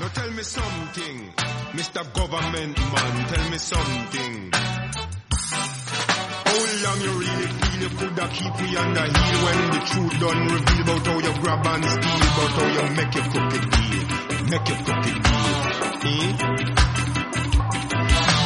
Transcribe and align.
Now 0.00 0.06
tell 0.14 0.30
me 0.30 0.42
something, 0.44 1.32
Mr. 1.74 2.02
Government 2.14 2.78
Man, 2.78 3.26
tell 3.26 3.50
me 3.50 3.58
something. 3.58 4.50
How 6.46 6.60
long 6.84 7.00
you 7.02 7.12
really 7.18 7.46
feel 7.50 7.82
you 7.82 7.90
coulda 7.98 8.28
keep 8.30 8.54
me 8.62 8.76
under 8.76 9.06
heel 9.10 9.38
when 9.42 9.58
the 9.74 9.80
truth 9.90 10.14
done 10.22 10.40
reveal 10.54 10.80
about 10.86 11.06
how 11.06 11.18
you 11.18 11.34
grab 11.42 11.66
and 11.66 11.84
steal, 11.84 12.22
about 12.30 12.52
how 12.54 12.68
you 12.76 12.84
make 12.94 13.12
your 13.18 13.26
crooked 13.26 13.64
deal, 13.74 14.04
make 14.46 14.68
your 14.70 14.78
crooked 14.86 15.18
deal, 15.18 15.58
eh? 16.06 16.30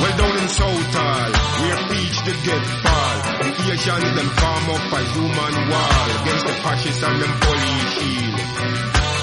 Well 0.00 0.16
down 0.16 0.36
in 0.40 0.48
Southall, 0.48 1.32
where 1.60 1.80
preach 1.92 2.16
the 2.24 2.34
get 2.48 2.64
fall, 2.80 3.16
the 3.44 3.72
Asians 3.76 4.12
them 4.16 4.30
farm 4.40 4.66
up 4.72 4.88
a 4.88 5.00
human 5.04 5.54
wall 5.68 6.08
against 6.16 6.44
the 6.48 6.54
fascists 6.64 7.02
and 7.02 7.20
them 7.20 7.34
police 7.44 7.92
shield. 7.92 8.40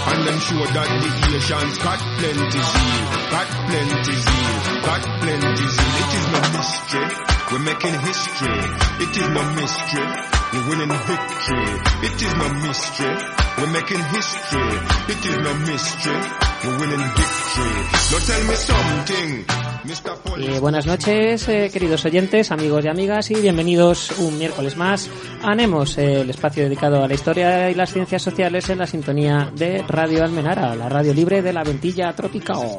And 0.09 0.27
them 0.27 0.39
sure 0.39 0.65
that 0.65 0.89
the 0.89 1.09
Asians 1.37 1.77
got 1.79 1.99
plenty 2.17 2.49
zeal, 2.49 3.05
got 3.29 3.47
plenty 3.69 4.15
zeal, 4.25 4.57
got 4.81 5.03
plenty 5.21 5.67
zeal. 5.69 5.93
It 6.01 6.11
is 6.17 6.25
no 6.33 6.41
mystery, 6.57 7.09
we're 7.51 7.66
making 7.69 7.97
history. 8.09 8.61
It 9.05 9.13
is 9.16 9.29
no 9.29 9.43
mystery, 9.53 10.09
we're 10.53 10.69
winning 10.69 10.89
victory. 10.89 11.69
It 12.02 12.22
is 12.22 12.33
no 12.36 12.47
mystery, 12.66 13.16
we're 13.58 13.72
making 13.72 14.03
history. 14.16 14.73
It 15.08 15.25
is 15.25 15.38
no 15.38 15.53
mystery, 15.66 16.22
we're 16.64 16.80
winning 16.80 17.06
victory. 17.19 17.80
Now 18.11 18.19
tell 18.25 18.44
me 18.50 18.56
something, 18.56 19.45
Mr. 19.86 20.17
Police. 20.23 20.56
Eh, 20.56 20.59
buenas 20.59 20.86
noches, 20.86 21.47
eh, 21.50 21.69
queridos 21.72 22.06
oyentes, 22.06 22.52
amigos 22.52 22.86
y 22.86 22.88
amigas, 22.88 23.30
y 23.31 23.36
bienvenidos 23.36 24.17
un 24.19 24.38
miércoles 24.38 24.75
más 24.78 25.09
a 25.44 25.53
Nemos, 25.53 25.97
eh, 25.97 26.22
el 26.22 26.30
espacio 26.30 26.63
dedicado 26.63 27.03
a 27.03 27.08
la 27.08 27.13
historia 27.13 27.69
y 27.69 27.75
las 27.75 27.94
ciencias 27.94 28.22
sociales 28.22 28.69
en 28.69 28.80
la 28.80 28.88
sintonía 28.88 29.52
de 29.56 29.84
Radio 29.88 30.23
Almenara, 30.23 30.75
la 30.75 30.89
radio 30.89 31.13
libre 31.13 31.41
de 31.41 31.53
la 31.53 31.63
ventilla 31.63 32.13
tropical. 32.13 32.78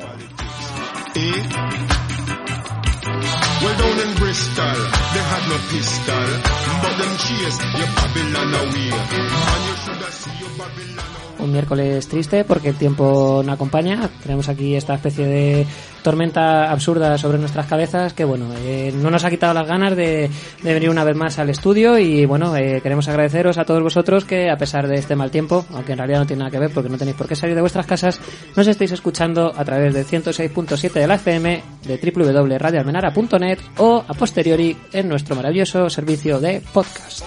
In 3.60 4.14
Bristol, 4.14 4.78
they 5.12 5.20
had 5.20 5.44
no 5.50 5.56
pistol, 5.68 6.28
but 6.80 6.96
you 7.28 7.44
have. 7.44 8.00
Un 11.40 11.52
miércoles 11.52 12.08
triste 12.08 12.44
porque 12.44 12.70
el 12.70 12.76
tiempo 12.76 13.42
no 13.44 13.52
acompaña. 13.52 14.08
Tenemos 14.22 14.48
aquí 14.48 14.76
esta 14.76 14.94
especie 14.94 15.26
de 15.26 15.66
tormenta 16.02 16.70
absurda 16.70 17.16
sobre 17.18 17.38
nuestras 17.38 17.66
cabezas 17.66 18.12
que, 18.12 18.24
bueno, 18.24 18.46
eh, 18.64 18.92
no 18.94 19.10
nos 19.10 19.24
ha 19.24 19.30
quitado 19.30 19.54
las 19.54 19.66
ganas 19.66 19.96
de, 19.96 20.30
venir 20.62 20.90
una 20.90 21.04
vez 21.04 21.16
más 21.16 21.38
al 21.38 21.50
estudio 21.50 21.98
y, 21.98 22.26
bueno, 22.26 22.56
eh, 22.56 22.80
queremos 22.82 23.08
agradeceros 23.08 23.58
a 23.58 23.64
todos 23.64 23.82
vosotros 23.82 24.24
que, 24.24 24.50
a 24.50 24.56
pesar 24.56 24.86
de 24.86 24.96
este 24.96 25.16
mal 25.16 25.30
tiempo, 25.30 25.64
aunque 25.72 25.92
en 25.92 25.98
realidad 25.98 26.20
no 26.20 26.26
tiene 26.26 26.40
nada 26.40 26.50
que 26.50 26.58
ver 26.58 26.70
porque 26.72 26.88
no 26.88 26.98
tenéis 26.98 27.16
por 27.16 27.28
qué 27.28 27.36
salir 27.36 27.54
de 27.54 27.60
vuestras 27.60 27.86
casas, 27.86 28.20
nos 28.56 28.66
estáis 28.66 28.92
escuchando 28.92 29.52
a 29.56 29.64
través 29.64 29.94
del 29.94 30.06
106.7 30.06 30.92
de 30.92 31.06
la 31.06 31.14
FM, 31.16 31.62
de 31.86 32.12
www.radioalmenara.net 32.14 33.58
o, 33.78 34.04
a 34.06 34.14
posteriori, 34.14 34.76
en 34.92 35.08
nuestro 35.08 35.36
maravilloso 35.36 35.88
servicio 35.88 36.40
de 36.40 36.62
podcast. 36.72 37.24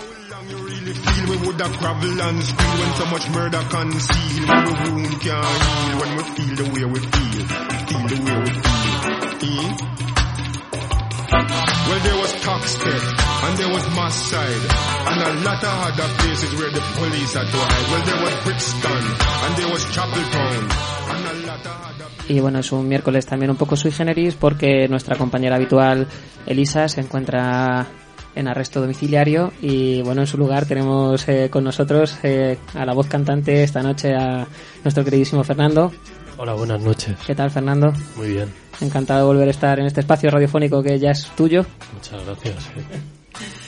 Y 22.27 22.39
bueno, 22.39 22.59
es 22.59 22.71
un 22.71 22.87
miércoles 22.87 23.25
también 23.25 23.51
un 23.51 23.57
poco 23.57 23.75
sui 23.75 23.91
generis 23.91 24.35
porque 24.35 24.87
nuestra 24.87 25.17
compañera 25.17 25.55
habitual 25.55 26.07
Elisa 26.45 26.87
se 26.87 27.01
encuentra 27.01 27.87
en 28.35 28.47
arresto 28.47 28.81
domiciliario 28.81 29.51
y 29.61 30.01
bueno, 30.01 30.21
en 30.21 30.27
su 30.27 30.37
lugar 30.37 30.65
tenemos 30.65 31.27
eh, 31.27 31.49
con 31.49 31.63
nosotros 31.63 32.17
eh, 32.23 32.57
a 32.73 32.85
la 32.85 32.93
voz 32.93 33.07
cantante 33.07 33.63
esta 33.63 33.81
noche 33.81 34.15
a 34.15 34.47
nuestro 34.83 35.03
queridísimo 35.03 35.43
Fernando. 35.43 35.91
Hola, 36.43 36.55
buenas 36.55 36.81
noches. 36.81 37.15
¿Qué 37.25 37.33
tal 37.35 37.49
Fernando? 37.49 37.93
Muy 38.17 38.27
bien, 38.27 38.51
Encantado 38.81 39.21
de 39.21 39.25
volver 39.27 39.47
a 39.47 39.51
estar 39.51 39.79
en 39.79 39.85
este 39.85 40.01
espacio 40.01 40.29
radiofónico 40.29 40.83
que 40.83 40.99
ya 40.99 41.11
es 41.11 41.31
tuyo. 41.37 41.65
muchas 41.93 42.25
gracias. 42.25 42.69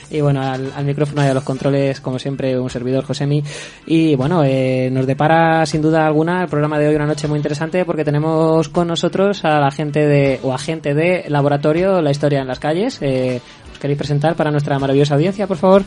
Y 0.10 0.20
bueno, 0.20 0.42
al, 0.42 0.74
al 0.76 0.84
micrófono 0.84 1.24
y 1.24 1.28
a 1.30 1.34
los 1.34 1.46
controles, 1.46 2.02
como 2.02 2.20
siempre, 2.20 2.60
un 2.60 2.70
servidor 2.70 3.06
Josemi. 3.06 3.42
Y 3.86 4.16
bueno, 4.16 4.44
eh, 4.44 4.90
nos 4.92 5.08
depara 5.08 5.66
sin 5.66 5.82
duda 5.82 6.06
alguna 6.06 6.42
el 6.42 6.50
programa 6.50 6.78
de 6.78 6.90
hoy 6.90 6.96
una 6.96 7.06
noche 7.06 7.30
muy 7.30 7.38
interesante 7.38 7.86
porque 7.86 8.04
tenemos 8.04 8.68
con 8.68 8.90
nosotros 8.90 9.46
a 9.46 9.62
la 9.62 9.72
gente 9.72 10.06
de, 10.06 10.42
o 10.44 10.54
agente 10.54 10.94
de 10.94 11.30
laboratorio 11.30 12.02
La 12.02 12.12
Historia 12.12 12.42
en 12.42 12.48
las 12.48 12.60
Calles. 12.60 12.98
Eh, 13.02 13.40
¿Os 13.72 13.80
queréis 13.80 13.98
presentar 13.98 14.36
para 14.36 14.52
nuestra 14.52 14.78
maravillosa 14.80 15.16
audiencia, 15.16 15.48
por 15.48 15.56
favor? 15.56 15.86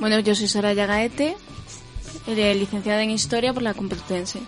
Bueno, 0.00 0.18
yo 0.18 0.34
soy 0.34 0.48
Sara 0.48 0.72
Yagaete, 0.72 1.36
eh, 2.26 2.54
licenciada 2.56 3.04
en 3.04 3.10
Historia 3.10 3.52
por 3.52 3.62
la 3.62 3.72
Complutense. 3.72 4.40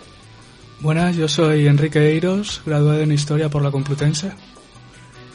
Buenas, 0.81 1.17
yo 1.17 1.27
soy 1.27 1.67
Enrique 1.67 1.99
Eiros, 1.99 2.61
graduado 2.65 3.01
en 3.01 3.11
Historia 3.11 3.49
por 3.49 3.61
la 3.61 3.69
Complutense. 3.69 4.31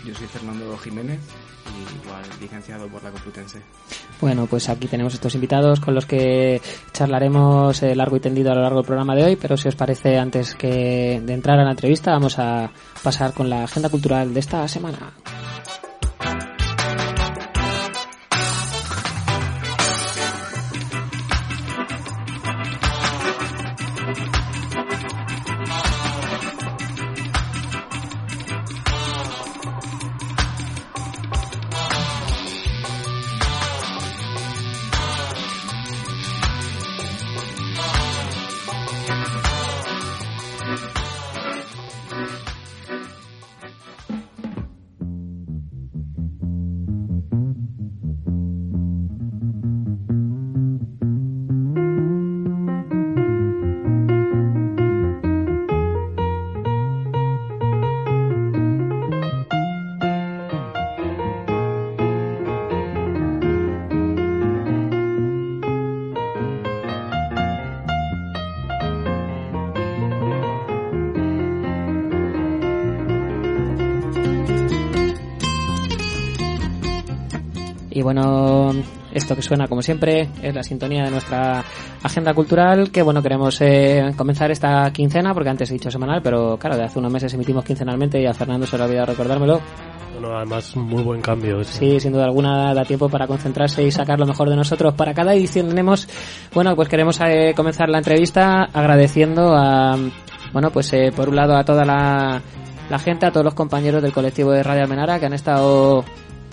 Yo 0.02 0.14
soy 0.14 0.26
Fernando 0.26 0.76
Jiménez, 0.78 1.20
y 1.66 2.06
igual 2.06 2.22
licenciado 2.40 2.88
por 2.88 3.02
la 3.02 3.10
Complutense. 3.10 3.58
Bueno, 4.22 4.46
pues 4.46 4.70
aquí 4.70 4.86
tenemos 4.86 5.12
estos 5.12 5.34
invitados 5.34 5.80
con 5.80 5.94
los 5.94 6.06
que 6.06 6.62
charlaremos 6.94 7.82
eh, 7.82 7.94
largo 7.94 8.16
y 8.16 8.20
tendido 8.20 8.52
a 8.52 8.54
lo 8.54 8.62
largo 8.62 8.78
del 8.78 8.86
programa 8.86 9.14
de 9.14 9.24
hoy, 9.24 9.36
pero 9.36 9.58
si 9.58 9.68
os 9.68 9.76
parece, 9.76 10.18
antes 10.18 10.54
que 10.54 11.20
de 11.22 11.34
entrar 11.34 11.58
a 11.58 11.64
la 11.64 11.72
entrevista, 11.72 12.12
vamos 12.12 12.38
a 12.38 12.70
pasar 13.02 13.34
con 13.34 13.50
la 13.50 13.64
agenda 13.64 13.90
cultural 13.90 14.32
de 14.32 14.40
esta 14.40 14.66
semana. 14.66 15.12
Bueno, 78.04 78.70
esto 79.12 79.34
que 79.34 79.42
suena 79.42 79.66
como 79.66 79.82
siempre 79.82 80.28
es 80.42 80.54
la 80.54 80.62
sintonía 80.62 81.02
de 81.04 81.10
nuestra 81.10 81.64
agenda 82.02 82.32
cultural 82.34 82.92
que 82.92 83.02
bueno, 83.02 83.22
queremos 83.22 83.60
eh, 83.60 84.12
comenzar 84.16 84.52
esta 84.52 84.92
quincena 84.92 85.34
porque 85.34 85.50
antes 85.50 85.70
he 85.70 85.74
dicho 85.74 85.90
semanal, 85.90 86.20
pero 86.22 86.56
claro, 86.58 86.76
de 86.76 86.84
hace 86.84 87.00
unos 87.00 87.12
meses 87.12 87.34
emitimos 87.34 87.64
quincenalmente 87.64 88.20
y 88.20 88.26
a 88.26 88.32
Fernando 88.32 88.66
se 88.66 88.76
le 88.76 88.82
ha 88.84 88.86
olvidado 88.86 89.06
recordármelo. 89.06 89.60
Bueno, 90.12 90.36
además, 90.36 90.76
muy 90.76 91.02
buen 91.02 91.20
cambio. 91.20 91.60
ese. 91.60 91.72
Sí, 91.72 92.00
sin 92.00 92.12
duda 92.12 92.24
alguna 92.24 92.72
da 92.72 92.84
tiempo 92.84 93.08
para 93.08 93.26
concentrarse 93.26 93.82
y 93.82 93.90
sacar 93.90 94.20
lo 94.20 94.26
mejor 94.26 94.48
de 94.48 94.54
nosotros. 94.54 94.94
Para 94.94 95.12
cada 95.12 95.34
edición 95.34 95.68
tenemos, 95.68 96.08
bueno, 96.54 96.76
pues 96.76 96.88
queremos 96.88 97.18
eh, 97.20 97.52
comenzar 97.56 97.88
la 97.88 97.98
entrevista 97.98 98.68
agradeciendo 98.72 99.54
a 99.56 99.98
bueno, 100.52 100.70
pues 100.70 100.92
eh, 100.92 101.10
por 101.14 101.28
un 101.28 101.34
lado 101.34 101.56
a 101.56 101.64
toda 101.64 101.84
la, 101.84 102.40
la 102.88 102.98
gente, 103.00 103.26
a 103.26 103.32
todos 103.32 103.44
los 103.44 103.54
compañeros 103.54 104.00
del 104.02 104.12
colectivo 104.12 104.52
de 104.52 104.62
Radio 104.62 104.82
Almenara 104.82 105.18
que 105.18 105.26
han 105.26 105.32
estado 105.32 106.04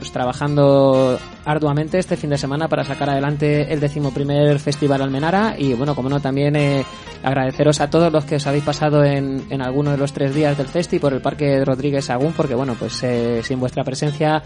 pues 0.02 0.12
trabajando 0.12 1.20
arduamente 1.46 2.00
este 2.00 2.18
fin 2.18 2.32
de 2.32 2.38
semana 2.40 2.68
para 2.68 2.84
sacar 2.84 3.12
adelante 3.12 3.72
el 3.72 3.80
decimoprimer 3.80 4.58
Festival 4.58 5.00
Almenara 5.00 5.54
y 5.56 5.76
bueno, 5.76 5.94
como 5.94 6.10
no, 6.10 6.20
también 6.20 6.56
eh, 6.56 6.84
agradeceros 7.22 7.80
a 7.82 7.90
todos 7.92 8.12
los 8.12 8.26
que 8.26 8.38
os 8.38 8.48
habéis 8.48 8.64
pasado 8.64 9.04
en, 9.04 9.46
en 9.52 9.62
alguno 9.62 9.92
de 9.92 9.98
los 9.98 10.12
tres 10.12 10.34
días 10.34 10.58
del 10.58 10.66
festi 10.66 10.98
por 10.98 11.14
el 11.14 11.22
Parque 11.22 11.64
Rodríguez 11.64 12.06
Sagún 12.06 12.34
porque 12.34 12.56
bueno, 12.56 12.76
pues 12.80 13.04
eh, 13.04 13.42
sin 13.44 13.60
vuestra 13.60 13.84
presencia 13.84 14.42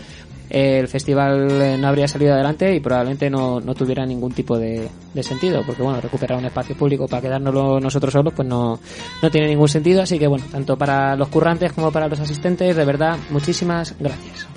el 0.49 0.89
festival 0.89 1.49
eh, 1.49 1.77
no 1.79 1.87
habría 1.87 2.09
salido 2.09 2.33
adelante 2.33 2.75
y 2.75 2.81
probablemente 2.81 3.29
no, 3.29 3.61
no 3.61 3.73
tuviera 3.73 4.05
ningún 4.05 4.33
tipo 4.33 4.57
de, 4.57 4.89
de 5.13 5.23
sentido 5.23 5.63
porque 5.65 5.83
bueno, 5.83 6.01
recuperar 6.01 6.37
un 6.37 6.45
espacio 6.45 6.75
público 6.75 7.07
para 7.07 7.21
quedárnoslo 7.21 7.79
nosotros 7.79 8.11
solos 8.11 8.33
pues 8.35 8.45
no, 8.45 8.77
no 9.21 9.31
tiene 9.31 9.47
ningún 9.47 9.69
sentido 9.69 10.01
así 10.01 10.19
que 10.19 10.27
bueno, 10.27 10.43
tanto 10.51 10.77
para 10.77 11.15
los 11.15 11.29
currantes 11.29 11.71
como 11.71 11.93
para 11.93 12.09
los 12.09 12.19
asistentes, 12.19 12.75
de 12.75 12.83
verdad, 12.83 13.17
muchísimas 13.29 13.95
gracias. 13.97 14.54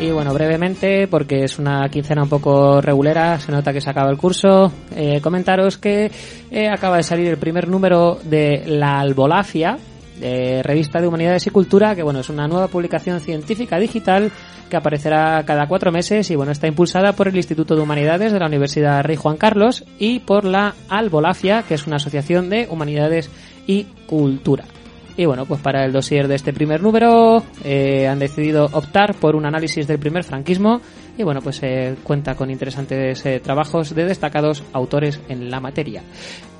Y 0.00 0.12
bueno, 0.12 0.32
brevemente, 0.32 1.08
porque 1.08 1.42
es 1.42 1.58
una 1.58 1.88
quincena 1.88 2.22
un 2.22 2.28
poco 2.28 2.80
regulera, 2.80 3.38
se 3.40 3.50
nota 3.50 3.72
que 3.72 3.80
se 3.80 3.90
acaba 3.90 4.10
el 4.10 4.16
curso, 4.16 4.72
eh, 4.94 5.20
comentaros 5.20 5.76
que 5.76 6.10
eh, 6.50 6.68
acaba 6.68 6.98
de 6.98 7.02
salir 7.02 7.26
el 7.26 7.36
primer 7.36 7.68
número 7.68 8.18
de 8.22 8.62
La 8.66 9.00
Albolafia, 9.00 9.76
de 10.20 10.62
revista 10.62 11.00
de 11.00 11.08
Humanidades 11.08 11.46
y 11.46 11.50
Cultura, 11.50 11.94
que 11.94 12.02
bueno, 12.02 12.20
es 12.20 12.28
una 12.28 12.48
nueva 12.48 12.68
publicación 12.68 13.20
científica 13.20 13.78
digital 13.78 14.30
que 14.68 14.76
aparecerá 14.76 15.42
cada 15.44 15.66
cuatro 15.66 15.90
meses 15.90 16.30
y 16.30 16.36
bueno, 16.36 16.52
está 16.52 16.66
impulsada 16.66 17.12
por 17.12 17.28
el 17.28 17.36
Instituto 17.36 17.74
de 17.74 17.82
Humanidades 17.82 18.32
de 18.32 18.38
la 18.38 18.46
Universidad 18.46 19.02
Rey 19.02 19.16
Juan 19.16 19.36
Carlos 19.36 19.84
y 19.98 20.20
por 20.20 20.44
la 20.44 20.74
Albolafia, 20.88 21.62
que 21.62 21.74
es 21.74 21.86
una 21.86 21.96
asociación 21.96 22.50
de 22.50 22.66
humanidades 22.70 23.30
y 23.66 23.84
cultura. 24.06 24.64
Y 25.18 25.26
bueno, 25.26 25.46
pues 25.46 25.60
para 25.60 25.84
el 25.84 25.92
dossier 25.92 26.28
de 26.28 26.36
este 26.36 26.52
primer 26.52 26.80
número 26.80 27.42
eh, 27.64 28.06
han 28.06 28.20
decidido 28.20 28.66
optar 28.66 29.16
por 29.16 29.34
un 29.34 29.46
análisis 29.46 29.84
del 29.88 29.98
primer 29.98 30.22
franquismo 30.22 30.80
y 31.16 31.24
bueno, 31.24 31.40
pues 31.42 31.60
eh, 31.64 31.96
cuenta 32.04 32.36
con 32.36 32.52
interesantes 32.52 33.26
eh, 33.26 33.40
trabajos 33.40 33.92
de 33.92 34.04
destacados 34.04 34.62
autores 34.72 35.20
en 35.28 35.50
la 35.50 35.58
materia. 35.58 36.04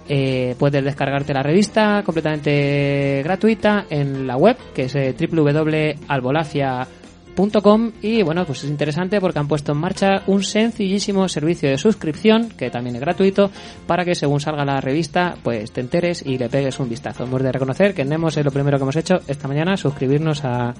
Eh, 0.09 0.55
puedes 0.59 0.83
descargarte 0.83 1.35
la 1.35 1.43
revista 1.43 2.03
completamente 2.03 3.21
gratuita 3.23 3.85
en 3.91 4.27
la 4.27 4.39
web 4.39 4.57
que 4.75 4.85
es 4.85 4.95
eh, 4.95 5.15
www.albolafia.com 5.19 7.93
y 8.01 8.23
bueno, 8.23 8.47
pues 8.47 8.65
es 8.65 8.71
interesante 8.71 9.21
porque 9.21 9.39
han 9.39 9.47
puesto 9.47 9.73
en 9.73 9.79
marcha 9.79 10.23
un 10.27 10.43
sencillísimo 10.43 11.29
servicio 11.29 11.69
de 11.69 11.77
suscripción 11.77 12.49
que 12.57 12.71
también 12.71 12.97
es 12.97 13.03
gratuito 13.03 13.51
para 13.87 14.07
que 14.07 14.15
según 14.15 14.41
salga 14.41 14.65
la 14.65 14.81
revista 14.81 15.35
pues 15.43 15.73
te 15.73 15.83
enteres 15.83 16.25
y 16.25 16.39
le 16.39 16.49
pegues 16.49 16.81
un 16.81 16.89
vistazo. 16.89 17.25
Hemos 17.25 17.43
de 17.43 17.53
reconocer 17.53 17.93
que 17.93 18.07
Nemos 18.07 18.39
es 18.39 18.45
lo 18.45 18.51
primero 18.51 18.79
que 18.79 18.85
hemos 18.85 18.97
hecho 18.97 19.17
esta 19.27 19.47
mañana, 19.47 19.77
suscribirnos 19.77 20.43
a, 20.43 20.73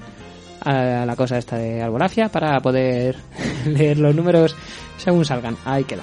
a 0.61 1.05
la 1.05 1.17
cosa 1.17 1.39
esta 1.39 1.59
de 1.59 1.83
Albolafia 1.83 2.29
para 2.29 2.59
poder 2.61 3.17
leer 3.67 3.99
los 3.99 4.15
números 4.15 4.57
según 4.97 5.25
salgan. 5.25 5.57
Ahí 5.65 5.85
queda. 5.85 6.03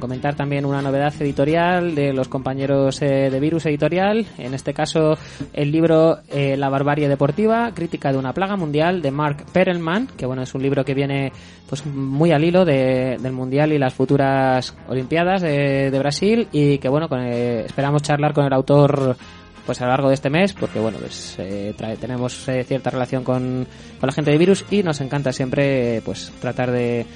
Comentar 0.00 0.34
también 0.34 0.64
una 0.64 0.82
novedad 0.82 1.12
editorial 1.20 1.94
de 1.94 2.12
los 2.12 2.28
compañeros 2.28 3.00
eh, 3.02 3.30
de 3.30 3.40
Virus 3.40 3.66
Editorial. 3.66 4.26
En 4.38 4.54
este 4.54 4.72
caso, 4.74 5.16
el 5.52 5.70
libro 5.72 6.18
eh, 6.30 6.56
La 6.56 6.68
barbarie 6.68 7.08
deportiva, 7.08 7.72
crítica 7.74 8.12
de 8.12 8.18
una 8.18 8.32
plaga 8.32 8.56
mundial 8.56 9.02
de 9.02 9.10
Mark 9.10 9.44
Perelman, 9.52 10.08
que 10.16 10.26
bueno, 10.26 10.42
es 10.42 10.54
un 10.54 10.62
libro 10.62 10.84
que 10.84 10.94
viene 10.94 11.32
pues 11.68 11.86
muy 11.86 12.32
al 12.32 12.44
hilo 12.44 12.64
de- 12.64 13.16
del 13.20 13.32
mundial 13.32 13.72
y 13.72 13.78
las 13.78 13.94
futuras 13.94 14.76
Olimpiadas 14.88 15.42
de, 15.42 15.90
de 15.90 15.98
Brasil 15.98 16.48
y 16.52 16.78
que 16.78 16.88
bueno, 16.88 17.08
con, 17.08 17.20
eh, 17.20 17.64
esperamos 17.64 18.02
charlar 18.02 18.32
con 18.32 18.44
el 18.44 18.52
autor 18.52 19.16
pues 19.64 19.80
a 19.80 19.84
lo 19.84 19.90
largo 19.92 20.08
de 20.08 20.14
este 20.14 20.28
mes 20.28 20.52
porque 20.54 20.80
bueno 20.80 20.98
pues 20.98 21.36
eh, 21.38 21.72
trae- 21.78 21.96
tenemos 21.96 22.48
eh, 22.48 22.64
cierta 22.64 22.90
relación 22.90 23.22
con, 23.22 23.64
con 24.00 24.06
la 24.08 24.12
gente 24.12 24.32
de 24.32 24.36
virus 24.38 24.64
y 24.72 24.82
nos 24.82 25.00
encanta 25.00 25.32
siempre 25.32 26.02
pues 26.04 26.32
tratar 26.40 26.72
de 26.72 27.06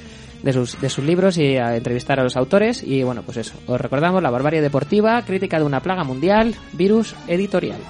de 0.46 0.52
sus, 0.52 0.80
de 0.80 0.88
sus 0.88 1.04
libros 1.04 1.36
y 1.36 1.56
a 1.56 1.76
entrevistar 1.76 2.20
a 2.20 2.22
los 2.22 2.36
autores. 2.36 2.82
Y 2.82 3.02
bueno 3.02 3.22
pues 3.22 3.36
eso. 3.36 3.54
Os 3.66 3.80
recordamos 3.80 4.22
la 4.22 4.30
barbarie 4.30 4.62
deportiva 4.62 5.20
crítica 5.22 5.58
de 5.58 5.64
una 5.64 5.80
plaga 5.80 6.04
mundial 6.04 6.54
virus 6.72 7.14
editorial 7.26 7.80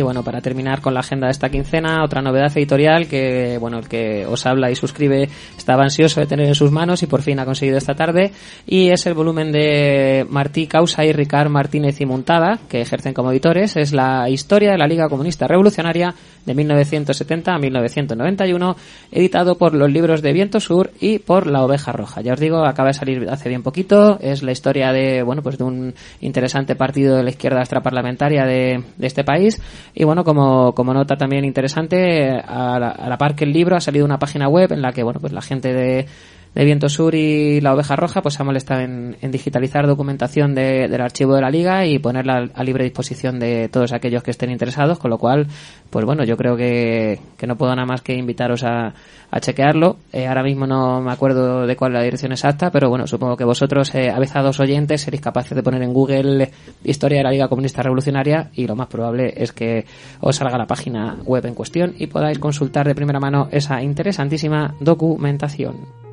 Y 0.00 0.02
bueno, 0.02 0.24
para 0.24 0.40
terminar 0.40 0.80
con 0.80 0.94
la 0.94 1.00
agenda 1.00 1.26
de 1.26 1.32
esta 1.32 1.50
quincena, 1.50 2.02
otra 2.02 2.22
novedad 2.22 2.50
editorial 2.56 3.06
que, 3.06 3.58
bueno, 3.60 3.78
el 3.78 3.86
que 3.86 4.24
os 4.24 4.46
habla 4.46 4.70
y 4.70 4.74
suscribe 4.74 5.28
estaba 5.58 5.82
ansioso 5.82 6.20
de 6.20 6.26
tener 6.26 6.46
en 6.46 6.54
sus 6.54 6.70
manos 6.70 7.02
y 7.02 7.06
por 7.06 7.20
fin 7.20 7.38
ha 7.38 7.44
conseguido 7.44 7.76
esta 7.76 7.94
tarde. 7.94 8.32
Y 8.66 8.88
es 8.88 9.04
el 9.04 9.12
volumen 9.12 9.52
de 9.52 10.26
Martí 10.30 10.66
Causa 10.66 11.04
y 11.04 11.12
Ricard 11.12 11.50
Martínez 11.50 12.00
y 12.00 12.06
Montada, 12.06 12.60
que 12.66 12.80
ejercen 12.80 13.12
como 13.12 13.30
editores. 13.30 13.76
Es 13.76 13.92
la 13.92 14.30
historia 14.30 14.70
de 14.70 14.78
la 14.78 14.86
Liga 14.86 15.06
Comunista 15.10 15.46
Revolucionaria 15.46 16.14
de 16.46 16.54
1970 16.54 17.52
a 17.52 17.58
1991, 17.58 18.76
editado 19.12 19.58
por 19.58 19.74
los 19.74 19.92
libros 19.92 20.22
de 20.22 20.32
Viento 20.32 20.60
Sur 20.60 20.92
y 20.98 21.18
por 21.18 21.46
La 21.46 21.62
Oveja 21.62 21.92
Roja. 21.92 22.22
Ya 22.22 22.32
os 22.32 22.40
digo, 22.40 22.64
acaba 22.64 22.88
de 22.88 22.94
salir 22.94 23.28
hace 23.28 23.50
bien 23.50 23.62
poquito. 23.62 24.18
Es 24.18 24.42
la 24.42 24.52
historia 24.52 24.92
de, 24.92 25.22
bueno, 25.22 25.42
pues 25.42 25.58
de 25.58 25.64
un 25.64 25.94
interesante 26.22 26.74
partido 26.74 27.18
de 27.18 27.22
la 27.22 27.28
izquierda 27.28 27.60
extraparlamentaria 27.60 28.46
de, 28.46 28.82
de 28.96 29.06
este 29.06 29.24
país. 29.24 29.60
Y 29.94 30.04
bueno, 30.04 30.24
como, 30.24 30.74
como 30.74 30.94
nota 30.94 31.16
también 31.16 31.44
interesante, 31.44 32.30
a 32.30 32.78
la, 32.78 32.90
a 32.90 33.08
la 33.08 33.18
par 33.18 33.34
que 33.34 33.44
el 33.44 33.52
libro 33.52 33.76
ha 33.76 33.80
salido 33.80 34.04
una 34.04 34.18
página 34.18 34.48
web 34.48 34.72
en 34.72 34.82
la 34.82 34.92
que, 34.92 35.02
bueno, 35.02 35.20
pues 35.20 35.32
la 35.32 35.42
gente 35.42 35.72
de, 35.72 36.06
de 36.54 36.64
Viento 36.64 36.88
Sur 36.88 37.14
y 37.14 37.60
La 37.60 37.74
Oveja 37.74 37.94
Roja 37.94 38.22
pues 38.22 38.34
se 38.34 38.42
ha 38.42 38.44
molestado 38.44 38.80
en, 38.80 39.16
digitalizar 39.30 39.86
documentación 39.86 40.54
de- 40.54 40.88
del 40.88 41.00
archivo 41.00 41.34
de 41.36 41.40
la 41.42 41.50
liga 41.50 41.86
y 41.86 41.98
ponerla 42.00 42.48
a 42.52 42.64
libre 42.64 42.82
disposición 42.84 43.38
de 43.38 43.68
todos 43.68 43.92
aquellos 43.92 44.22
que 44.24 44.32
estén 44.32 44.50
interesados, 44.50 44.98
con 44.98 45.10
lo 45.10 45.18
cual, 45.18 45.46
pues 45.90 46.04
bueno, 46.04 46.24
yo 46.24 46.36
creo 46.36 46.56
que, 46.56 47.20
que 47.36 47.46
no 47.46 47.56
puedo 47.56 47.74
nada 47.76 47.86
más 47.86 48.02
que 48.02 48.14
invitaros 48.14 48.64
a, 48.64 48.92
a 49.30 49.40
chequearlo. 49.40 49.98
Eh, 50.12 50.26
ahora 50.26 50.42
mismo 50.42 50.66
no 50.66 51.00
me 51.00 51.12
acuerdo 51.12 51.66
de 51.68 51.76
cuál 51.76 51.92
es 51.92 51.98
la 51.98 52.02
dirección 52.02 52.32
exacta, 52.32 52.70
pero 52.72 52.88
bueno, 52.88 53.06
supongo 53.06 53.36
que 53.36 53.44
vosotros, 53.44 53.94
eh, 53.94 54.10
avezados 54.10 54.58
oyentes, 54.58 55.02
seréis 55.02 55.20
capaces 55.22 55.54
de 55.54 55.62
poner 55.62 55.82
en 55.84 55.92
Google 55.92 56.50
Historia 56.82 57.18
de 57.18 57.24
la 57.24 57.30
Liga 57.30 57.48
Comunista 57.48 57.82
Revolucionaria 57.82 58.50
y 58.54 58.66
lo 58.66 58.74
más 58.74 58.88
probable 58.88 59.32
es 59.36 59.52
que 59.52 59.86
os 60.20 60.34
salga 60.34 60.58
la 60.58 60.66
página 60.66 61.16
web 61.24 61.46
en 61.46 61.54
cuestión 61.54 61.94
y 61.96 62.08
podáis 62.08 62.40
consultar 62.40 62.88
de 62.88 62.96
primera 62.96 63.20
mano 63.20 63.48
esa 63.52 63.80
interesantísima 63.82 64.74
documentación. 64.80 66.09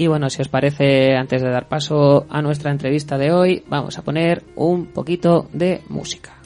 Y 0.00 0.06
bueno, 0.06 0.30
si 0.30 0.40
os 0.40 0.48
parece, 0.48 1.14
antes 1.14 1.42
de 1.42 1.50
dar 1.50 1.68
paso 1.68 2.24
a 2.30 2.40
nuestra 2.40 2.70
entrevista 2.70 3.18
de 3.18 3.32
hoy, 3.32 3.62
vamos 3.68 3.98
a 3.98 4.02
poner 4.02 4.42
un 4.56 4.86
poquito 4.86 5.50
de 5.52 5.82
música. 5.90 6.40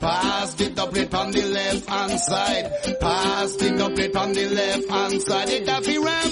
Pass 0.00 0.54
the 0.54 0.70
doublet 0.70 1.14
on 1.14 1.30
the 1.30 1.42
left 1.42 1.88
hand 1.88 2.20
side. 2.20 2.98
Pass 3.00 3.56
the 3.56 3.70
doublet 3.76 4.16
on 4.16 4.32
the 4.32 4.48
left 4.48 4.88
hand 4.88 5.22
side. 5.22 5.48
It 5.50 5.68
a 5.68 6.00
ram. 6.00 6.30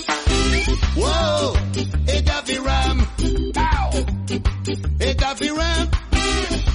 Whoa, 0.97 1.55
it 2.09 2.57
a 2.57 2.63
ram. 2.63 3.07
Ow. 3.57 3.91
It 5.01 5.23
a 5.23 5.55
ram. 5.55 5.89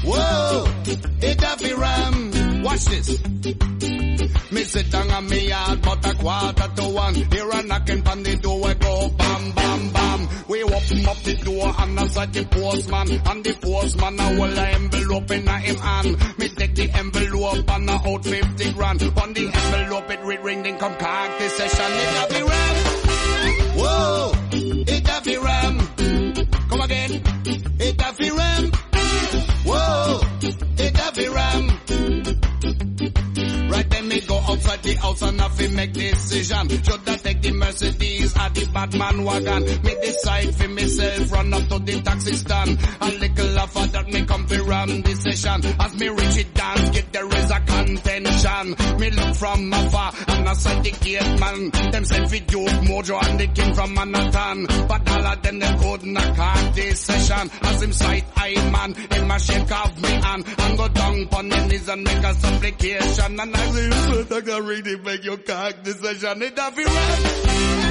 Whoa, 0.06 0.66
it 0.86 1.44
a 1.44 1.76
ram. 1.76 2.64
Watch 2.64 2.86
this. 2.86 3.24
Me 4.52 4.64
sit 4.64 4.92
down 4.92 5.10
on 5.10 5.28
me 5.30 5.48
yard, 5.50 5.82
but 5.82 6.06
a 6.06 6.14
quarter 6.16 6.68
to 6.76 6.90
one. 6.90 7.16
Here 7.16 7.50
a 7.50 7.64
knocking 7.64 8.08
on 8.08 8.22
the 8.22 8.36
door, 8.38 8.60
Up 11.08 11.18
the 11.24 11.34
door 11.44 11.74
and 11.78 12.00
I 12.00 12.08
said 12.08 12.34
the 12.34 12.46
postman. 12.46 13.22
And 13.26 13.44
the 13.44 13.54
postman 13.54 14.20
I 14.20 14.36
hold 14.36 14.58
a 14.58 14.68
envelope 14.70 15.32
in 15.32 15.48
a 15.48 15.60
him 15.60 15.76
hand. 15.78 16.38
Me 16.38 16.50
take 16.50 16.76
the 16.76 16.90
envelope 16.92 17.70
and 17.70 17.90
a 17.90 17.94
out 17.94 18.24
50 18.24 18.74
grand. 18.74 19.04
On 19.04 19.34
the 19.34 19.52
envelope 19.54 20.10
it 20.12 20.20
read 20.22 20.44
ring, 20.44 20.64
then 20.64 20.78
come 20.78 20.96
cock 20.98 21.40
the 21.40 21.50
session. 21.50 21.92
It 21.92 22.24
a 22.24 22.34
be 22.34 22.50
ram. 22.50 22.83
The 34.84 34.94
house 34.96 35.22
and 35.22 35.40
to 35.40 35.70
make 35.70 35.94
decision. 35.94 36.70
Should 36.70 37.08
I 37.08 37.16
take 37.16 37.42
the 37.42 37.52
Mercedes 37.52 38.36
or 38.36 38.50
the 38.50 38.70
Batman 38.74 39.24
wagon? 39.24 39.64
Me 39.84 39.96
decide 40.02 40.56
for 40.56 40.68
myself, 40.68 41.32
run 41.32 41.54
up 41.54 41.68
to 41.70 41.80
the 41.80 42.02
taxi 42.02 42.34
stand. 42.34 42.78
A 43.02 43.12
little 43.12 43.60
offer 43.60 43.88
that 43.88 44.08
me 44.08 44.26
come 44.26 44.46
to 44.48 44.64
ram 44.64 45.02
the 45.02 45.16
session. 45.16 45.66
As 45.80 45.96
me 45.96 46.10
reach 46.10 46.38
it 46.38 46.54
dance, 46.54 46.90
get 46.90 47.14
there 47.14 47.28
is 47.28 47.52
a 47.52 47.60
contention. 47.62 49.00
Me 49.00 49.10
look 49.12 49.36
from 49.36 49.74
afar 49.74 50.12
and 50.28 50.50
I 50.50 50.54
said 50.54 50.84
the 50.84 50.92
gate 50.92 51.40
man. 51.40 51.92
Them 51.92 52.06
said 52.06 52.30
fi 52.30 52.40
Duke 52.40 52.70
Mojo 52.84 53.24
and 53.24 53.40
the 53.40 53.48
king 53.48 53.74
from 53.74 53.94
Manhattan. 53.94 54.68
But 54.88 55.10
all 55.10 55.28
of 55.28 55.42
them 55.42 55.60
they 55.60 55.74
couldn't 55.80 56.16
caught 56.16 56.72
this 56.76 57.00
session. 57.00 57.50
As 57.62 57.82
him 57.82 57.94
sight 57.94 58.26
I 58.36 58.54
man, 58.70 58.94
him 58.94 59.32
a 59.32 59.40
shake 59.40 59.72
off 59.72 59.96
me 60.02 60.10
hand 60.10 60.46
and 60.58 60.78
go 60.78 60.88
down 60.90 61.28
pon 61.28 61.52
him 61.52 61.68
knees 61.70 61.88
and 61.88 62.04
make 62.04 62.24
a 62.24 62.34
supplication. 62.34 63.40
And 63.40 63.56
I 63.56 63.72
say, 63.72 63.90
I 64.74 64.82
can 64.82 64.86
really 64.86 65.04
make 65.04 65.24
your 65.24 65.38
cock 65.38 65.84
this 65.84 66.00
session. 66.00 66.42
It 66.42 66.58
a 66.58 66.72
fi 66.72 67.83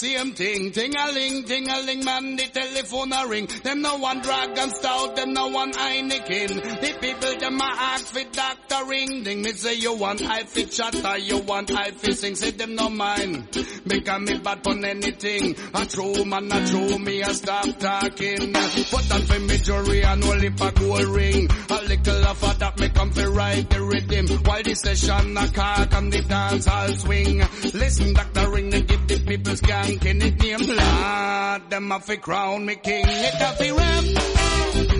same 0.00 0.32
thing. 0.32 0.72
Ting 0.72 0.94
a 0.96 1.12
ling, 1.12 1.44
ting 1.44 1.68
a 1.68 1.78
ling, 1.82 2.02
man, 2.04 2.36
the 2.36 2.44
telephone 2.44 3.12
a 3.12 3.26
ring. 3.28 3.46
Them 3.62 3.82
no 3.82 3.96
one 3.98 4.20
dragon 4.22 4.70
stout, 4.70 5.14
them 5.14 5.34
no 5.34 5.48
one 5.48 5.72
Heineken. 5.72 6.80
The 6.80 6.98
people 7.00 7.36
them 7.38 7.60
a 7.60 7.64
ask 7.64 8.06
for 8.06 8.24
doctor 8.32 8.84
ring. 8.86 9.22
Ding 9.24 9.42
me 9.42 9.52
say 9.52 9.74
you 9.74 9.94
want 9.94 10.22
I 10.22 10.44
fit 10.44 10.70
chatter, 10.70 11.18
you 11.18 11.38
want 11.38 11.70
I 11.70 11.90
fit 11.90 12.16
sing. 12.16 12.34
Say 12.34 12.52
them 12.52 12.76
no 12.76 12.88
mind. 12.88 13.48
Because 13.86 14.20
me 14.22 14.38
bad 14.38 14.66
on 14.66 14.84
anything. 14.86 15.54
A 15.74 15.84
true 15.84 16.24
man, 16.24 16.50
a 16.50 16.66
true 16.66 16.98
me, 16.98 17.20
a 17.20 17.34
stop 17.34 17.66
talking. 17.78 18.52
Put 18.92 19.04
that 19.10 19.24
for 19.28 19.40
me 19.40 19.58
jewelry 19.58 20.02
and 20.02 20.24
lip 20.24 20.60
a 20.60 20.72
gold 20.72 21.08
ring. 21.16 21.48
A 21.68 21.74
little 21.82 22.24
of 22.24 22.42
a 22.42 22.58
that 22.58 22.78
me 22.80 22.88
come 22.88 23.10
for 23.10 23.30
ride 23.30 23.68
the 23.68 23.82
rhythm. 23.82 24.26
While 24.46 24.62
the 24.62 24.74
session 24.74 25.36
a 25.36 25.48
cock 25.48 25.92
and 25.92 26.10
the 26.10 26.22
dance 26.22 26.66
all 26.66 26.88
swing. 26.88 27.38
Listen, 27.74 28.14
Dr. 28.14 28.50
Ring, 28.50 28.70
they 28.70 28.80
give 28.80 29.06
the 29.06 29.09
people 29.30 29.52
skanking 29.52 30.22
it 30.24 30.42
name 30.42 30.76
Lord. 30.76 31.70
Them 31.70 31.92
a 31.92 32.00
fi 32.00 32.16
crown 32.16 32.66
me 32.66 32.74
king. 32.74 33.04
It 33.06 33.40
a 33.40 33.52
fi 33.58 33.70
ram. 33.70 34.04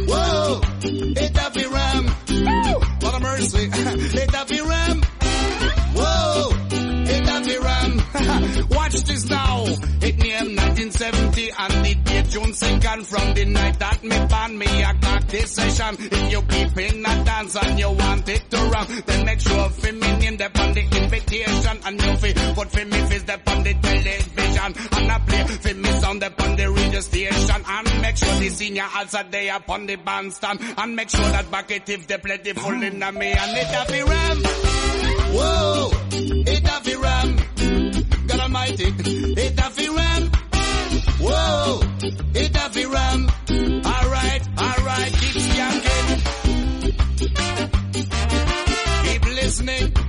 Whoa, 0.07 0.61
it 1.25 1.37
a 1.37 1.51
fi 1.51 1.65
ram. 1.77 2.05
What 3.01 3.15
a 3.17 3.21
mercy. 3.21 3.69
it 4.23 4.33
a 4.33 4.43
fi 4.47 4.61
ram. 4.61 5.03
Whoa, 5.99 6.51
it 7.13 7.29
a 7.29 7.37
fi 7.45 7.57
ram. 7.69 8.69
Watch 8.71 9.03
this 9.03 9.29
now. 9.29 9.65
It 10.01 10.17
name 10.19 10.55
1970 10.55 11.51
and 11.59 11.85
date 11.85 12.10
June 12.31 12.53
2nd 12.53 13.07
from 13.07 13.35
the 13.35 13.45
night 13.45 13.77
that 13.81 14.03
me 14.05 14.17
ban 14.31 14.57
me 14.57 14.83
a 14.83 14.95
cock 15.03 15.27
this 15.27 15.51
session. 15.51 15.97
If 15.99 16.31
you 16.33 16.43
keep 16.43 16.79
in 16.79 17.01
a 17.05 17.25
dance 17.25 17.57
and 17.57 17.77
you 17.79 17.91
want 17.91 18.29
it 18.29 18.49
to 18.51 18.57
run, 18.57 18.87
then 19.05 19.27
make 19.27 19.41
sure 19.41 19.69
fi 19.71 19.91
name 19.91 20.37
them 20.37 20.53
on 20.55 20.73
the 20.73 20.81
invitation 20.81 21.79
and 21.85 22.01
you 22.01 22.17
fi 22.19 22.33
put 22.55 22.71
fi 22.71 22.85
me 22.85 23.01
fizz 23.09 23.25
them 23.25 23.41
on 23.49 23.63
the 23.65 23.75
television 23.75 24.75
and 24.93 25.13
I 25.13 25.19
play 25.27 25.45
fi 25.45 25.73
me 25.73 25.91
sound 26.01 26.23
them 26.23 26.35
on 26.39 26.57
the 26.57 26.71
radio 26.71 27.01
station 27.01 27.63
and 27.67 28.03
make 28.03 28.17
sure 28.17 28.35
the 28.39 28.49
senior 28.49 28.87
also 28.95 29.23
they 29.29 29.51
upon 29.51 29.87
the 29.87 29.97
bandstand 29.97 30.61
and 30.79 30.95
make 30.95 31.11
sure 31.11 31.23
that 31.23 31.51
bucket 31.51 31.89
if 31.89 32.07
they 32.07 32.19
plentiful 32.19 32.81
in 32.83 33.03
a 33.03 33.11
me 33.11 33.33
and 33.33 33.57
it 33.57 33.75
a 33.75 33.85
fi 33.91 34.03
ram. 34.03 34.43
Whoa, 35.35 35.91
it 36.13 36.65
a 36.65 36.81
fi 36.85 36.95
ram. 36.95 38.27
God 38.29 38.41
Almighty, 38.41 38.85
it 38.87 39.59
a 39.59 39.63
fi 39.71 39.89
ram. 39.89 40.31
Whoa, 41.23 41.81
it 42.35 42.57
a 42.57 42.71
fi 42.71 42.85
ram. 42.87 43.29
Alright, 43.85 44.49
alright, 44.59 45.13
keep 45.13 45.37
skanking. 45.43 46.21
Keep 49.05 49.25
listening. 49.27 50.00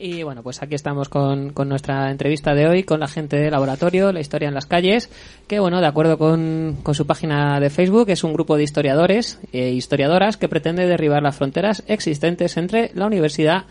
Y 0.04 0.24
bueno, 0.24 0.42
pues 0.42 0.60
aquí 0.60 0.74
estamos 0.74 1.08
con, 1.08 1.50
con 1.50 1.68
nuestra 1.68 2.10
entrevista 2.10 2.54
de 2.54 2.66
hoy 2.66 2.82
con 2.82 2.98
la 2.98 3.06
gente 3.06 3.36
de 3.36 3.52
laboratorio, 3.52 4.10
la 4.10 4.18
historia 4.18 4.48
en 4.48 4.54
las 4.54 4.66
calles, 4.66 5.08
que 5.46 5.60
bueno, 5.60 5.80
de 5.80 5.86
acuerdo 5.86 6.18
con, 6.18 6.78
con 6.82 6.96
su 6.96 7.06
página 7.06 7.60
de 7.60 7.70
Facebook, 7.70 8.10
es 8.10 8.24
un 8.24 8.32
grupo 8.32 8.56
de 8.56 8.64
historiadores 8.64 9.38
e 9.52 9.70
historiadoras 9.70 10.36
que 10.36 10.48
pretende 10.48 10.88
derribar 10.88 11.22
las 11.22 11.36
fronteras 11.36 11.84
existentes 11.86 12.56
entre 12.56 12.90
la 12.94 13.06
universidad 13.06 13.66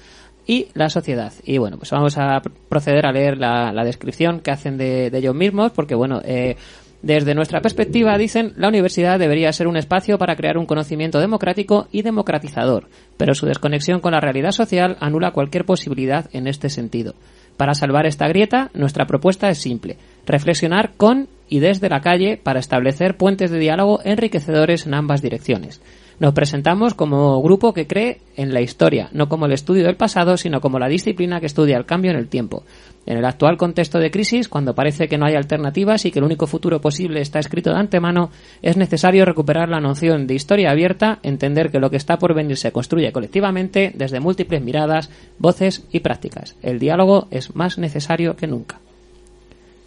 y 0.48 0.68
la 0.74 0.90
sociedad. 0.90 1.34
Y 1.44 1.58
bueno, 1.58 1.78
pues 1.78 1.92
vamos 1.92 2.18
a 2.18 2.42
proceder 2.70 3.06
a 3.06 3.12
leer 3.12 3.38
la, 3.38 3.74
la 3.74 3.84
descripción 3.84 4.40
que 4.40 4.52
hacen 4.52 4.78
de, 4.78 5.10
de 5.10 5.18
ellos 5.18 5.36
mismos, 5.36 5.74
porque 5.74 5.96
bueno, 5.96 6.22
eh, 6.24 6.56
desde 7.02 7.34
nuestra 7.34 7.62
perspectiva, 7.62 8.18
dicen, 8.18 8.54
la 8.58 8.68
universidad 8.68 9.18
debería 9.18 9.52
ser 9.54 9.68
un 9.68 9.76
espacio 9.76 10.20
para 10.20 10.36
crear 10.36 10.58
un 10.58 10.68
conocimiento 10.68 11.20
democrático 11.20 11.88
y 11.92 12.04
democratizador, 12.04 12.90
pero 13.18 13.34
su 13.34 13.48
desconexión 13.48 14.02
con 14.02 14.12
la 14.12 14.20
realidad 14.20 14.52
social 14.52 14.98
anula 15.00 15.32
cualquier 15.32 15.66
posibilidad 15.66 16.30
en 16.32 16.48
este 16.48 16.70
sentido. 16.70 17.16
Para 17.58 17.74
salvar 17.74 18.06
esta 18.06 18.28
grieta, 18.28 18.70
nuestra 18.74 19.06
propuesta 19.06 19.50
es 19.50 19.58
simple, 19.58 19.98
reflexionar 20.28 20.92
con 20.96 21.28
y 21.50 21.60
desde 21.60 21.90
la 21.90 22.02
calle 22.02 22.40
para 22.42 22.60
establecer 22.60 23.18
puentes 23.18 23.52
de 23.52 23.60
diálogo 23.60 24.00
enriquecedores 24.04 24.86
en 24.86 24.94
ambas 24.94 25.22
direcciones. 25.22 25.82
Nos 26.22 26.36
presentamos 26.36 26.94
como 26.94 27.42
grupo 27.42 27.74
que 27.74 27.88
cree 27.88 28.22
en 28.36 28.54
la 28.54 28.62
historia, 28.62 29.10
no 29.12 29.28
como 29.28 29.48
el 29.48 29.54
estudio 29.54 29.86
del 29.86 29.96
pasado, 29.96 30.38
sino 30.38 30.62
como 30.62 30.78
la 30.78 30.88
disciplina 30.88 31.40
que 31.40 31.48
estudia 31.48 31.78
el 31.78 31.88
cambio 31.88 32.12
en 32.12 32.18
el 32.18 32.28
tiempo. 32.28 32.64
En 33.08 33.18
el 33.18 33.26
actual 33.26 33.58
contexto 33.58 33.98
de 33.98 34.12
crisis, 34.12 34.48
cuando 34.48 34.76
parece 34.76 35.08
que 35.08 35.18
no 35.18 35.26
hay 35.26 35.34
alternativas 35.34 36.06
y 36.06 36.12
que 36.12 36.20
el 36.20 36.26
único 36.26 36.46
futuro 36.46 36.80
posible 36.80 37.22
está 37.22 37.40
escrito 37.40 37.72
de 37.72 37.80
antemano, 37.80 38.30
es 38.62 38.78
necesario 38.78 39.26
recuperar 39.26 39.68
la 39.70 39.80
noción 39.80 40.28
de 40.28 40.36
historia 40.36 40.70
abierta, 40.70 41.18
entender 41.24 41.72
que 41.72 41.80
lo 41.80 41.90
que 41.90 41.98
está 41.98 42.20
por 42.20 42.36
venir 42.36 42.56
se 42.56 42.72
construye 42.72 43.12
colectivamente 43.12 43.92
desde 43.96 44.20
múltiples 44.20 44.62
miradas, 44.62 45.10
voces 45.40 45.88
y 45.92 46.02
prácticas. 46.02 46.56
El 46.62 46.78
diálogo 46.78 47.30
es 47.32 47.56
más 47.56 47.80
necesario 47.80 48.36
que 48.36 48.46
nunca. 48.46 48.80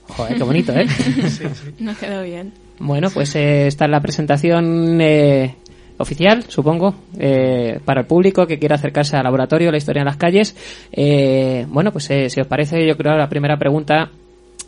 Joder, 0.09 0.37
qué 0.37 0.43
bonito, 0.43 0.73
¿eh? 0.73 0.87
No 1.79 1.97
quedó 1.97 2.25
bien. 2.25 2.53
Bueno, 2.79 3.09
pues 3.11 3.37
eh, 3.37 3.69
esta 3.69 3.85
es 3.85 3.91
la 3.93 4.00
presentación 4.00 5.00
eh, 5.00 5.55
oficial, 5.99 6.45
supongo, 6.49 6.95
eh, 7.19 7.79
para 7.85 8.01
el 8.03 8.07
público 8.07 8.47
que 8.47 8.59
quiera 8.59 8.75
acercarse 8.77 9.17
al 9.17 9.25
laboratorio 9.25 9.71
La 9.71 9.77
Historia 9.79 10.01
en 10.01 10.07
las 10.07 10.17
Calles. 10.17 10.57
Eh, 10.93 11.67
bueno, 11.69 11.93
pues 11.93 12.11
eh, 12.11 12.29
si 12.31 12.41
os 12.41 12.47
parece, 12.47 12.87
yo 12.87 12.97
creo 12.97 13.13
que 13.13 13.19
la 13.19 13.29
primera 13.29 13.57
pregunta 13.59 14.11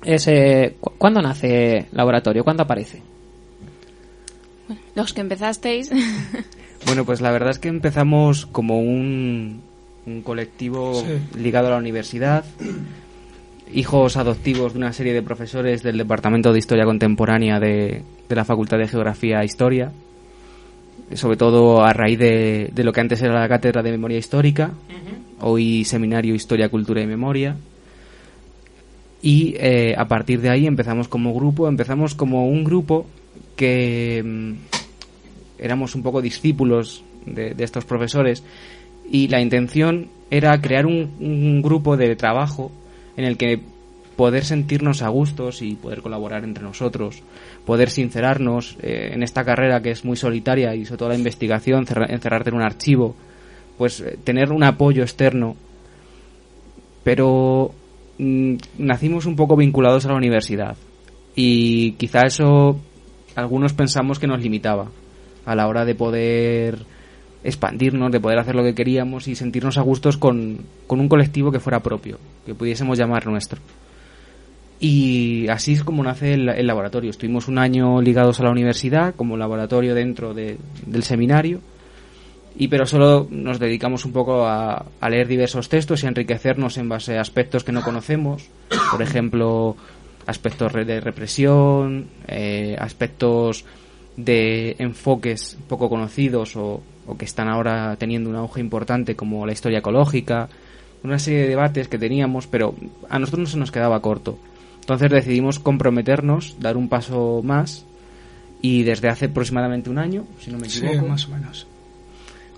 es 0.04 0.28
eh, 0.28 0.76
¿cu- 0.80 0.92
¿cuándo 0.98 1.20
nace 1.22 1.86
Laboratorio? 1.92 2.44
¿Cuándo 2.44 2.62
aparece? 2.62 3.02
Los 4.94 5.12
que 5.12 5.20
empezasteis. 5.20 5.90
Bueno, 6.84 7.04
pues 7.04 7.20
la 7.20 7.32
verdad 7.32 7.50
es 7.50 7.58
que 7.58 7.66
empezamos 7.68 8.46
como 8.46 8.78
un, 8.78 9.60
un 10.06 10.22
colectivo 10.22 10.94
Sí. 10.94 11.18
ligado 11.40 11.66
a 11.66 11.70
la 11.70 11.78
universidad, 11.78 12.44
hijos 13.72 14.16
adoptivos 14.16 14.72
de 14.74 14.78
una 14.78 14.92
serie 14.92 15.12
de 15.12 15.22
profesores 15.22 15.82
del 15.82 15.98
Departamento 15.98 16.52
de 16.52 16.58
Historia 16.60 16.84
Contemporánea 16.84 17.58
de, 17.58 18.02
de 18.28 18.34
la 18.36 18.44
Facultad 18.44 18.78
de 18.78 18.86
Geografía 18.86 19.40
e 19.40 19.46
Historia, 19.46 19.90
sobre 21.14 21.36
todo 21.36 21.84
a 21.84 21.92
raíz 21.92 22.18
de, 22.18 22.70
de 22.74 22.84
lo 22.84 22.92
que 22.92 23.00
antes 23.00 23.22
era 23.22 23.40
la 23.40 23.48
Cátedra 23.48 23.82
de 23.82 23.90
Memoria 23.90 24.18
Histórica, 24.18 24.72
hoy 25.40 25.84
Seminario 25.84 26.34
Historia, 26.34 26.68
Cultura 26.68 27.00
y 27.00 27.06
Memoria. 27.06 27.56
Y 29.22 29.54
eh, 29.58 29.94
a 29.96 30.06
partir 30.06 30.40
de 30.40 30.50
ahí 30.50 30.66
empezamos 30.66 31.08
como 31.08 31.34
grupo, 31.34 31.68
empezamos 31.68 32.14
como 32.14 32.48
un 32.48 32.64
grupo 32.64 33.06
que 33.56 34.22
mm, 34.24 34.52
éramos 35.58 35.94
un 35.94 36.02
poco 36.02 36.20
discípulos 36.20 37.02
de, 37.24 37.54
de 37.54 37.64
estos 37.64 37.84
profesores 37.84 38.44
y 39.10 39.28
la 39.28 39.40
intención 39.40 40.08
era 40.30 40.60
crear 40.60 40.86
un, 40.86 41.10
un 41.20 41.62
grupo 41.62 41.96
de 41.96 42.14
trabajo 42.16 42.70
en 43.16 43.24
el 43.24 43.36
que 43.36 43.60
poder 44.16 44.44
sentirnos 44.44 45.02
a 45.02 45.08
gustos 45.08 45.60
y 45.62 45.74
poder 45.74 46.00
colaborar 46.02 46.42
entre 46.44 46.64
nosotros, 46.64 47.22
poder 47.66 47.90
sincerarnos 47.90 48.76
eh, 48.82 49.10
en 49.12 49.22
esta 49.22 49.44
carrera 49.44 49.82
que 49.82 49.90
es 49.90 50.04
muy 50.04 50.16
solitaria 50.16 50.74
y 50.74 50.84
sobre 50.86 50.98
todo 50.98 51.08
la 51.10 51.16
investigación, 51.16 51.86
cerra- 51.86 52.06
encerrarte 52.08 52.50
en 52.50 52.56
un 52.56 52.62
archivo, 52.62 53.14
pues 53.76 54.00
eh, 54.00 54.18
tener 54.24 54.52
un 54.52 54.64
apoyo 54.64 55.02
externo. 55.02 55.54
Pero 57.04 57.72
mm, 58.18 58.54
nacimos 58.78 59.26
un 59.26 59.36
poco 59.36 59.56
vinculados 59.56 60.04
a 60.06 60.08
la 60.08 60.16
universidad 60.16 60.76
y 61.34 61.92
quizá 61.92 62.22
eso 62.26 62.80
algunos 63.34 63.74
pensamos 63.74 64.18
que 64.18 64.26
nos 64.26 64.40
limitaba 64.40 64.88
a 65.44 65.54
la 65.54 65.68
hora 65.68 65.84
de 65.84 65.94
poder 65.94 66.78
expandirnos, 67.44 68.10
de 68.10 68.18
poder 68.18 68.38
hacer 68.38 68.56
lo 68.56 68.64
que 68.64 68.74
queríamos 68.74 69.28
y 69.28 69.36
sentirnos 69.36 69.78
a 69.78 69.82
gustos 69.82 70.16
con, 70.16 70.58
con 70.86 70.98
un 71.00 71.08
colectivo 71.08 71.52
que 71.52 71.60
fuera 71.60 71.80
propio, 71.80 72.18
que 72.44 72.54
pudiésemos 72.54 72.98
llamar 72.98 73.26
nuestro. 73.26 73.60
Y 74.78 75.48
así 75.48 75.72
es 75.72 75.84
como 75.84 76.02
nace 76.02 76.34
el, 76.34 76.48
el 76.50 76.66
laboratorio. 76.66 77.10
Estuvimos 77.10 77.48
un 77.48 77.58
año 77.58 78.00
ligados 78.02 78.40
a 78.40 78.44
la 78.44 78.50
universidad 78.50 79.14
como 79.14 79.36
laboratorio 79.36 79.94
dentro 79.94 80.34
de- 80.34 80.58
del 80.86 81.02
seminario, 81.02 81.60
y 82.58 82.68
pero 82.68 82.86
solo 82.86 83.26
nos 83.30 83.58
dedicamos 83.58 84.04
un 84.04 84.12
poco 84.12 84.46
a, 84.46 84.84
a 85.00 85.10
leer 85.10 85.28
diversos 85.28 85.68
textos 85.68 86.02
y 86.02 86.06
a 86.06 86.08
enriquecernos 86.10 86.76
en 86.78 86.88
base 86.88 87.16
a 87.16 87.20
aspectos 87.20 87.64
que 87.64 87.72
no 87.72 87.82
conocemos, 87.82 88.48
por 88.90 89.00
ejemplo, 89.02 89.76
aspectos 90.26 90.72
de 90.72 91.00
represión, 91.00 92.06
eh, 92.28 92.76
aspectos 92.78 93.64
de 94.16 94.74
enfoques 94.78 95.56
poco 95.68 95.88
conocidos 95.90 96.56
o, 96.56 96.82
o 97.06 97.16
que 97.18 97.26
están 97.26 97.48
ahora 97.48 97.96
teniendo 97.98 98.30
un 98.30 98.36
auge 98.36 98.60
importante 98.60 99.14
como 99.14 99.44
la 99.46 99.52
historia 99.52 99.78
ecológica, 99.80 100.48
una 101.04 101.18
serie 101.18 101.42
de 101.42 101.48
debates 101.48 101.88
que 101.88 101.98
teníamos, 101.98 102.46
pero 102.46 102.74
a 103.10 103.18
nosotros 103.18 103.40
no 103.40 103.46
se 103.46 103.58
nos 103.58 103.70
quedaba 103.70 104.00
corto. 104.00 104.38
Entonces 104.86 105.10
decidimos 105.10 105.58
comprometernos, 105.58 106.54
dar 106.60 106.76
un 106.76 106.88
paso 106.88 107.40
más 107.42 107.84
y 108.62 108.84
desde 108.84 109.08
hace 109.08 109.24
aproximadamente 109.26 109.90
un 109.90 109.98
año, 109.98 110.24
si 110.40 110.52
no 110.52 110.58
me 110.58 110.68
Sí, 110.68 110.86
equivoco, 110.86 111.08
más 111.08 111.26
o 111.26 111.30
menos. 111.32 111.66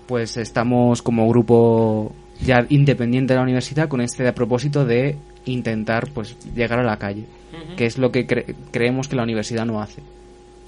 pues 0.05 0.37
estamos 0.37 1.01
como 1.01 1.27
grupo 1.27 2.13
ya 2.45 2.65
independiente 2.69 3.33
de 3.33 3.37
la 3.37 3.43
universidad 3.43 3.87
con 3.89 3.99
este 4.01 4.31
propósito 4.33 4.85
de 4.85 5.17
intentar 5.45 6.09
pues 6.13 6.35
llegar 6.55 6.79
a 6.79 6.83
la 6.83 6.97
calle, 6.97 7.25
que 7.75 7.87
es 7.87 7.97
lo 7.97 8.11
que 8.11 8.27
cre- 8.27 8.53
creemos 8.71 9.07
que 9.07 9.15
la 9.15 9.23
universidad 9.23 9.65
no 9.65 9.81
hace, 9.81 10.01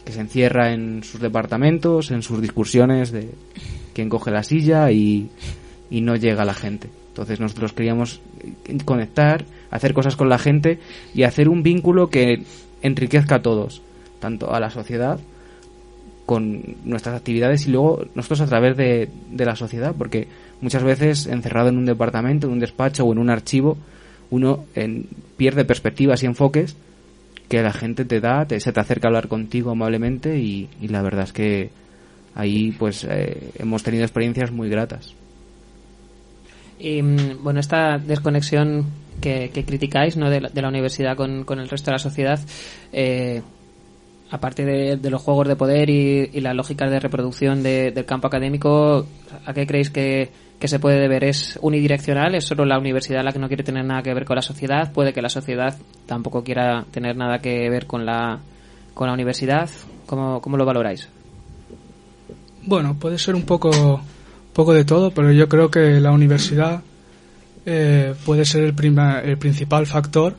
que 0.03 0.11
se 0.13 0.19
encierra 0.21 0.73
en 0.73 1.03
sus 1.03 1.21
departamentos, 1.21 2.09
en 2.09 2.23
sus 2.23 2.41
discusiones 2.41 3.11
de 3.11 3.29
quién 3.93 4.09
coge 4.09 4.31
la 4.31 4.41
silla 4.41 4.91
y, 4.91 5.29
y 5.91 6.01
no 6.01 6.15
llega 6.15 6.41
a 6.41 6.45
la 6.45 6.55
gente. 6.55 6.89
Entonces 7.11 7.39
nosotros 7.39 7.73
queríamos 7.73 8.21
conectar, 8.85 9.43
hacer 9.69 9.93
cosas 9.93 10.15
con 10.15 10.29
la 10.29 10.39
gente 10.39 10.79
y 11.13 11.23
hacer 11.23 11.49
un 11.49 11.61
vínculo 11.61 12.09
que 12.09 12.43
enriquezca 12.81 13.35
a 13.35 13.41
todos, 13.41 13.81
tanto 14.19 14.53
a 14.53 14.59
la 14.59 14.69
sociedad 14.69 15.19
con 16.25 16.61
nuestras 16.85 17.15
actividades 17.15 17.67
y 17.67 17.71
luego 17.71 18.05
nosotros 18.15 18.41
a 18.41 18.45
través 18.47 18.77
de, 18.77 19.09
de 19.31 19.45
la 19.45 19.55
sociedad, 19.55 19.93
porque 19.97 20.27
muchas 20.61 20.83
veces 20.83 21.27
encerrado 21.27 21.69
en 21.69 21.77
un 21.77 21.85
departamento, 21.85 22.47
en 22.47 22.53
un 22.53 22.59
despacho 22.59 23.03
o 23.05 23.11
en 23.11 23.19
un 23.19 23.29
archivo, 23.29 23.77
uno 24.29 24.63
en- 24.75 25.07
pierde 25.35 25.65
perspectivas 25.65 26.23
y 26.23 26.27
enfoques 26.27 26.77
que 27.49 27.61
la 27.61 27.73
gente 27.73 28.05
te 28.05 28.21
da, 28.21 28.45
te, 28.45 28.59
se 28.61 28.71
te 28.71 28.79
acerca 28.79 29.07
a 29.07 29.09
hablar 29.09 29.27
contigo 29.27 29.71
amablemente 29.71 30.39
y, 30.39 30.69
y 30.81 30.87
la 30.87 31.01
verdad 31.01 31.25
es 31.25 31.33
que 31.33 31.69
ahí 32.35 32.71
pues 32.71 33.05
eh, 33.09 33.49
hemos 33.59 33.83
tenido 33.83 34.05
experiencias 34.05 34.51
muy 34.51 34.69
gratas. 34.69 35.13
Y 36.81 37.01
mm, 37.01 37.43
bueno, 37.43 37.59
esta 37.59 37.97
desconexión 37.99 38.85
que, 39.21 39.51
criticáis 39.65 40.17
¿no? 40.17 40.29
de, 40.29 40.41
la, 40.41 40.49
de 40.49 40.61
la 40.61 40.69
universidad 40.69 41.15
con, 41.15 41.43
con 41.43 41.59
el 41.59 41.69
resto 41.69 41.91
de 41.91 41.95
la 41.95 41.99
sociedad, 41.99 42.39
eh, 42.91 43.41
aparte 44.31 44.65
de, 44.65 44.97
de 44.97 45.09
los 45.09 45.21
juegos 45.21 45.47
de 45.47 45.55
poder 45.55 45.89
y, 45.89 46.29
y 46.33 46.39
las 46.41 46.55
lógicas 46.55 46.89
de 46.89 46.99
reproducción 46.99 47.61
de- 47.61 47.91
del 47.91 48.05
campo 48.05 48.27
académico, 48.27 49.05
¿a 49.45 49.53
qué 49.53 49.67
creéis 49.67 49.89
que, 49.91 50.29
que 50.59 50.67
se 50.67 50.79
puede 50.79 50.99
deber? 50.99 51.23
¿Es 51.25 51.59
unidireccional? 51.61 52.33
¿Es 52.33 52.45
solo 52.45 52.65
la 52.65 52.79
universidad 52.79 53.23
la 53.23 53.31
que 53.31 53.39
no 53.39 53.47
quiere 53.47 53.63
tener 53.63 53.85
nada 53.85 54.01
que 54.01 54.13
ver 54.13 54.25
con 54.25 54.37
la 54.37 54.41
sociedad? 54.41 54.91
¿Puede 54.91 55.13
que 55.13 55.21
la 55.21 55.29
sociedad 55.29 55.77
tampoco 56.07 56.43
quiera 56.43 56.85
tener 56.91 57.15
nada 57.15 57.39
que 57.39 57.69
ver 57.69 57.85
con 57.85 58.05
la, 58.05 58.39
con 58.95 59.07
la 59.07 59.13
universidad? 59.13 59.69
¿Cómo, 60.07 60.41
cómo 60.41 60.57
lo 60.57 60.65
valoráis? 60.65 61.07
Bueno, 62.63 62.95
puede 62.99 63.17
ser 63.17 63.35
un 63.35 63.43
poco, 63.43 64.01
poco 64.53 64.73
de 64.73 64.85
todo, 64.85 65.11
pero 65.11 65.31
yo 65.31 65.47
creo 65.47 65.69
que 65.71 65.99
la 65.99 66.11
universidad 66.11 66.81
eh, 67.65 68.13
puede 68.25 68.45
ser 68.45 68.63
el, 68.63 68.73
prima- 68.73 69.19
el 69.19 69.37
principal 69.37 69.85
factor 69.87 70.35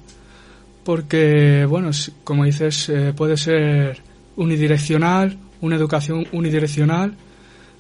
porque, 0.85 1.65
bueno, 1.69 1.91
como 2.25 2.45
dices, 2.45 2.89
eh, 2.89 3.13
puede 3.17 3.37
ser 3.37 4.01
unidireccional, 4.37 5.39
una 5.61 5.77
educación 5.77 6.27
unidireccional 6.33 7.15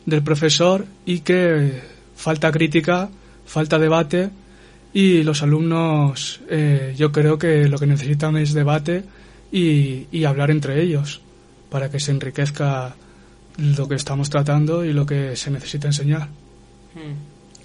del 0.06 0.22
profesor 0.22 0.86
y 1.04 1.20
que 1.20 1.80
falta 2.16 2.52
crítica, 2.52 3.08
falta 3.46 3.78
debate 3.78 4.30
y 4.94 5.22
los 5.24 5.42
alumnos 5.42 6.40
eh, 6.48 6.94
yo 6.96 7.10
creo 7.12 7.38
que 7.38 7.68
lo 7.68 7.78
que 7.78 7.86
necesitan 7.86 8.36
es 8.36 8.52
debate 8.54 9.02
y, 9.50 10.06
y 10.12 10.24
hablar 10.24 10.50
entre 10.50 10.80
ellos 10.82 11.20
para 11.70 11.90
que 11.90 11.98
se 11.98 12.12
enriquezca 12.12 12.94
lo 13.56 13.88
que 13.88 13.94
estamos 13.94 14.30
tratando 14.30 14.84
y 14.84 14.92
lo 14.92 15.06
que 15.06 15.36
se 15.36 15.50
necesita 15.50 15.88
enseñar. 15.88 16.28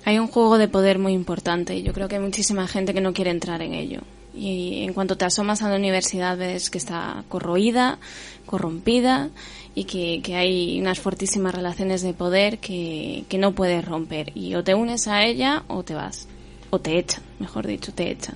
Hay 0.05 0.19
un 0.19 0.27
juego 0.27 0.57
de 0.57 0.67
poder 0.67 0.99
muy 0.99 1.13
importante 1.13 1.75
y 1.75 1.83
yo 1.83 1.93
creo 1.93 2.07
que 2.07 2.15
hay 2.15 2.21
muchísima 2.21 2.67
gente 2.67 2.93
que 2.93 3.01
no 3.01 3.13
quiere 3.13 3.31
entrar 3.31 3.61
en 3.61 3.73
ello. 3.73 4.01
Y 4.33 4.83
en 4.83 4.93
cuanto 4.93 5.17
te 5.17 5.25
asomas 5.25 5.63
a 5.63 5.69
la 5.69 5.75
universidad 5.75 6.37
ves 6.37 6.69
que 6.69 6.77
está 6.77 7.23
corroída, 7.27 7.97
corrompida 8.45 9.29
y 9.73 9.85
que, 9.85 10.21
que 10.23 10.35
hay 10.35 10.79
unas 10.79 10.99
fortísimas 10.99 11.55
relaciones 11.55 12.03
de 12.03 12.13
poder 12.13 12.59
que, 12.59 13.25
que 13.29 13.37
no 13.37 13.53
puedes 13.53 13.83
romper. 13.83 14.31
Y 14.35 14.55
o 14.55 14.63
te 14.63 14.75
unes 14.75 15.07
a 15.07 15.23
ella 15.23 15.63
o 15.67 15.83
te 15.83 15.95
vas. 15.95 16.27
O 16.69 16.79
te 16.79 16.99
echan, 16.99 17.23
mejor 17.39 17.65
dicho, 17.65 17.91
te 17.93 18.11
echan. 18.11 18.35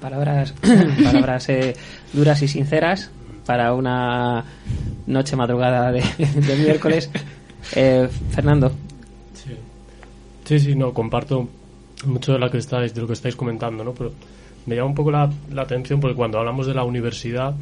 Palabras, 0.00 0.54
palabras 1.04 1.48
eh, 1.48 1.76
duras 2.12 2.42
y 2.42 2.48
sinceras 2.48 3.10
para 3.46 3.72
una 3.72 4.44
noche 5.06 5.36
madrugada 5.36 5.92
de, 5.92 6.02
de 6.18 6.56
miércoles. 6.56 7.10
Eh, 7.74 8.08
Fernando, 8.30 8.70
Sí. 9.34 9.50
sí, 10.44 10.60
sí, 10.60 10.76
no, 10.76 10.94
comparto 10.94 11.48
mucho 12.04 12.32
de 12.34 12.38
lo 12.38 12.48
que 12.48 12.58
estáis, 12.58 12.94
de 12.94 13.00
lo 13.00 13.08
que 13.08 13.14
estáis 13.14 13.34
comentando, 13.34 13.82
¿no? 13.82 13.92
Pero 13.92 14.12
me 14.66 14.76
llama 14.76 14.90
un 14.90 14.94
poco 14.94 15.10
la, 15.10 15.28
la 15.52 15.62
atención 15.62 15.98
porque 15.98 16.14
cuando 16.14 16.38
hablamos 16.38 16.68
de 16.68 16.74
la 16.74 16.84
universidad, 16.84 17.56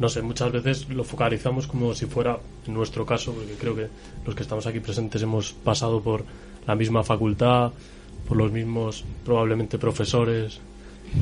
no 0.00 0.08
sé, 0.08 0.22
muchas 0.22 0.50
veces 0.50 0.88
lo 0.88 1.04
focalizamos 1.04 1.68
como 1.68 1.94
si 1.94 2.06
fuera, 2.06 2.36
en 2.66 2.74
nuestro 2.74 3.06
caso, 3.06 3.32
porque 3.32 3.52
creo 3.54 3.76
que 3.76 3.86
los 4.26 4.34
que 4.34 4.42
estamos 4.42 4.66
aquí 4.66 4.80
presentes 4.80 5.22
hemos 5.22 5.52
pasado 5.52 6.00
por 6.00 6.24
la 6.66 6.74
misma 6.74 7.04
facultad, 7.04 7.70
por 8.26 8.36
los 8.36 8.50
mismos 8.50 9.04
probablemente 9.24 9.78
profesores, 9.78 10.58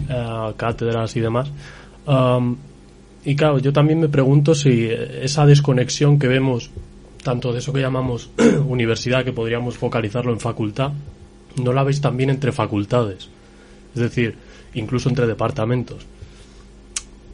eh, 0.08 0.52
cátedras 0.56 1.14
y 1.16 1.20
demás. 1.20 1.50
Am, 2.06 2.56
y 3.24 3.36
claro, 3.36 3.58
yo 3.58 3.72
también 3.72 4.00
me 4.00 4.08
pregunto 4.08 4.54
si 4.54 4.88
esa 4.88 5.46
desconexión 5.46 6.18
que 6.18 6.28
vemos, 6.28 6.70
tanto 7.22 7.52
de 7.52 7.60
eso 7.60 7.72
que 7.72 7.80
llamamos 7.80 8.30
universidad, 8.66 9.24
que 9.24 9.32
podríamos 9.32 9.76
focalizarlo 9.76 10.32
en 10.32 10.40
facultad, 10.40 10.92
no 11.62 11.72
la 11.72 11.84
veis 11.84 12.00
también 12.00 12.30
entre 12.30 12.52
facultades. 12.52 13.28
Es 13.94 14.00
decir, 14.00 14.36
incluso 14.74 15.08
entre 15.08 15.26
departamentos. 15.26 16.06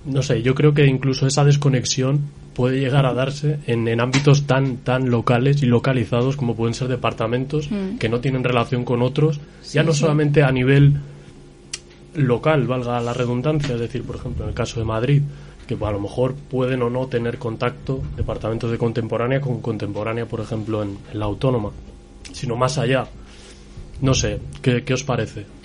No 0.04 0.22
sé, 0.22 0.42
yo 0.42 0.54
creo 0.54 0.74
que 0.74 0.86
incluso 0.86 1.26
esa 1.26 1.44
desconexión 1.44 2.20
puede 2.54 2.80
llegar 2.80 3.06
a 3.06 3.14
darse 3.14 3.58
en, 3.66 3.86
en 3.86 4.00
ámbitos 4.00 4.46
tan, 4.46 4.78
tan 4.78 5.10
locales 5.10 5.62
y 5.62 5.66
localizados 5.66 6.36
como 6.36 6.56
pueden 6.56 6.74
ser 6.74 6.88
departamentos 6.88 7.70
Mm. 7.70 7.98
que 7.98 8.08
no 8.08 8.20
tienen 8.20 8.42
relación 8.42 8.84
con 8.84 9.02
otros, 9.02 9.38
ya 9.72 9.82
no 9.84 9.92
solamente 9.92 10.42
a 10.42 10.50
nivel 10.50 10.94
local, 12.14 12.66
valga 12.66 13.00
la 13.00 13.12
redundancia, 13.12 13.74
es 13.74 13.80
decir, 13.80 14.02
por 14.02 14.16
ejemplo, 14.16 14.44
en 14.44 14.50
el 14.50 14.54
caso 14.54 14.80
de 14.80 14.86
Madrid, 14.86 15.22
que 15.68 15.76
a 15.84 15.90
lo 15.92 16.00
mejor 16.00 16.34
pueden 16.34 16.82
o 16.82 16.88
no 16.88 17.06
tener 17.06 17.38
contacto 17.38 18.00
departamentos 18.16 18.70
de 18.70 18.78
contemporánea 18.78 19.40
con 19.40 19.60
contemporánea, 19.60 20.26
por 20.26 20.40
ejemplo, 20.40 20.82
en, 20.82 20.98
la 21.12 21.26
autónoma, 21.26 21.70
sino 22.32 22.56
más 22.56 22.78
allá. 22.78 23.06
No 24.00 24.14
sé, 24.14 24.40
¿qué, 24.62 24.82
qué 24.82 24.94
os 24.94 25.04
parece? 25.04 25.57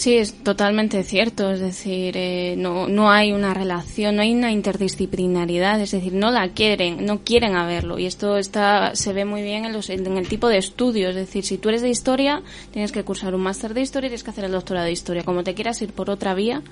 Sí, 0.00 0.16
es 0.16 0.32
totalmente 0.32 1.02
cierto. 1.02 1.50
Es 1.50 1.60
decir, 1.60 2.16
eh, 2.16 2.54
no, 2.56 2.88
no 2.88 3.10
hay 3.10 3.32
una 3.32 3.52
relación, 3.52 4.16
no 4.16 4.22
hay 4.22 4.32
una 4.32 4.50
interdisciplinaridad. 4.50 5.78
Es 5.78 5.90
decir, 5.90 6.14
no 6.14 6.30
la 6.30 6.48
quieren, 6.54 7.04
no 7.04 7.22
quieren 7.22 7.54
haberlo. 7.54 7.98
Y 7.98 8.06
esto 8.06 8.38
está, 8.38 8.96
se 8.96 9.12
ve 9.12 9.26
muy 9.26 9.42
bien 9.42 9.66
en, 9.66 9.74
los, 9.74 9.90
en 9.90 10.16
el 10.16 10.26
tipo 10.26 10.48
de 10.48 10.56
estudios. 10.56 11.10
Es 11.10 11.26
decir, 11.26 11.44
si 11.44 11.58
tú 11.58 11.68
eres 11.68 11.82
de 11.82 11.90
historia, 11.90 12.40
tienes 12.70 12.92
que 12.92 13.04
cursar 13.04 13.34
un 13.34 13.42
máster 13.42 13.74
de 13.74 13.82
historia 13.82 14.06
y 14.06 14.08
tienes 14.08 14.24
que 14.24 14.30
hacer 14.30 14.44
el 14.44 14.52
doctorado 14.52 14.86
de 14.86 14.92
historia. 14.92 15.22
Como 15.22 15.44
te 15.44 15.52
quieras 15.52 15.82
ir 15.82 15.92
por 15.92 16.08
otra 16.08 16.32
vía, 16.32 16.62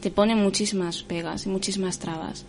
te 0.00 0.12
ponen 0.12 0.38
muchísimas 0.38 1.02
pegas 1.02 1.46
y 1.46 1.48
muchísimas 1.48 1.98
trabas. 1.98 2.46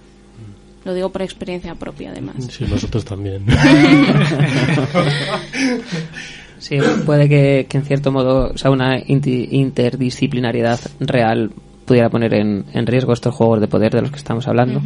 Lo 0.86 0.94
digo 0.94 1.12
por 1.12 1.24
experiencia 1.24 1.74
propia, 1.74 2.12
además. 2.12 2.36
Sí, 2.52 2.66
nosotros 2.70 3.04
también. 3.04 3.48
Sí, 6.60 6.78
puede 7.06 7.28
que, 7.30 7.66
que 7.70 7.78
en 7.78 7.86
cierto 7.86 8.12
modo, 8.12 8.52
o 8.54 8.58
sea, 8.58 8.70
una 8.70 9.00
interdisciplinariedad 9.08 10.80
real 11.00 11.52
pudiera 11.86 12.10
poner 12.10 12.34
en, 12.36 12.66
en 12.74 12.86
riesgo 12.86 13.14
estos 13.14 13.34
juegos 13.34 13.60
de 13.62 13.68
poder 13.68 13.92
de 13.94 14.02
los 14.02 14.12
que 14.12 14.18
estamos 14.18 14.48
hablando. 14.48 14.82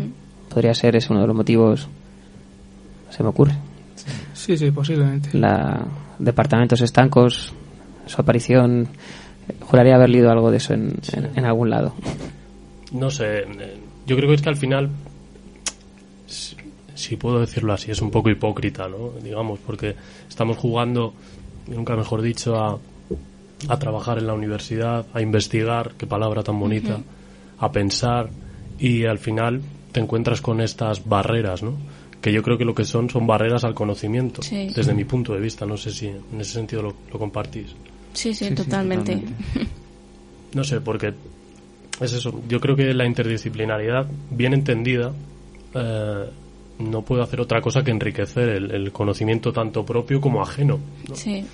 Podría 0.50 0.74
ser 0.74 0.96
ese 0.96 1.12
uno 1.12 1.22
de 1.22 1.28
los 1.28 1.36
motivos, 1.36 1.88
se 3.10 3.24
me 3.24 3.30
ocurre. 3.30 3.54
Sí, 4.34 4.58
sí, 4.58 4.72
posiblemente. 4.72 5.30
La 5.38 5.86
departamentos 6.20 6.80
estancos, 6.82 7.52
su 8.06 8.22
aparición, 8.22 8.88
juraría 9.62 9.96
haber 9.96 10.10
leído 10.10 10.30
algo 10.32 10.52
de 10.52 10.58
eso 10.58 10.74
en, 10.74 10.94
en- 11.12 11.32
en 11.36 11.46
algún 11.46 11.70
lado. 11.70 11.94
no 12.92 13.10
sé, 13.10 13.40
eh, 13.40 13.78
yo 14.06 14.16
creo 14.16 14.30
que 14.30 14.36
es 14.36 14.42
que 14.42 14.50
al 14.50 14.56
final, 14.58 14.90
si, 16.28 16.56
si 16.96 17.16
puedo 17.16 17.40
decirlo 17.40 17.74
así, 17.74 17.92
es 17.92 18.02
un 18.02 18.12
poco 18.12 18.30
hipócrita, 18.30 18.88
¿no? 18.88 19.12
Digamos, 19.24 19.60
porque 19.66 19.96
estamos 20.30 20.58
jugando, 20.58 21.14
nunca 21.67 21.95
mejor 21.95 22.21
dicho, 22.21 22.56
a, 22.56 22.80
a 23.69 23.80
trabajar 23.80 24.17
en 24.17 24.28
la 24.28 24.34
universidad, 24.34 25.06
a 25.13 25.21
investigar, 25.21 25.91
qué 25.97 26.06
palabra 26.08 26.43
tan 26.43 26.60
bonita, 26.60 26.99
a 27.60 27.71
pensar 27.71 28.30
y 28.80 29.06
al 29.06 29.19
final 29.19 29.62
te 29.91 29.99
encuentras 29.99 30.41
con 30.41 30.60
estas 30.62 31.08
barreras, 31.08 31.63
¿no? 31.63 31.76
Que 32.21 32.32
yo 32.32 32.41
creo 32.41 32.58
que 32.58 32.65
lo 32.65 32.73
que 32.73 32.86
son 32.86 33.10
son 33.10 33.28
barreras 33.28 33.63
al 33.63 33.73
conocimiento, 33.73 34.41
Sí. 34.41 34.69
desde 34.76 34.93
mi 34.93 35.04
punto 35.06 35.34
de 35.34 35.39
vista. 35.41 35.65
No 35.65 35.78
sé 35.78 35.91
si 35.91 36.08
en 36.08 36.21
ese 36.39 36.54
sentido 36.54 36.82
lo, 36.82 36.93
lo 37.12 37.19
compartís. 37.19 37.67
Sí, 38.13 38.34
sí, 38.34 38.34
Sí, 38.34 38.45
sí, 38.49 38.56
totalmente. 38.56 39.15
totalmente. 39.15 39.67
No 40.54 40.63
sé, 40.63 40.82
porque 40.82 41.13
es 41.99 42.13
eso. 42.13 42.41
Yo 42.47 42.60
creo 42.60 42.76
que 42.76 42.93
la 42.93 43.06
interdisciplinaridad, 43.06 44.08
bien 44.30 44.54
entendida, 44.54 45.12
eh, 45.73 46.26
no 46.80 47.02
puede 47.04 47.24
hacer 47.24 47.40
otra 47.42 47.62
cosa 47.62 47.84
que 47.84 47.92
enriquecer 47.92 48.50
el, 48.50 48.72
el 48.72 48.92
conocimiento 48.92 49.54
tanto 49.54 49.86
propio 49.86 50.20
como 50.20 50.42
ajeno. 50.42 50.80
¿no? 51.08 51.16
Sí. 51.16 51.46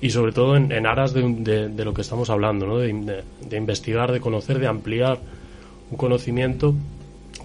Y 0.00 0.10
sobre 0.10 0.32
todo 0.32 0.56
en, 0.56 0.72
en 0.72 0.86
aras 0.86 1.14
de, 1.14 1.22
de- 1.38 1.68
de 1.68 1.84
lo 1.84 1.94
que 1.94 2.02
estamos 2.02 2.28
hablando, 2.30 2.66
¿no? 2.66 2.78
de, 2.78 2.92
de- 2.92 3.22
de 3.48 3.56
investigar, 3.56 4.12
de 4.12 4.20
conocer, 4.20 4.58
de 4.58 4.66
ampliar 4.66 5.20
un 5.90 5.96
conocimiento 5.96 6.74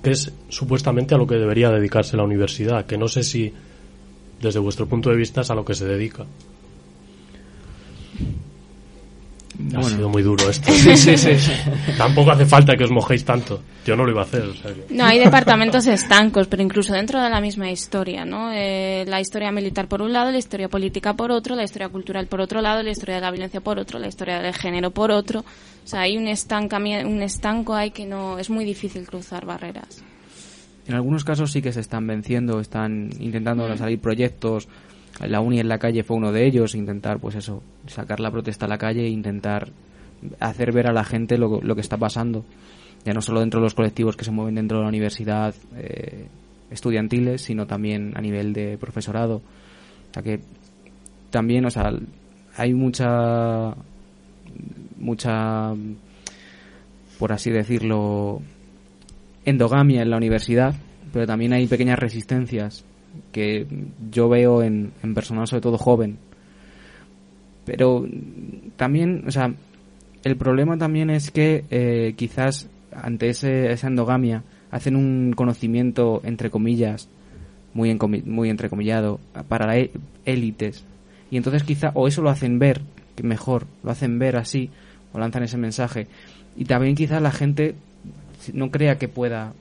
que 0.04 0.12
es 0.12 0.34
supuestamente 0.50 1.14
a 1.16 1.18
lo 1.18 1.28
que 1.28 1.36
debería 1.36 1.70
dedicarse 1.70 2.18
la 2.18 2.24
universidad, 2.24 2.86
que 2.86 2.98
no 2.98 3.08
sé 3.08 3.24
si 3.24 3.54
desde 4.42 4.60
vuestro 4.60 4.88
punto 4.88 5.10
de 5.10 5.16
vista 5.18 5.42
es 5.42 5.50
a 5.52 5.56
lo 5.56 5.66
que 5.66 5.74
se 5.76 5.86
dedica. 5.86 6.26
Ha 9.60 9.80
Bueno. 9.82 9.90
sido 9.90 10.10
muy 10.10 10.24
duro 10.24 10.50
esto. 10.50 10.72
Sí, 10.74 10.96
sí, 10.96 11.18
sí. 11.18 11.32
Tampoco 11.98 12.32
hace 12.32 12.46
falta 12.46 12.76
que 12.78 12.86
os 12.86 12.92
mojéis 12.92 13.26
tanto. 13.26 13.62
Yo 13.86 13.96
no 13.98 14.06
lo 14.06 14.12
iba 14.12 14.22
a 14.22 14.24
hacer. 14.24 14.44
o 14.44 14.54
sea 14.56 14.74
que- 14.74 14.86
No, 14.94 15.04
hay 15.06 15.20
departamentos 15.20 15.86
estancos, 15.88 16.48
pero 16.48 16.64
incluso 16.64 16.94
dentro 16.94 17.22
de 17.22 17.30
la 17.30 17.42
misma 17.42 17.70
historia, 17.70 18.24
¿no? 18.24 18.52
Eh, 18.54 19.04
la 19.08 19.20
historia 19.20 19.52
militar 19.52 19.88
por 19.88 20.02
un 20.02 20.14
lado, 20.14 20.32
la 20.32 20.38
historia 20.38 20.70
política 20.70 21.14
por 21.14 21.32
otro, 21.32 21.56
la 21.56 21.64
historia 21.64 21.90
cultural 21.90 22.28
por 22.28 22.40
otro 22.40 22.62
lado, 22.62 22.82
la 22.84 22.92
historia 22.92 23.16
de 23.16 23.22
la 23.22 23.32
violencia 23.32 23.60
por 23.62 23.80
otro, 23.80 24.00
la 24.00 24.08
historia 24.08 24.40
del 24.40 24.54
género 24.54 24.92
por 24.92 25.12
otro. 25.12 25.42
O 25.42 25.88
sea, 25.88 26.02
hay 26.02 26.18
un, 26.18 26.24
un 26.24 27.22
estanco 27.24 27.74
ahí 27.76 27.92
que 27.92 28.06
no 28.06 28.38
es 28.40 28.50
muy 28.50 28.64
difícil 28.64 29.06
cruzar 29.06 29.46
barreras. 29.46 30.04
En 30.88 30.96
algunos 30.96 31.24
casos 31.24 31.52
sí 31.52 31.62
que 31.62 31.72
se 31.74 31.82
están 31.82 32.08
venciendo, 32.08 32.60
están 32.60 33.10
intentando 33.20 33.64
ahora 33.64 33.78
salir 33.78 34.00
proyectos. 34.00 34.68
La 35.28 35.42
Uni 35.42 35.60
en 35.60 35.68
la 35.68 35.80
calle 35.80 36.04
fue 36.04 36.18
uno 36.18 36.32
de 36.32 36.46
ellos, 36.46 36.76
intentar, 36.76 37.20
pues 37.20 37.36
eso, 37.36 37.62
sacar 37.88 38.20
la 38.20 38.32
protesta 38.32 38.66
a 38.66 38.70
la 38.70 38.78
calle 38.78 39.04
e 39.04 39.10
intentar 39.10 39.70
hacer 40.40 40.72
ver 40.72 40.88
a 40.88 40.94
la 40.94 41.04
gente 41.04 41.38
lo, 41.38 41.62
lo 41.62 41.76
que 41.76 41.82
está 41.82 41.98
pasando. 41.98 42.46
Ya 43.06 43.14
no 43.14 43.22
solo 43.22 43.40
dentro 43.42 43.60
de 43.60 43.66
los 43.66 43.74
colectivos 43.74 44.16
que 44.16 44.26
se 44.26 44.32
mueven 44.32 44.56
dentro 44.56 44.78
de 44.78 44.84
la 44.84 44.90
universidad 44.90 45.54
eh, 45.76 46.28
estudiantiles, 46.72 47.42
sino 47.42 47.66
también 47.68 48.14
a 48.16 48.22
nivel 48.22 48.54
de 48.54 48.78
profesorado. 48.78 49.38
O 49.38 50.14
sea 50.14 50.24
que 50.24 50.40
también, 51.30 51.66
o 51.66 51.70
sea, 51.70 51.92
hay 52.56 52.74
mucha, 52.74 53.74
mucha, 54.98 55.74
por 57.18 57.32
así 57.32 57.52
decirlo, 57.52 58.42
endogamia 59.46 60.02
en 60.02 60.10
la 60.10 60.18
universidad, 60.18 60.76
pero 61.14 61.26
también 61.26 61.54
hay 61.54 61.68
pequeñas 61.68 62.00
resistencias 62.00 62.84
que 63.32 63.68
yo 64.12 64.30
veo 64.30 64.62
en, 64.64 64.92
en 65.04 65.14
personal, 65.14 65.48
sobre 65.48 65.62
todo 65.62 65.78
joven. 65.78 66.18
Pero 67.66 68.06
también, 68.78 69.24
o 69.28 69.32
sea, 69.32 69.54
el 70.24 70.36
problema 70.36 70.78
también 70.78 71.10
es 71.10 71.32
que 71.32 71.66
eh, 71.70 72.14
quizás 72.18 72.68
ante 72.92 73.30
ese, 73.30 73.72
esa 73.72 73.88
endogamia 73.88 74.44
hacen 74.72 74.96
un 74.96 75.34
conocimiento, 75.36 76.22
entre 76.24 76.50
comillas, 76.50 77.10
muy, 77.74 77.92
encomi- 77.92 78.26
muy 78.26 78.50
entrecomillado, 78.50 79.20
para 79.48 79.76
élites. 80.26 80.84
Y 81.32 81.38
entonces 81.38 81.64
quizá, 81.64 81.92
o 81.94 82.08
eso 82.08 82.22
lo 82.22 82.30
hacen 82.30 82.58
ver, 82.58 82.82
que 83.16 83.24
mejor, 83.24 83.68
lo 83.84 83.92
hacen 83.92 84.18
ver 84.18 84.38
así, 84.38 84.72
o 85.14 85.20
lanzan 85.20 85.44
ese 85.44 85.58
mensaje. 85.58 86.08
Y 86.58 86.66
también 86.66 86.96
quizá 86.96 87.20
la 87.20 87.32
gente 87.32 87.76
no 88.54 88.72
crea 88.72 88.98
que 88.98 89.08
pueda, 89.08 89.54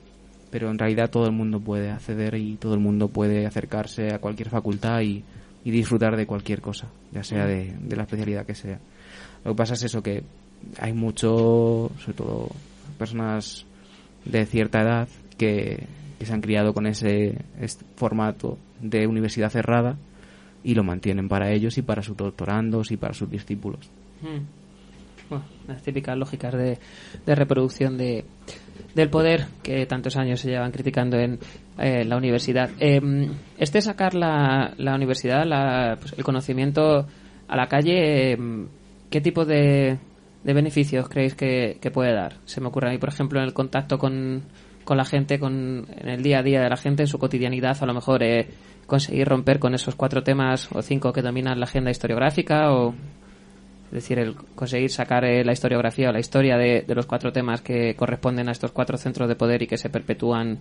pero 0.51 0.71
en 0.71 0.79
realidad 0.79 1.11
todo 1.11 1.27
el 1.27 1.33
mundo 1.33 1.61
puede 1.61 1.91
acceder 1.91 2.35
y 2.35 2.57
todo 2.57 2.75
el 2.75 2.81
mundo 2.81 3.09
puede 3.09 3.47
acercarse 3.47 4.13
a 4.13 4.19
cualquier 4.19 4.51
facultad 4.51 5.01
y, 5.03 5.25
y 5.65 5.71
disfrutar 5.71 6.17
de 6.17 6.27
cualquier 6.27 6.61
cosa, 6.61 6.89
ya 7.13 7.23
sea 7.23 7.47
de, 7.47 7.75
de 7.81 7.97
la 7.97 8.03
especialidad 8.03 8.47
que 8.47 8.55
sea. 8.55 8.79
Lo 9.45 9.53
que 9.53 9.57
pasa 9.57 9.75
es 9.75 9.85
eso, 9.85 10.03
que 10.03 10.23
hay 10.81 10.93
mucho, 10.93 11.91
sobre 11.99 12.17
todo 12.17 12.49
personas 12.99 13.67
de 14.25 14.47
cierta 14.47 14.81
edad 14.83 15.09
que, 15.37 15.87
que 16.19 16.27
se 16.27 16.33
han 16.33 16.41
criado 16.41 16.73
con 16.75 16.87
ese 16.87 17.39
formato 17.97 18.59
de 18.81 19.07
universidad 19.07 19.51
cerrada 19.51 19.97
y 20.65 20.75
lo 20.75 20.83
mantienen 20.83 21.29
para 21.29 21.53
ellos 21.53 21.79
y 21.79 21.83
para 21.83 22.03
sus 22.03 22.17
doctorandos 22.17 22.91
y 22.91 22.97
para 22.97 23.15
sus 23.15 23.31
discípulos. 23.31 23.89
Bueno, 25.31 25.45
las 25.69 25.83
típicas 25.83 26.17
lógicas 26.17 26.55
de, 26.55 26.79
de 27.25 27.35
reproducción 27.35 27.97
de, 27.97 28.25
del 28.95 29.11
poder 29.11 29.47
que 29.63 29.87
tantos 29.87 30.17
años 30.17 30.41
se 30.41 30.51
llevan 30.51 30.73
criticando 30.73 31.17
en 31.19 31.39
eh, 31.79 32.05
la 32.05 32.17
universidad. 32.17 32.71
Eh, 32.81 33.01
este 33.59 33.81
sacar 33.81 34.15
la, 34.15 34.75
la 34.79 34.95
universidad, 34.95 35.45
la- 35.47 35.97
pues, 36.01 36.15
el 36.17 36.25
conocimiento 36.25 37.07
a 37.49 37.57
la 37.57 37.67
calle, 37.69 38.33
eh, 38.33 38.39
¿qué 39.11 39.21
tipo 39.21 39.45
de, 39.45 39.99
de 40.45 40.53
beneficios 40.53 41.09
creéis 41.09 41.35
que, 41.35 41.79
que 41.81 41.91
puede 41.91 42.13
dar? 42.15 42.37
Se 42.45 42.61
me 42.61 42.69
ocurre 42.69 42.89
a 42.89 42.93
mí, 42.93 42.99
por 42.99 43.09
ejemplo, 43.11 43.39
en 43.41 43.47
el 43.47 43.53
contacto 43.55 43.99
con, 43.99 44.43
con 44.85 44.97
la 44.97 45.05
gente, 45.05 45.39
con, 45.39 45.87
en 45.97 46.09
el 46.09 46.23
día 46.23 46.41
a 46.41 46.43
día 46.43 46.61
de 46.61 46.69
la 46.71 46.77
gente, 46.77 47.03
en 47.05 47.09
su 47.09 47.19
cotidianidad, 47.19 47.77
a 47.81 47.87
lo 47.87 47.95
mejor 47.95 48.23
eh, 48.23 48.49
conseguir 48.87 49.29
romper 49.29 49.59
con 49.59 49.75
esos 49.75 49.95
cuatro 49.95 50.23
temas 50.23 50.69
o 50.73 50.83
cinco 50.83 51.13
que 51.13 51.23
dominan 51.23 51.59
la 51.61 51.65
agenda 51.67 51.91
historiográfica 51.91 52.73
o... 52.73 52.95
Es 53.89 53.93
decir, 53.93 54.19
el 54.19 54.35
conseguir 54.55 54.91
sacar 54.91 55.25
eh, 55.25 55.43
la 55.45 55.53
historiografía 55.53 56.11
o 56.11 56.13
la 56.13 56.21
historia 56.21 56.57
de, 56.59 56.83
de 56.87 56.95
los 56.95 57.07
cuatro 57.07 57.33
temas 57.33 57.63
que 57.63 57.95
corresponden 57.97 58.49
a 58.49 58.53
estos 58.53 58.71
cuatro 58.73 58.99
centros 58.99 59.29
de 59.29 59.35
poder 59.37 59.63
y 59.63 59.67
que 59.67 59.79
se 59.79 59.89
perpetúan 59.89 60.59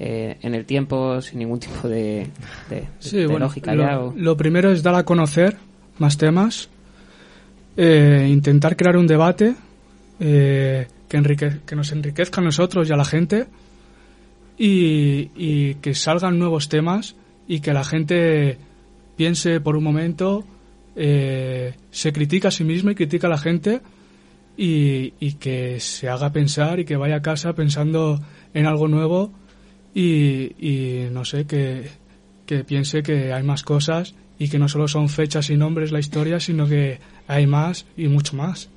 eh, 0.00 0.36
en 0.42 0.54
el 0.56 0.64
tiempo 0.64 1.20
sin 1.20 1.38
ningún 1.38 1.60
tipo 1.60 1.88
de, 1.88 2.26
de- 2.68 2.88
Sí, 2.98 3.18
de 3.18 3.26
bueno, 3.26 3.46
lógica 3.46 3.74
lo, 3.74 3.82
ya. 3.84 4.00
o- 4.00 4.12
lo 4.16 4.36
primero 4.36 4.72
es 4.72 4.82
dar 4.82 4.96
a 4.96 5.04
conocer 5.04 5.56
más 5.98 6.18
temas, 6.18 6.68
eh, 7.76 8.26
intentar 8.28 8.76
crear 8.76 8.96
un 8.96 9.06
debate 9.06 9.54
eh, 10.18 10.88
que, 11.08 11.16
enrique- 11.16 11.60
que 11.64 11.76
nos 11.76 11.92
enriquezca 11.92 12.40
a 12.40 12.44
nosotros 12.44 12.88
y 12.88 12.92
a 12.92 12.96
la 12.96 13.04
gente 13.04 13.46
y, 14.58 15.30
y 15.36 15.74
que 15.76 15.94
salgan 15.94 16.38
nuevos 16.38 16.68
temas 16.68 17.16
y 17.46 17.60
que 17.60 17.72
la 17.72 17.84
gente 17.84 18.58
piense 19.16 19.60
por 19.60 19.76
un 19.76 19.84
momento, 19.84 20.44
eh, 20.96 21.74
se 21.90 22.12
critica 22.12 22.48
a 22.48 22.50
sí 22.50 22.64
misma 22.64 22.92
y 22.92 22.94
critica 22.94 23.26
a 23.26 23.30
la 23.30 23.38
gente 23.38 23.80
y, 24.56 25.14
y 25.20 25.32
que 25.34 25.80
se 25.80 26.08
haga 26.08 26.30
pensar 26.32 26.80
y 26.80 26.84
que 26.84 26.96
vaya 26.96 27.16
a 27.16 27.22
casa 27.22 27.52
pensando 27.54 28.20
en 28.52 28.66
algo 28.66 28.88
nuevo 28.88 29.32
y, 29.94 30.52
y 30.58 31.08
no 31.10 31.24
sé, 31.24 31.46
que, 31.46 31.88
que 32.46 32.64
piense 32.64 33.02
que 33.02 33.32
hay 33.32 33.42
más 33.42 33.62
cosas 33.62 34.14
y 34.38 34.48
que 34.48 34.58
no 34.58 34.68
solo 34.68 34.88
son 34.88 35.08
fechas 35.08 35.50
y 35.50 35.56
nombres 35.56 35.92
la 35.92 36.00
historia, 36.00 36.40
sino 36.40 36.66
que 36.68 36.98
hay 37.26 37.46
más 37.46 37.86
y 37.96 38.08
mucho 38.08 38.36
más. 38.36 38.68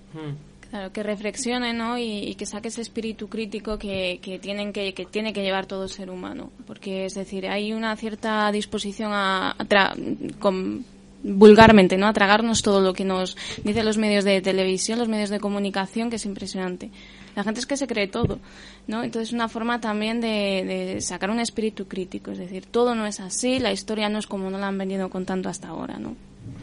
Claro, 0.70 0.92
que 0.92 1.02
reflexione, 1.02 1.74
¿no? 1.74 1.98
Y, 1.98 2.20
y 2.28 2.36
que 2.36 2.46
saque 2.46 2.68
ese 2.68 2.82
espíritu 2.82 3.28
crítico 3.30 3.80
que, 3.80 4.20
que, 4.22 4.38
tienen 4.38 4.74
que, 4.74 4.94
que 4.94 5.06
tiene 5.06 5.32
que 5.34 5.42
llevar 5.42 5.66
todo 5.66 5.88
ser 5.88 6.10
humano. 6.10 6.52
Porque, 6.68 7.06
es 7.06 7.16
decir, 7.16 7.48
hay 7.48 7.72
una 7.74 7.96
cierta 7.96 8.52
disposición 8.52 9.12
a, 9.14 9.52
a 9.52 9.66
tra- 9.66 9.96
con- 10.40 10.84
vulgarmente, 11.28 11.98
¿no? 11.98 12.08
A 12.08 12.14
tragarnos 12.14 12.62
todo 12.62 12.82
lo 12.82 12.94
que 12.94 13.04
nos 13.04 13.38
dicen 13.64 13.86
los 13.86 13.98
medios 13.98 14.24
de 14.24 14.42
televisión, 14.42 15.00
los 15.00 15.10
medios 15.10 15.30
de 15.30 15.40
comunicación, 15.40 16.10
que 16.10 16.16
es 16.16 16.26
impresionante. 16.26 16.90
La 17.36 17.44
gente 17.44 17.60
es 17.60 17.68
que 17.68 17.78
se 17.78 17.86
cree 17.86 18.08
todo, 18.08 18.40
¿no? 18.88 19.04
Entonces, 19.04 19.32
una 19.32 19.48
forma 19.48 19.80
también 19.80 20.22
de, 20.22 20.98
sacar 21.02 21.30
un 21.30 21.40
espíritu 21.40 21.88
crítico. 21.88 22.32
Es 22.32 22.40
decir, 22.40 22.66
todo 22.66 22.96
no 22.96 23.06
es 23.06 23.20
así, 23.20 23.60
la 23.60 23.72
historia 23.72 24.10
no 24.10 24.18
es 24.18 24.26
como 24.26 24.50
nos 24.50 24.60
la 24.60 24.68
han 24.68 24.78
venido 24.78 25.10
contando 25.10 25.50
hasta 25.50 25.68
ahora, 25.68 26.00
¿no? 26.00 26.16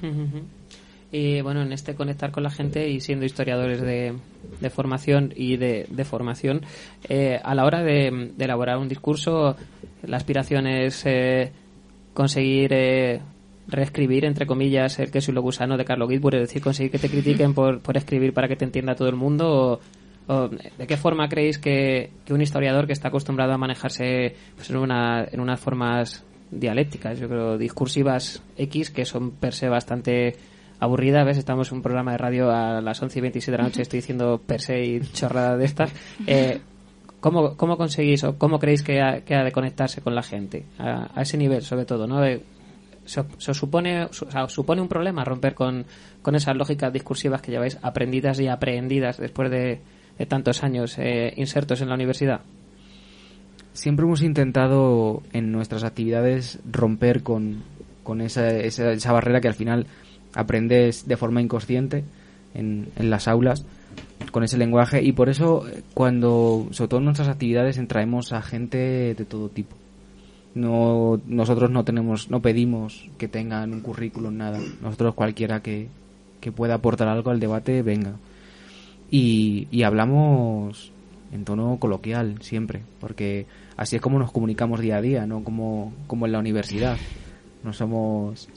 Y 1.13 1.43
bueno, 1.43 1.63
en 1.63 1.73
este 1.73 1.95
conectar 1.95 2.33
con 2.33 2.43
la 2.43 2.51
gente 2.51 2.89
y 2.89 2.99
siendo 2.99 3.25
historiadores 3.25 3.81
de, 3.81 4.15
de 4.61 4.71
formación 4.71 5.33
y 5.37 5.57
de, 5.57 5.87
de 5.89 6.05
formación, 6.05 6.63
eh, 7.09 7.39
a 7.41 7.55
la 7.55 7.65
hora 7.65 7.85
de, 7.85 8.33
de 8.37 8.45
elaborar 8.45 8.79
un 8.79 8.89
discurso, 8.89 9.55
la 10.03 10.17
aspiración 10.17 10.67
es 10.67 11.07
eh, 11.07 11.53
conseguir 12.15 12.73
eh, 12.73 13.21
reescribir, 13.67 14.25
entre 14.25 14.47
comillas, 14.47 14.99
el 14.99 15.11
queso 15.11 15.31
y 15.31 15.35
lo 15.35 15.43
gusano 15.43 15.77
de 15.77 15.85
Carlo 15.85 16.07
Guidburg, 16.07 16.37
es 16.37 16.49
decir, 16.49 16.63
conseguir 16.63 16.93
que 16.93 16.99
te 16.99 17.09
critiquen 17.09 17.55
por, 17.55 17.81
por 17.81 17.97
escribir 17.97 18.33
para 18.33 18.49
que 18.49 18.57
te 18.57 18.65
entienda 18.65 18.95
todo 18.95 19.09
el 19.09 19.17
mundo. 19.17 19.81
O, 20.27 20.33
o 20.33 20.49
¿De 20.49 20.87
qué 20.87 20.97
forma 20.97 21.29
creéis 21.29 21.59
que, 21.59 22.11
que 22.25 22.35
un 22.35 22.41
historiador 22.41 22.87
que 22.87 22.93
está 22.93 23.09
acostumbrado 23.09 23.53
a 23.53 23.59
manejarse 23.59 24.35
pues, 24.57 24.71
en, 24.71 24.77
una, 24.77 25.27
en 25.31 25.41
unas 25.41 25.61
formas 25.61 26.25
dialécticas, 26.51 27.19
yo 27.19 27.29
creo, 27.29 27.59
discursivas 27.59 28.43
X, 28.57 28.91
que 28.91 29.05
son 29.05 29.33
per 29.33 29.55
se 29.55 29.69
bastante 29.69 30.37
aburridas, 30.79 31.25
¿ves? 31.25 31.39
Estamos 31.39 31.71
en 31.71 31.79
un 31.79 31.83
programa 31.83 32.13
de 32.13 32.19
radio 32.19 32.51
a 32.51 32.81
las 32.81 33.03
11 33.03 33.19
y 33.19 33.23
27 33.23 33.51
de 33.51 33.59
la 33.59 33.65
noche, 33.65 33.83
estoy 33.83 33.99
diciendo 33.99 34.41
per 34.45 34.61
se 34.61 34.85
y 34.85 35.01
chorrada 35.01 35.57
de 35.57 35.65
estas. 35.65 35.93
Eh, 36.27 36.61
¿cómo, 37.21 37.57
¿Cómo 37.57 37.77
conseguís 37.77 38.23
o 38.25 38.37
cómo 38.37 38.59
creéis 38.59 38.83
que 38.83 39.01
ha, 39.01 39.23
que 39.23 39.35
ha 39.35 39.43
de 39.43 39.53
conectarse 39.53 40.03
con 40.03 40.15
la 40.15 40.23
gente? 40.23 40.67
A, 40.79 41.11
a 41.19 41.23
ese 41.23 41.39
nivel, 41.39 41.63
sobre 41.63 41.87
todo, 41.87 42.07
¿no? 42.07 42.25
Eh, 42.25 42.43
se, 43.05 43.55
supone, 43.55 44.09
su- 44.11 44.25
o 44.27 44.31
sea, 44.31 44.49
supone 44.49 44.81
un 44.83 44.89
problema 44.89 45.25
romper 45.25 45.55
con, 45.55 45.85
con 46.23 46.35
esas 46.35 46.57
lógicas 46.57 46.93
discursivas 46.93 47.43
que 47.43 47.51
lleváis 47.53 47.79
aprendidas 47.83 48.41
y 48.41 48.49
aprehendidas 48.49 49.19
después 49.19 49.51
de, 49.51 49.81
de 50.19 50.27
tantos 50.27 50.63
años 50.63 50.97
eh, 50.99 51.33
insertos 51.37 51.81
en 51.81 51.89
la 51.89 51.95
universidad. 51.95 52.41
Siempre 53.73 54.07
hemos 54.07 54.23
intentado 54.23 55.23
en 55.33 55.51
nuestras 55.51 55.83
actividades 55.83 56.61
romper 56.71 57.23
con, 57.23 57.63
con 58.05 58.21
esa, 58.21 58.49
esa, 58.51 58.93
esa 58.93 59.13
barrera 59.13 59.41
que 59.41 59.49
al 59.49 59.55
final 59.55 59.87
aprendes 60.35 61.07
de 61.09 61.17
forma 61.17 61.43
inconsciente 61.43 62.05
en, 62.55 62.89
en 62.97 63.11
las 63.11 63.27
aulas 63.29 63.65
con 64.31 64.43
ese 64.45 64.59
lenguaje 64.59 65.03
y 65.03 65.13
por 65.13 65.29
eso 65.29 65.67
eh, 65.69 65.83
cuando 65.93 66.69
sobre 66.71 66.89
todo 66.89 66.99
en 66.99 67.05
nuestras 67.07 67.29
actividades 67.29 67.79
entraemos 67.79 68.33
a 68.33 68.43
gente 68.43 69.15
de 69.15 69.25
todo 69.25 69.49
tipo 69.49 69.77
no 70.55 71.21
nosotros 71.27 71.71
no 71.71 71.85
tenemos 71.85 72.31
no 72.31 72.41
pedimos 72.41 73.09
que 73.19 73.29
tengan 73.29 73.73
un 73.73 73.81
currículum 73.81 74.37
nada. 74.37 74.61
Nosotros 74.81 75.15
cualquiera 75.15 75.61
que, 75.61 75.89
que 76.41 76.53
pueda 76.53 76.75
aportar 76.75 77.09
algo 77.09 77.31
al 77.31 77.41
debate 77.41 77.83
venga. 77.83 78.15
Y, 79.11 79.69
y 79.71 79.83
hablamos 79.83 80.93
en 81.33 81.45
tono 81.45 81.77
coloquial 81.79 82.41
siempre 82.41 82.83
porque 83.01 83.47
así 83.77 83.97
es 83.97 84.03
como 84.03 84.19
nos 84.19 84.33
comunicamos 84.33 84.81
día 84.81 84.97
a 84.97 85.03
día 85.03 85.27
no 85.27 85.43
como 85.43 85.93
como 86.07 86.27
en 86.27 86.33
la 86.33 86.39
universidad. 86.39 86.97
No 87.65 87.73
somos 87.73 88.49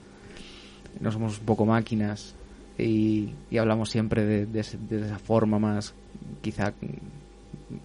no 1.00 1.12
somos 1.12 1.40
un 1.40 1.46
poco 1.46 1.66
máquinas 1.66 2.36
y, 2.78 3.30
y 3.50 3.58
hablamos 3.58 3.90
siempre 3.90 4.24
de, 4.26 4.46
de 4.46 4.64
de 4.90 5.06
esa 5.06 5.20
forma 5.20 5.58
más 5.58 5.96
quizá 6.42 6.74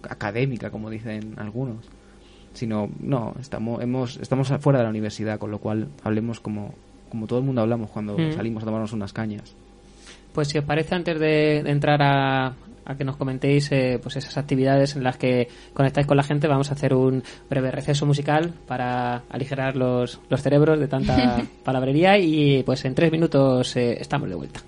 académica 0.03 0.69
como 0.69 0.89
dicen 0.89 1.33
algunos 1.37 1.89
sino 2.53 2.89
no 2.99 3.33
estamos 3.39 3.81
hemos 3.81 4.17
estamos 4.17 4.47
fuera 4.59 4.79
de 4.79 4.83
la 4.85 4.89
universidad 4.89 5.39
con 5.39 5.51
lo 5.51 5.59
cual 5.59 5.89
hablemos 6.03 6.39
como 6.39 6.73
como 7.09 7.27
todo 7.27 7.39
el 7.39 7.45
mundo 7.45 7.61
hablamos 7.61 7.89
cuando 7.91 8.17
Mm. 8.17 8.33
salimos 8.33 8.63
a 8.63 8.65
tomarnos 8.65 8.93
unas 8.93 9.13
cañas 9.13 9.55
Pues 10.33 10.47
si 10.47 10.57
os 10.57 10.65
parece, 10.65 10.95
antes 10.95 11.19
de, 11.19 11.61
de 11.63 11.69
entrar 11.69 12.01
a, 12.01 12.47
a 12.85 12.97
que 12.97 13.03
nos 13.03 13.17
comentéis 13.17 13.71
eh, 13.71 13.99
pues 14.01 14.15
esas 14.15 14.35
actividades 14.37 14.95
en 14.95 15.03
las 15.03 15.15
que 15.17 15.47
conectáis 15.75 16.07
con 16.07 16.17
la 16.17 16.23
gente, 16.23 16.47
vamos 16.47 16.71
a 16.71 16.73
hacer 16.73 16.93
un 16.95 17.21
breve 17.49 17.69
receso 17.69 18.07
musical 18.07 18.51
para 18.67 19.23
aligerar 19.29 19.75
los, 19.75 20.19
los 20.29 20.41
cerebros 20.41 20.79
de 20.79 20.87
tanta 20.87 21.43
palabrería 21.63 22.17
y 22.17 22.63
pues 22.63 22.83
en 22.85 22.95
tres 22.95 23.11
minutos 23.11 23.75
eh, 23.75 23.97
estamos 24.01 24.27
de 24.27 24.35
vuelta. 24.35 24.61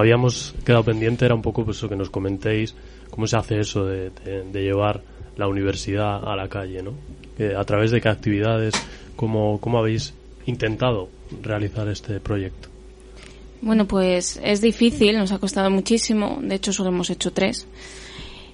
Habíamos 0.00 0.54
quedado 0.64 0.84
pendiente, 0.84 1.24
era 1.24 1.34
un 1.34 1.42
poco 1.42 1.64
pues, 1.64 1.76
eso 1.76 1.88
que 1.88 1.96
nos 1.96 2.10
comentéis 2.10 2.74
cómo 3.10 3.26
se 3.26 3.36
hace 3.36 3.60
eso 3.60 3.84
de, 3.84 4.10
llevar 4.52 5.02
la 5.36 5.48
universidad 5.48 6.22
a 6.24 6.36
la 6.36 6.48
calle, 6.48 6.82
¿no? 6.82 6.94
Que 7.36 7.54
a 7.54 7.64
través 7.64 7.90
de 7.90 8.00
qué 8.00 8.08
actividades, 8.08 8.74
cómo, 9.16 9.60
cómo 9.60 9.78
habéis 9.78 10.14
intentado 10.46 11.08
realizar 11.42 11.88
este 11.88 12.20
proyecto. 12.20 12.68
Bueno, 13.62 13.86
pues 13.86 14.40
es 14.42 14.60
difícil, 14.60 15.18
nos 15.18 15.32
ha 15.32 15.38
costado 15.38 15.70
muchísimo. 15.70 16.38
De 16.42 16.54
hecho, 16.54 16.72
solo 16.72 16.88
hemos 16.88 17.10
hecho 17.10 17.30
tres. 17.32 17.66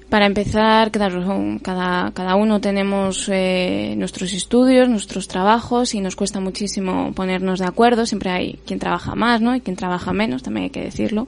Para 0.08 0.26
empezar, 0.26 0.92
claro, 0.92 1.58
cada, 1.62 2.12
cada 2.12 2.36
uno 2.36 2.60
tenemos 2.60 3.28
eh, 3.28 3.94
nuestros 3.96 4.32
estudios, 4.32 4.88
nuestros 4.88 5.26
trabajos 5.26 5.94
y 5.94 6.00
nos 6.00 6.14
cuesta 6.14 6.38
muchísimo 6.38 7.12
ponernos 7.12 7.58
de 7.58 7.66
acuerdo. 7.66 8.06
Siempre 8.06 8.30
hay 8.30 8.58
quien 8.64 8.78
trabaja 8.78 9.16
más, 9.16 9.40
¿no? 9.40 9.56
Y 9.56 9.60
quien 9.60 9.76
trabaja 9.76 10.12
menos, 10.12 10.44
también 10.44 10.64
hay 10.64 10.70
que 10.70 10.82
decirlo. 10.82 11.26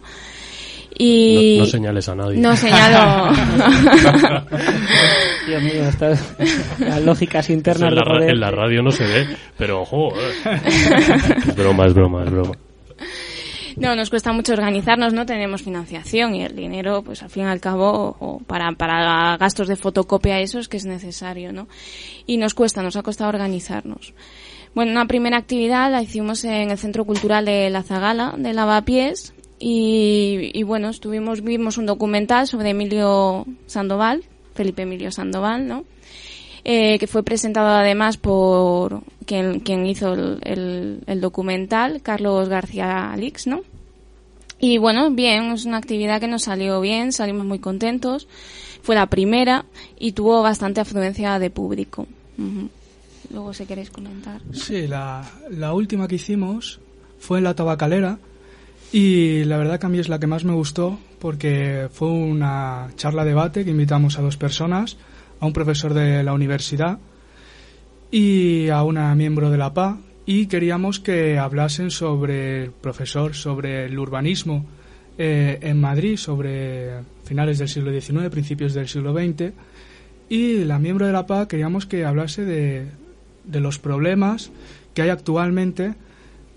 Y 0.96 1.56
No, 1.58 1.64
no 1.64 1.70
señales 1.70 2.08
a 2.08 2.14
nadie. 2.14 2.38
No 2.38 2.56
señalo. 2.56 3.32
Dios 5.46 5.62
mío, 5.62 5.88
estas 5.88 6.34
las 6.78 7.02
lógicas 7.02 7.50
internas 7.50 7.90
en, 7.90 7.96
la, 7.96 8.20
de 8.20 8.30
en 8.30 8.40
la 8.40 8.50
radio 8.50 8.82
no 8.82 8.90
se 8.90 9.04
ve, 9.04 9.26
pero 9.56 9.82
ojo. 9.82 10.12
eh. 10.16 10.32
es 11.48 11.56
broma, 11.56 11.86
es 11.86 11.94
broma, 11.94 12.24
es 12.24 12.30
broma. 12.30 12.52
No, 13.80 13.94
nos 13.94 14.10
cuesta 14.10 14.32
mucho 14.32 14.54
organizarnos, 14.54 15.12
no 15.12 15.24
tenemos 15.24 15.62
financiación 15.62 16.34
y 16.34 16.42
el 16.42 16.56
dinero, 16.56 17.02
pues 17.02 17.22
al 17.22 17.30
fin 17.30 17.44
y 17.44 17.46
al 17.46 17.60
cabo, 17.60 18.16
o 18.18 18.40
para, 18.40 18.72
para 18.72 19.36
gastos 19.36 19.68
de 19.68 19.76
fotocopia, 19.76 20.40
eso 20.40 20.58
es 20.58 20.68
que 20.68 20.76
es 20.78 20.84
necesario, 20.84 21.52
¿no? 21.52 21.68
Y 22.26 22.38
nos 22.38 22.54
cuesta, 22.54 22.82
nos 22.82 22.96
ha 22.96 23.02
costado 23.02 23.30
organizarnos. 23.30 24.14
Bueno, 24.74 24.90
una 24.90 25.06
primera 25.06 25.36
actividad 25.36 25.92
la 25.92 26.02
hicimos 26.02 26.44
en 26.44 26.70
el 26.70 26.78
Centro 26.78 27.04
Cultural 27.04 27.44
de 27.44 27.70
La 27.70 27.84
Zagala, 27.84 28.34
de 28.36 28.52
Lavapiés, 28.52 29.32
y, 29.60 30.50
y 30.52 30.62
bueno, 30.64 30.88
estuvimos, 30.88 31.42
vimos 31.42 31.78
un 31.78 31.86
documental 31.86 32.48
sobre 32.48 32.70
Emilio 32.70 33.46
Sandoval, 33.66 34.24
Felipe 34.54 34.82
Emilio 34.82 35.12
Sandoval, 35.12 35.68
¿no? 35.68 35.84
Eh, 36.64 36.98
que 36.98 37.06
fue 37.06 37.22
presentado 37.22 37.68
además 37.68 38.16
por 38.16 39.02
quien, 39.26 39.86
hizo 39.86 40.14
el, 40.14 41.20
documental, 41.20 42.02
Carlos 42.02 42.48
García 42.48 43.12
Alix, 43.12 43.46
¿no? 43.46 43.62
Y 44.60 44.78
bueno, 44.78 45.10
bien, 45.10 45.52
es 45.52 45.64
una 45.64 45.76
actividad 45.76 46.20
que 46.20 46.26
nos 46.26 46.42
salió 46.42 46.80
bien, 46.80 47.12
salimos 47.12 47.46
muy 47.46 47.60
contentos. 47.60 48.26
Fue 48.82 48.94
la 48.94 49.06
primera 49.06 49.66
y 49.98 50.12
tuvo 50.12 50.42
bastante 50.42 50.80
afluencia 50.80 51.38
de 51.38 51.50
público. 51.50 52.06
Luego, 53.30 53.52
si 53.52 53.66
queréis 53.66 53.90
comentar. 53.90 54.40
Sí, 54.52 54.86
la, 54.86 55.30
la 55.50 55.74
última 55.74 56.08
que 56.08 56.16
hicimos 56.16 56.80
fue 57.18 57.38
en 57.38 57.44
la 57.44 57.54
tabacalera 57.54 58.18
y 58.92 59.44
la 59.44 59.58
verdad 59.58 59.78
que 59.78 59.86
a 59.86 59.90
mí 59.90 59.98
es 59.98 60.08
la 60.08 60.18
que 60.18 60.26
más 60.26 60.44
me 60.44 60.54
gustó 60.54 60.98
porque 61.18 61.88
fue 61.92 62.08
una 62.08 62.88
charla 62.96 63.24
debate 63.24 63.64
que 63.64 63.70
invitamos 63.70 64.18
a 64.18 64.22
dos 64.22 64.36
personas, 64.36 64.96
a 65.40 65.46
un 65.46 65.52
profesor 65.52 65.94
de 65.94 66.22
la 66.22 66.32
universidad 66.32 66.98
y 68.10 68.68
a 68.68 68.82
una 68.82 69.14
miembro 69.14 69.50
de 69.50 69.58
la 69.58 69.74
PA 69.74 69.98
y 70.26 70.46
queríamos 70.46 71.00
que 71.00 71.38
hablasen 71.38 71.90
sobre 71.90 72.64
el 72.64 72.70
profesor, 72.72 73.34
sobre 73.34 73.86
el 73.86 73.98
urbanismo 73.98 74.64
eh, 75.16 75.58
en 75.62 75.80
Madrid, 75.80 76.16
sobre 76.16 77.00
finales 77.24 77.58
del 77.58 77.68
siglo 77.68 77.90
XIX, 77.90 78.28
principios 78.30 78.74
del 78.74 78.88
siglo 78.88 79.12
XX 79.12 79.52
y 80.28 80.64
la 80.64 80.78
miembro 80.78 81.06
de 81.06 81.12
la 81.12 81.26
PA 81.26 81.48
queríamos 81.48 81.86
que 81.86 82.04
hablase 82.04 82.44
de, 82.44 82.86
de 83.44 83.60
los 83.60 83.78
problemas 83.78 84.50
que 84.94 85.02
hay 85.02 85.08
actualmente 85.10 85.94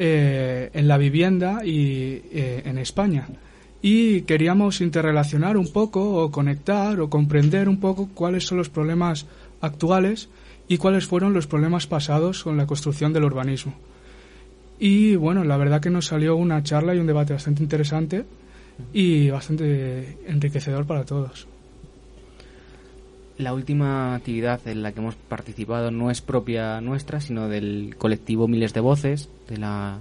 eh, 0.03 0.71
en 0.73 0.87
la 0.87 0.97
vivienda 0.97 1.63
y 1.63 2.23
eh, 2.31 2.63
en 2.65 2.79
España. 2.79 3.27
Y 3.81 4.21
queríamos 4.21 4.81
interrelacionar 4.81 5.57
un 5.57 5.71
poco 5.71 6.23
o 6.23 6.31
conectar 6.31 6.99
o 6.99 7.09
comprender 7.09 7.67
un 7.67 7.79
poco 7.79 8.09
cuáles 8.13 8.45
son 8.45 8.57
los 8.59 8.69
problemas 8.69 9.25
actuales 9.59 10.29
y 10.67 10.77
cuáles 10.77 11.05
fueron 11.05 11.33
los 11.33 11.47
problemas 11.47 11.87
pasados 11.87 12.43
con 12.43 12.57
la 12.57 12.67
construcción 12.67 13.11
del 13.11 13.25
urbanismo. 13.25 13.73
Y 14.79 15.15
bueno, 15.15 15.43
la 15.43 15.57
verdad 15.57 15.81
que 15.81 15.89
nos 15.89 16.07
salió 16.07 16.35
una 16.35 16.63
charla 16.63 16.95
y 16.95 16.99
un 16.99 17.07
debate 17.07 17.33
bastante 17.33 17.61
interesante 17.63 18.25
y 18.93 19.29
bastante 19.29 20.17
enriquecedor 20.27 20.85
para 20.85 21.05
todos. 21.05 21.47
La 23.37 23.53
última 23.53 24.15
actividad 24.15 24.59
en 24.67 24.83
la 24.83 24.91
que 24.91 24.99
hemos 24.99 25.15
participado 25.15 25.91
no 25.91 26.11
es 26.11 26.21
propia 26.21 26.79
nuestra, 26.81 27.21
sino 27.21 27.47
del 27.47 27.95
colectivo 27.97 28.47
Miles 28.47 28.73
de 28.73 28.79
Voces, 28.79 29.29
de 29.49 29.57
la 29.57 29.99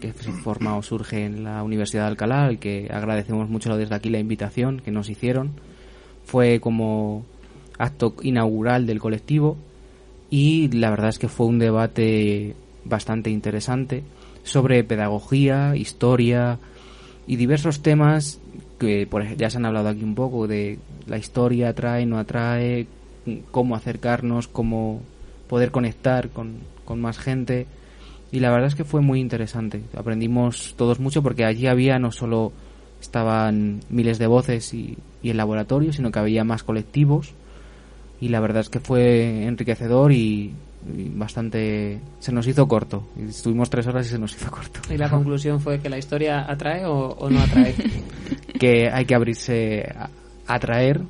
que 0.00 0.12
se 0.12 0.32
forma 0.32 0.76
o 0.76 0.82
surge 0.82 1.24
en 1.24 1.44
la 1.44 1.62
Universidad 1.62 2.04
de 2.04 2.08
Alcalá, 2.08 2.46
al 2.46 2.58
que 2.58 2.88
agradecemos 2.92 3.48
mucho 3.48 3.76
desde 3.76 3.94
aquí 3.94 4.08
la 4.08 4.18
invitación 4.18 4.80
que 4.84 4.90
nos 4.90 5.08
hicieron. 5.08 5.52
Fue 6.24 6.60
como 6.60 7.24
acto 7.78 8.14
inaugural 8.22 8.86
del 8.86 9.00
colectivo 9.00 9.56
y 10.30 10.68
la 10.68 10.90
verdad 10.90 11.10
es 11.10 11.18
que 11.18 11.28
fue 11.28 11.46
un 11.46 11.58
debate 11.58 12.54
bastante 12.84 13.30
interesante 13.30 14.02
sobre 14.42 14.84
pedagogía, 14.84 15.76
historia 15.76 16.58
y 17.26 17.36
diversos 17.36 17.82
temas 17.82 18.40
que 18.78 19.06
por 19.06 19.36
ya 19.36 19.50
se 19.50 19.58
han 19.58 19.66
hablado 19.66 19.88
aquí 19.88 20.02
un 20.02 20.14
poco 20.14 20.46
de 20.46 20.78
la 21.06 21.18
historia 21.18 21.68
atrae, 21.68 22.06
no 22.06 22.18
atrae, 22.18 22.86
cómo 23.50 23.76
acercarnos, 23.76 24.48
cómo 24.48 25.02
poder 25.48 25.70
conectar 25.70 26.30
con, 26.30 26.58
con 26.84 27.00
más 27.00 27.18
gente. 27.18 27.66
Y 28.32 28.40
la 28.40 28.50
verdad 28.50 28.68
es 28.68 28.74
que 28.74 28.84
fue 28.84 29.00
muy 29.00 29.20
interesante. 29.20 29.82
Aprendimos 29.96 30.74
todos 30.76 31.00
mucho 31.00 31.22
porque 31.22 31.44
allí 31.44 31.66
había 31.66 31.98
no 31.98 32.12
solo 32.12 32.52
estaban 33.00 33.80
miles 33.88 34.18
de 34.18 34.26
voces 34.26 34.72
y, 34.74 34.98
y 35.22 35.30
el 35.30 35.36
laboratorio, 35.36 35.92
sino 35.92 36.10
que 36.10 36.18
había 36.18 36.44
más 36.44 36.62
colectivos. 36.62 37.32
Y 38.20 38.28
la 38.28 38.40
verdad 38.40 38.60
es 38.60 38.68
que 38.68 38.80
fue 38.80 39.46
enriquecedor 39.46 40.12
y, 40.12 40.52
y 40.94 41.08
bastante... 41.14 42.00
Se 42.20 42.30
nos 42.30 42.46
hizo 42.46 42.68
corto. 42.68 43.08
Estuvimos 43.18 43.70
tres 43.70 43.86
horas 43.86 44.06
y 44.06 44.10
se 44.10 44.18
nos 44.18 44.34
hizo 44.34 44.50
corto. 44.50 44.80
¿Y 44.92 44.98
la 44.98 45.08
conclusión 45.08 45.60
fue 45.60 45.80
que 45.80 45.88
la 45.88 45.98
historia 45.98 46.44
atrae 46.48 46.84
o, 46.84 47.08
o 47.08 47.30
no 47.30 47.40
atrae? 47.40 47.74
que 48.60 48.90
hay 48.90 49.06
que 49.06 49.14
abrirse 49.14 49.90
a 49.96 50.10
a 50.50 50.54
atraer, 50.54 51.00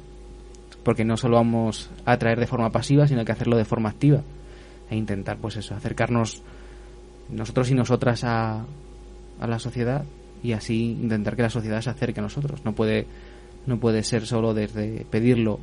porque 0.85 1.05
no 1.05 1.17
solo 1.17 1.37
vamos 1.37 1.91
a 2.05 2.13
atraer 2.13 2.39
de 2.39 2.47
forma 2.47 2.71
pasiva, 2.71 3.09
sino 3.09 3.25
que 3.25 3.33
hacerlo 3.33 3.57
de 3.57 3.65
forma 3.65 3.89
activa 3.89 4.23
e 4.91 4.97
intentar, 4.97 5.39
pues 5.39 5.57
eso, 5.57 5.75
acercarnos 5.75 6.43
nosotros 7.33 7.71
y 7.71 7.75
nosotras 7.75 8.25
a, 8.25 8.65
a 9.41 9.47
la 9.47 9.59
sociedad 9.59 10.05
y 10.43 10.53
así 10.53 10.93
intentar 10.93 11.37
que 11.37 11.43
la 11.43 11.51
sociedad 11.51 11.81
se 11.83 11.91
acerque 11.91 12.21
a 12.21 12.23
nosotros. 12.23 12.61
No 12.65 12.75
puede, 12.75 13.07
no 13.67 13.79
puede 13.79 14.03
ser 14.03 14.27
solo 14.27 14.55
desde 14.55 15.05
pedirlo 15.11 15.59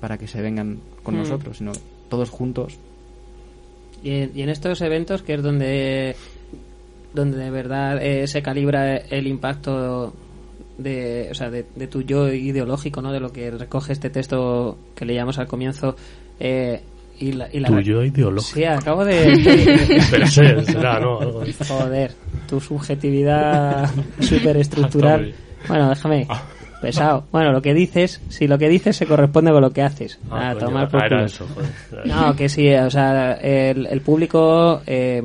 para 0.00 0.18
que 0.18 0.26
se 0.28 0.40
vengan 0.40 0.78
con 1.02 1.14
Mm. 1.14 1.18
nosotros, 1.18 1.58
sino 1.58 1.72
todos 2.08 2.30
juntos. 2.30 2.76
Y 4.02 4.10
en, 4.10 4.32
y 4.34 4.42
en 4.42 4.48
estos 4.48 4.80
eventos, 4.80 5.22
que 5.22 5.34
es 5.34 5.42
donde, 5.42 6.16
donde 7.14 7.36
de 7.38 7.50
verdad 7.50 8.02
eh, 8.02 8.26
se 8.26 8.42
calibra 8.42 8.96
el 8.96 9.26
impacto 9.26 10.12
de, 10.78 11.28
o 11.30 11.34
sea, 11.34 11.50
de, 11.50 11.66
de 11.76 11.86
tu 11.86 12.02
yo 12.02 12.32
ideológico, 12.32 13.00
¿no? 13.02 13.12
de 13.12 13.20
lo 13.20 13.32
que 13.32 13.50
recoge 13.50 13.92
este 13.92 14.10
texto 14.10 14.76
que 14.96 15.04
leíamos 15.04 15.38
al 15.38 15.46
comienzo, 15.46 15.94
eh, 16.40 16.80
Y 17.22 17.32
la, 17.32 17.48
y 17.52 17.60
la- 17.60 17.68
Tuyo 17.68 18.02
ideológico. 18.02 18.54
Sí, 18.56 18.64
acabo 18.64 19.04
de... 19.04 20.00
Pero 20.10 20.26
sí, 20.26 20.42
será, 20.64 20.98
¿no? 20.98 21.20
Algo 21.20 21.42
así. 21.42 21.54
Joder, 21.68 22.10
tu 22.48 22.58
subjetividad 22.60 23.88
superestructural. 24.20 25.32
Bueno, 25.68 25.88
déjame. 25.90 26.26
Pesado. 26.80 27.24
Bueno, 27.30 27.52
lo 27.52 27.62
que 27.62 27.74
dices, 27.74 28.20
si 28.28 28.48
lo 28.48 28.58
que 28.58 28.68
dices 28.68 28.96
se 28.96 29.06
corresponde 29.06 29.52
con 29.52 29.60
lo 29.62 29.70
que 29.70 29.82
haces. 29.82 30.18
Ah, 30.30 30.50
a 30.50 30.54
coño, 30.54 30.66
tomar 30.66 30.88
por 30.88 31.04
ah, 31.04 31.08
culo. 31.08 31.24
eso, 31.24 31.46
joder. 31.54 31.70
Era 31.92 32.04
No, 32.06 32.34
que 32.34 32.48
sí, 32.48 32.68
o 32.74 32.90
sea, 32.90 33.34
el, 33.34 33.86
el 33.86 34.00
público 34.00 34.82
eh, 34.84 35.22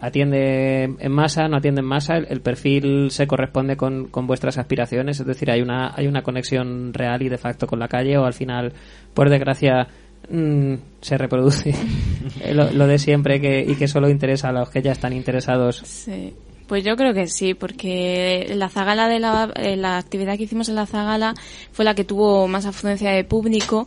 atiende 0.00 0.84
en 0.98 1.12
masa, 1.12 1.48
no 1.48 1.58
atiende 1.58 1.80
en 1.80 1.86
masa, 1.86 2.16
el, 2.16 2.26
el 2.30 2.40
perfil 2.40 3.10
se 3.10 3.26
corresponde 3.26 3.76
con, 3.76 4.06
con 4.08 4.26
vuestras 4.26 4.56
aspiraciones, 4.58 5.20
es 5.20 5.26
decir, 5.26 5.50
hay 5.50 5.60
una, 5.60 5.92
hay 5.94 6.06
una 6.06 6.22
conexión 6.22 6.94
real 6.94 7.20
y 7.22 7.28
de 7.28 7.38
facto 7.38 7.66
con 7.66 7.78
la 7.78 7.88
calle 7.88 8.16
o 8.16 8.24
al 8.24 8.32
final, 8.34 8.72
por 9.12 9.28
desgracia, 9.28 9.86
mm, 10.30 10.74
se 11.00 11.18
reproduce 11.18 11.74
lo, 12.52 12.70
lo 12.72 12.86
de 12.86 12.98
siempre 12.98 13.40
que, 13.40 13.64
y 13.66 13.74
que 13.74 13.88
solo 13.88 14.08
interesa 14.08 14.48
a 14.48 14.52
los 14.52 14.70
que 14.70 14.82
ya 14.82 14.92
están 14.92 15.12
interesados. 15.12 15.82
Sí. 15.84 16.32
Pues 16.66 16.82
yo 16.82 16.96
creo 16.96 17.14
que 17.14 17.28
sí, 17.28 17.54
porque 17.54 18.52
la 18.56 18.68
zagala 18.68 19.08
de 19.08 19.20
la, 19.20 19.52
eh, 19.54 19.76
la 19.76 19.98
actividad 19.98 20.36
que 20.36 20.44
hicimos 20.44 20.68
en 20.68 20.74
la 20.74 20.86
zagala 20.86 21.34
fue 21.70 21.84
la 21.84 21.94
que 21.94 22.04
tuvo 22.04 22.48
más 22.48 22.66
afluencia 22.66 23.10
de 23.12 23.22
público. 23.22 23.86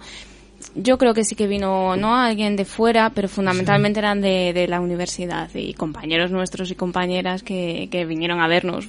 Yo 0.75 0.97
creo 0.97 1.13
que 1.13 1.25
sí 1.25 1.35
que 1.35 1.47
vino, 1.47 1.97
no 1.97 2.15
alguien 2.15 2.55
de 2.55 2.63
fuera, 2.63 3.09
pero 3.09 3.27
fundamentalmente 3.27 3.99
eran 3.99 4.21
de, 4.21 4.53
de 4.53 4.67
la 4.67 4.79
universidad 4.79 5.49
y 5.53 5.73
compañeros 5.73 6.31
nuestros 6.31 6.71
y 6.71 6.75
compañeras 6.75 7.43
que, 7.43 7.89
que 7.91 8.05
vinieron 8.05 8.39
a 8.39 8.47
vernos. 8.47 8.87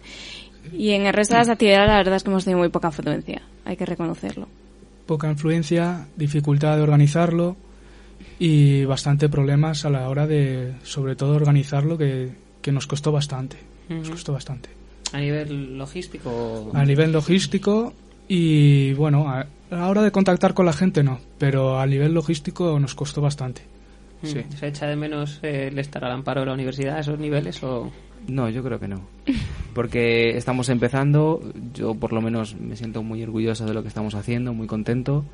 y 0.72 0.90
en 0.92 1.06
el 1.06 1.12
resto 1.12 1.34
de 1.34 1.40
las 1.40 1.48
actividades 1.48 1.88
la 1.88 1.96
verdad 1.96 2.16
es 2.16 2.22
que 2.22 2.30
hemos 2.30 2.44
tenido 2.44 2.60
muy 2.60 2.68
poca 2.68 2.88
afluencia, 2.88 3.42
hay 3.64 3.76
que 3.76 3.86
reconocerlo. 3.86 4.46
Poca 5.08 5.30
influencia, 5.30 6.06
dificultad 6.16 6.76
de 6.76 6.82
organizarlo 6.82 7.56
y 8.38 8.84
bastante 8.84 9.30
problemas 9.30 9.86
a 9.86 9.90
la 9.90 10.06
hora 10.10 10.26
de, 10.26 10.74
sobre 10.82 11.16
todo, 11.16 11.34
organizarlo 11.34 11.96
que, 11.96 12.28
que 12.60 12.72
nos 12.72 12.86
costó 12.86 13.10
bastante. 13.10 13.56
Nos 13.88 14.10
costó 14.10 14.34
bastante. 14.34 14.68
A 15.14 15.18
nivel 15.18 15.78
logístico. 15.78 16.70
A 16.74 16.84
nivel 16.84 17.12
logístico 17.12 17.94
y, 18.28 18.92
bueno, 18.92 19.30
a, 19.30 19.46
la 19.70 19.88
hora 19.88 20.02
de 20.02 20.10
contactar 20.10 20.52
con 20.52 20.66
la 20.66 20.74
gente 20.74 21.02
no, 21.02 21.20
pero 21.38 21.80
a 21.80 21.86
nivel 21.86 22.12
logístico 22.12 22.78
nos 22.78 22.94
costó 22.94 23.22
bastante. 23.22 23.62
Sí. 24.22 24.42
¿Se 24.58 24.66
echa 24.66 24.86
de 24.86 24.96
menos 24.96 25.40
eh, 25.42 25.68
el 25.72 25.78
estar 25.78 26.04
al 26.04 26.12
amparo 26.12 26.42
de 26.42 26.48
la 26.48 26.52
universidad 26.52 26.96
a 26.96 27.00
esos 27.00 27.18
niveles 27.18 27.62
o...? 27.62 27.90
No, 28.26 28.48
yo 28.50 28.62
creo 28.62 28.78
que 28.80 28.88
no. 28.88 29.00
Porque 29.74 30.36
estamos 30.36 30.68
empezando, 30.68 31.40
yo 31.74 31.94
por 31.94 32.12
lo 32.12 32.20
menos 32.20 32.56
me 32.56 32.76
siento 32.76 33.02
muy 33.02 33.22
orgulloso 33.22 33.64
de 33.66 33.74
lo 33.74 33.82
que 33.82 33.88
estamos 33.88 34.14
haciendo, 34.14 34.52
muy 34.52 34.66
contento. 34.66 35.24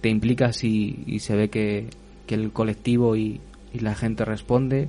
Te 0.00 0.08
implicas 0.08 0.64
y, 0.64 1.02
y 1.06 1.18
se 1.20 1.36
ve 1.36 1.48
que, 1.50 1.86
el 2.28 2.52
colectivo 2.52 3.16
y, 3.16 3.40
y 3.72 3.78
la 3.80 3.94
gente 3.94 4.24
responde, 4.24 4.88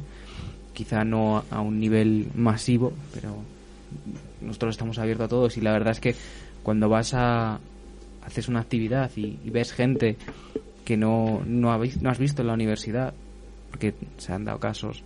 quizá 0.74 1.04
no 1.04 1.44
a 1.52 1.62
un 1.62 1.80
nivel 1.80 2.28
masivo, 2.36 2.94
pero 3.14 3.36
nosotros 4.42 4.72
estamos 4.76 4.98
abiertos 5.00 5.26
a 5.26 5.30
todos 5.30 5.58
y 5.58 5.62
la 5.62 5.72
verdad 5.72 5.92
es 5.92 6.00
que 6.00 6.16
cuando 6.64 6.90
vas 6.90 7.14
a 7.14 7.60
haces 8.26 8.48
una 8.48 8.62
actividad 8.62 9.12
y, 9.16 9.38
y 9.46 9.50
ves 9.52 9.72
gente 9.72 10.18
que 10.84 10.98
no, 10.98 11.42
no, 11.46 11.72
habéis- 11.72 12.02
no 12.02 12.10
has 12.10 12.18
visto 12.18 12.42
en 12.42 12.48
la 12.48 12.54
universidad, 12.56 13.14
porque 13.70 13.94
se 14.18 14.34
han 14.34 14.46
dado 14.46 14.60
casos, 14.60 15.04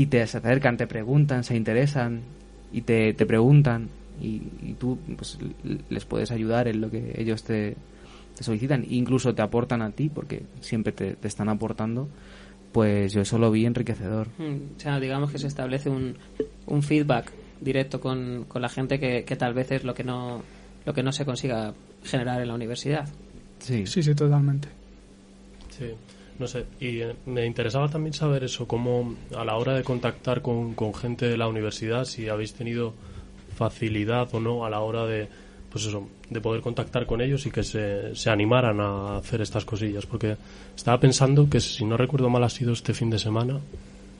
y 0.00 0.06
te 0.06 0.26
se 0.26 0.38
acercan, 0.38 0.76
te 0.76 0.86
preguntan, 0.86 1.44
se 1.44 1.54
interesan 1.56 2.22
y 2.72 2.80
te, 2.82 3.12
te 3.12 3.26
preguntan 3.26 3.88
y, 4.20 4.42
y 4.62 4.76
tú 4.78 4.98
pues, 5.16 5.38
les 5.90 6.04
puedes 6.04 6.30
ayudar 6.30 6.68
en 6.68 6.80
lo 6.80 6.90
que 6.90 7.14
ellos 7.16 7.42
te, 7.42 7.76
te 8.36 8.44
solicitan, 8.44 8.84
incluso 8.88 9.34
te 9.34 9.42
aportan 9.42 9.82
a 9.82 9.90
ti 9.90 10.08
porque 10.08 10.42
siempre 10.60 10.92
te, 10.92 11.14
te 11.14 11.28
están 11.28 11.48
aportando, 11.50 12.08
pues 12.72 13.12
yo 13.12 13.20
eso 13.20 13.38
lo 13.38 13.50
vi 13.50 13.66
enriquecedor. 13.66 14.28
Mm, 14.38 14.76
O 14.76 14.80
sea, 14.80 15.00
digamos 15.00 15.30
que 15.32 15.38
se 15.38 15.48
establece 15.48 15.90
un, 15.90 16.16
un 16.66 16.82
feedback 16.82 17.30
directo 17.60 18.00
con, 18.00 18.44
con 18.48 18.62
la 18.62 18.68
gente 18.70 18.98
que, 18.98 19.24
que 19.24 19.36
tal 19.36 19.52
vez 19.52 19.70
es 19.72 19.84
lo 19.84 19.92
que 19.92 20.04
no 20.04 20.42
lo 20.86 20.94
que 20.94 21.02
no 21.02 21.12
se 21.12 21.26
consiga 21.26 21.74
generar 22.04 22.40
en 22.40 22.48
la 22.48 22.54
universidad. 22.54 23.06
Sí, 23.58 23.86
Sí, 23.86 24.02
sí, 24.02 24.14
totalmente. 24.14 24.68
Sí, 25.76 25.90
no 26.40 26.48
sé. 26.48 26.64
Y 26.80 27.02
eh, 27.02 27.14
me 27.26 27.44
interesaba 27.44 27.88
también 27.88 28.14
saber 28.14 28.42
eso, 28.42 28.66
cómo 28.66 29.14
a 29.36 29.44
la 29.44 29.56
hora 29.56 29.74
de 29.74 29.84
contactar 29.84 30.40
con, 30.40 30.74
con 30.74 30.94
gente 30.94 31.28
de 31.28 31.36
la 31.36 31.46
universidad, 31.46 32.06
si 32.06 32.28
habéis 32.28 32.54
tenido 32.54 32.94
facilidad 33.54 34.26
o 34.32 34.40
no 34.40 34.64
a 34.64 34.70
la 34.70 34.80
hora 34.80 35.04
de, 35.04 35.28
pues 35.70 35.84
eso, 35.84 36.08
de 36.30 36.40
poder 36.40 36.62
contactar 36.62 37.04
con 37.04 37.20
ellos 37.20 37.44
y 37.44 37.50
que 37.50 37.62
se, 37.62 38.16
se 38.16 38.30
animaran 38.30 38.80
a 38.80 39.18
hacer 39.18 39.42
estas 39.42 39.66
cosillas. 39.66 40.06
Porque 40.06 40.38
estaba 40.74 40.98
pensando 40.98 41.48
que, 41.48 41.60
si 41.60 41.84
no 41.84 41.98
recuerdo 41.98 42.30
mal, 42.30 42.42
ha 42.42 42.48
sido 42.48 42.72
este 42.72 42.94
fin 42.94 43.10
de 43.10 43.18
semana. 43.18 43.60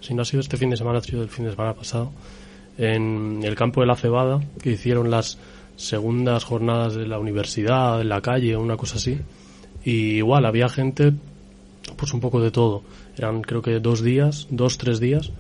Si 0.03 0.13
no 0.13 0.21
ha 0.21 0.27
sido 0.27 0.41
este 0.41 0.59
fin 0.59 0.69
de 0.69 0.77
semana, 0.77 0.99
ha 0.99 1.03
sido 1.03 1.23
el 1.23 1.31
fin 1.31 1.47
de 1.47 1.53
semana 1.53 1.73
pasado. 1.73 2.13
En 2.77 3.41
el 3.43 3.55
campo 3.55 3.81
de 3.81 3.87
la 3.87 3.97
cebada, 3.97 4.41
que 4.63 4.73
hicieron 4.73 5.11
las 5.11 5.39
segundas 5.77 6.45
jornadas 6.45 6.95
de 6.95 7.07
la 7.07 7.19
universidad, 7.19 8.03
en 8.03 8.11
la 8.11 8.21
calle, 8.21 8.59
una 8.59 8.77
cosa 8.77 8.97
así. 8.97 9.19
Y 9.85 10.17
igual, 10.19 10.45
había 10.45 10.69
gente 10.69 11.15
pues 12.01 12.15
un 12.15 12.21
poco 12.21 12.41
de 12.41 12.51
todo. 12.51 12.83
Eran 13.17 13.43
creo 13.43 13.61
que 13.61 13.79
dos 13.79 14.03
días, 14.03 14.49
dos, 14.51 14.79
tres 14.79 14.99
días, 14.99 15.31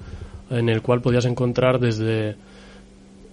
en 0.50 0.68
el 0.68 0.82
cual 0.82 1.00
podías 1.00 1.24
encontrar 1.24 1.80
desde, 1.80 2.36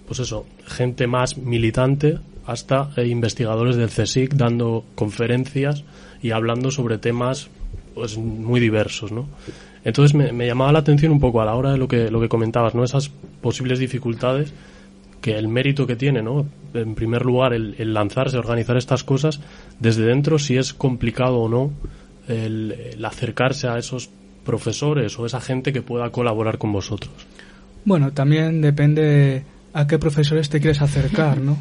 pues 0.06 0.20
eso, 0.20 0.46
gente 0.66 1.06
más 1.06 1.36
militante 1.36 2.18
hasta 2.46 2.90
eh, 2.96 3.06
investigadores 3.06 3.76
del 3.76 3.90
CSIC 3.90 4.32
dando 4.32 4.84
conferencias 4.94 5.84
y 6.22 6.30
hablando 6.30 6.70
sobre 6.70 6.96
temas 6.96 7.50
pues 7.94 8.16
muy 8.16 8.60
diversos, 8.60 9.12
¿no? 9.12 9.28
Entonces 9.84 10.14
me, 10.14 10.46
llamaba 10.46 10.72
la 10.72 10.78
atención 10.78 11.12
un 11.12 11.20
poco 11.20 11.40
a 11.40 11.44
la 11.44 11.54
hora 11.54 11.72
de 11.72 11.78
lo 11.78 11.86
que, 11.86 12.10
lo 12.10 12.20
que 12.20 12.28
comentabas, 12.28 12.74
¿no? 12.74 12.82
Esas 12.84 13.10
posibles 13.42 13.78
dificultades 13.78 14.52
que 15.20 15.36
el 15.36 15.48
mérito 15.48 15.86
que 15.86 15.96
tiene, 15.96 16.22
¿no? 16.22 16.46
En 16.74 16.94
primer 16.94 17.24
lugar, 17.26 17.52
el, 17.52 17.74
el 17.78 17.92
lanzarse, 17.92 18.38
organizar 18.38 18.76
estas 18.76 19.04
cosas 19.04 19.40
desde 19.80 20.04
dentro, 20.04 20.38
si 20.38 20.56
es 20.56 20.72
complicado 20.72 21.38
o 21.38 21.48
no 21.48 21.72
el, 22.28 23.04
acercarse 23.04 23.68
a 23.68 23.78
esos 23.78 24.10
profesores 24.44 25.18
o 25.18 25.26
esa 25.26 25.40
gente 25.40 25.72
que 25.72 25.82
pueda 25.82 26.10
colaborar 26.10 26.58
con 26.58 26.72
vosotros. 26.72 27.12
Bueno, 27.84 28.12
también 28.12 28.60
depende 28.60 29.44
a 29.72 29.86
qué 29.86 29.98
profesores 29.98 30.48
te 30.48 30.60
quieres 30.60 30.82
acercar, 30.82 31.40
¿no? 31.40 31.58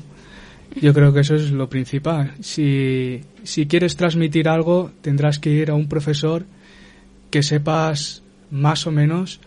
Yo 0.81 0.93
creo 0.93 1.13
que 1.13 1.21
eso 1.21 1.35
es 1.35 1.51
lo 1.51 1.69
principal. 1.69 2.33
Si, 2.41 3.21
si 3.43 3.67
quieres 3.67 3.95
transmitir 3.95 4.47
algo, 4.47 4.91
tendrás 5.01 5.39
que 5.39 5.49
ir 5.49 5.71
a 5.71 5.73
un 5.73 5.87
profesor 5.87 6.45
que 7.31 7.41
sepas 7.41 8.21
más 8.51 8.85
o 8.87 8.91
menos 8.91 9.39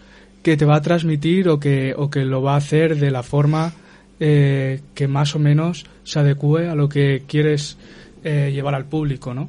que 0.43 0.57
te 0.57 0.65
va 0.65 0.77
a 0.77 0.83
transmitir 0.83 1.49
o 1.49 1.61
que, 1.61 1.95
o 1.97 2.11
que 2.11 2.25
lo 2.25 2.43
va 2.43 2.55
a 2.55 2.59
hacer 2.59 2.97
de 2.97 3.11
la 3.11 3.23
forma 3.23 3.75
eh, 4.19 4.81
que 4.95 5.09
más 5.09 5.35
o 5.35 5.39
menos 5.39 5.87
se 6.05 6.19
adecue 6.19 6.69
a 6.69 6.75
lo 6.75 6.89
que 6.89 7.23
quieres 7.27 7.77
eh, 8.25 8.51
llevar 8.53 8.75
al 8.75 8.87
público, 8.87 9.35
¿no? 9.35 9.49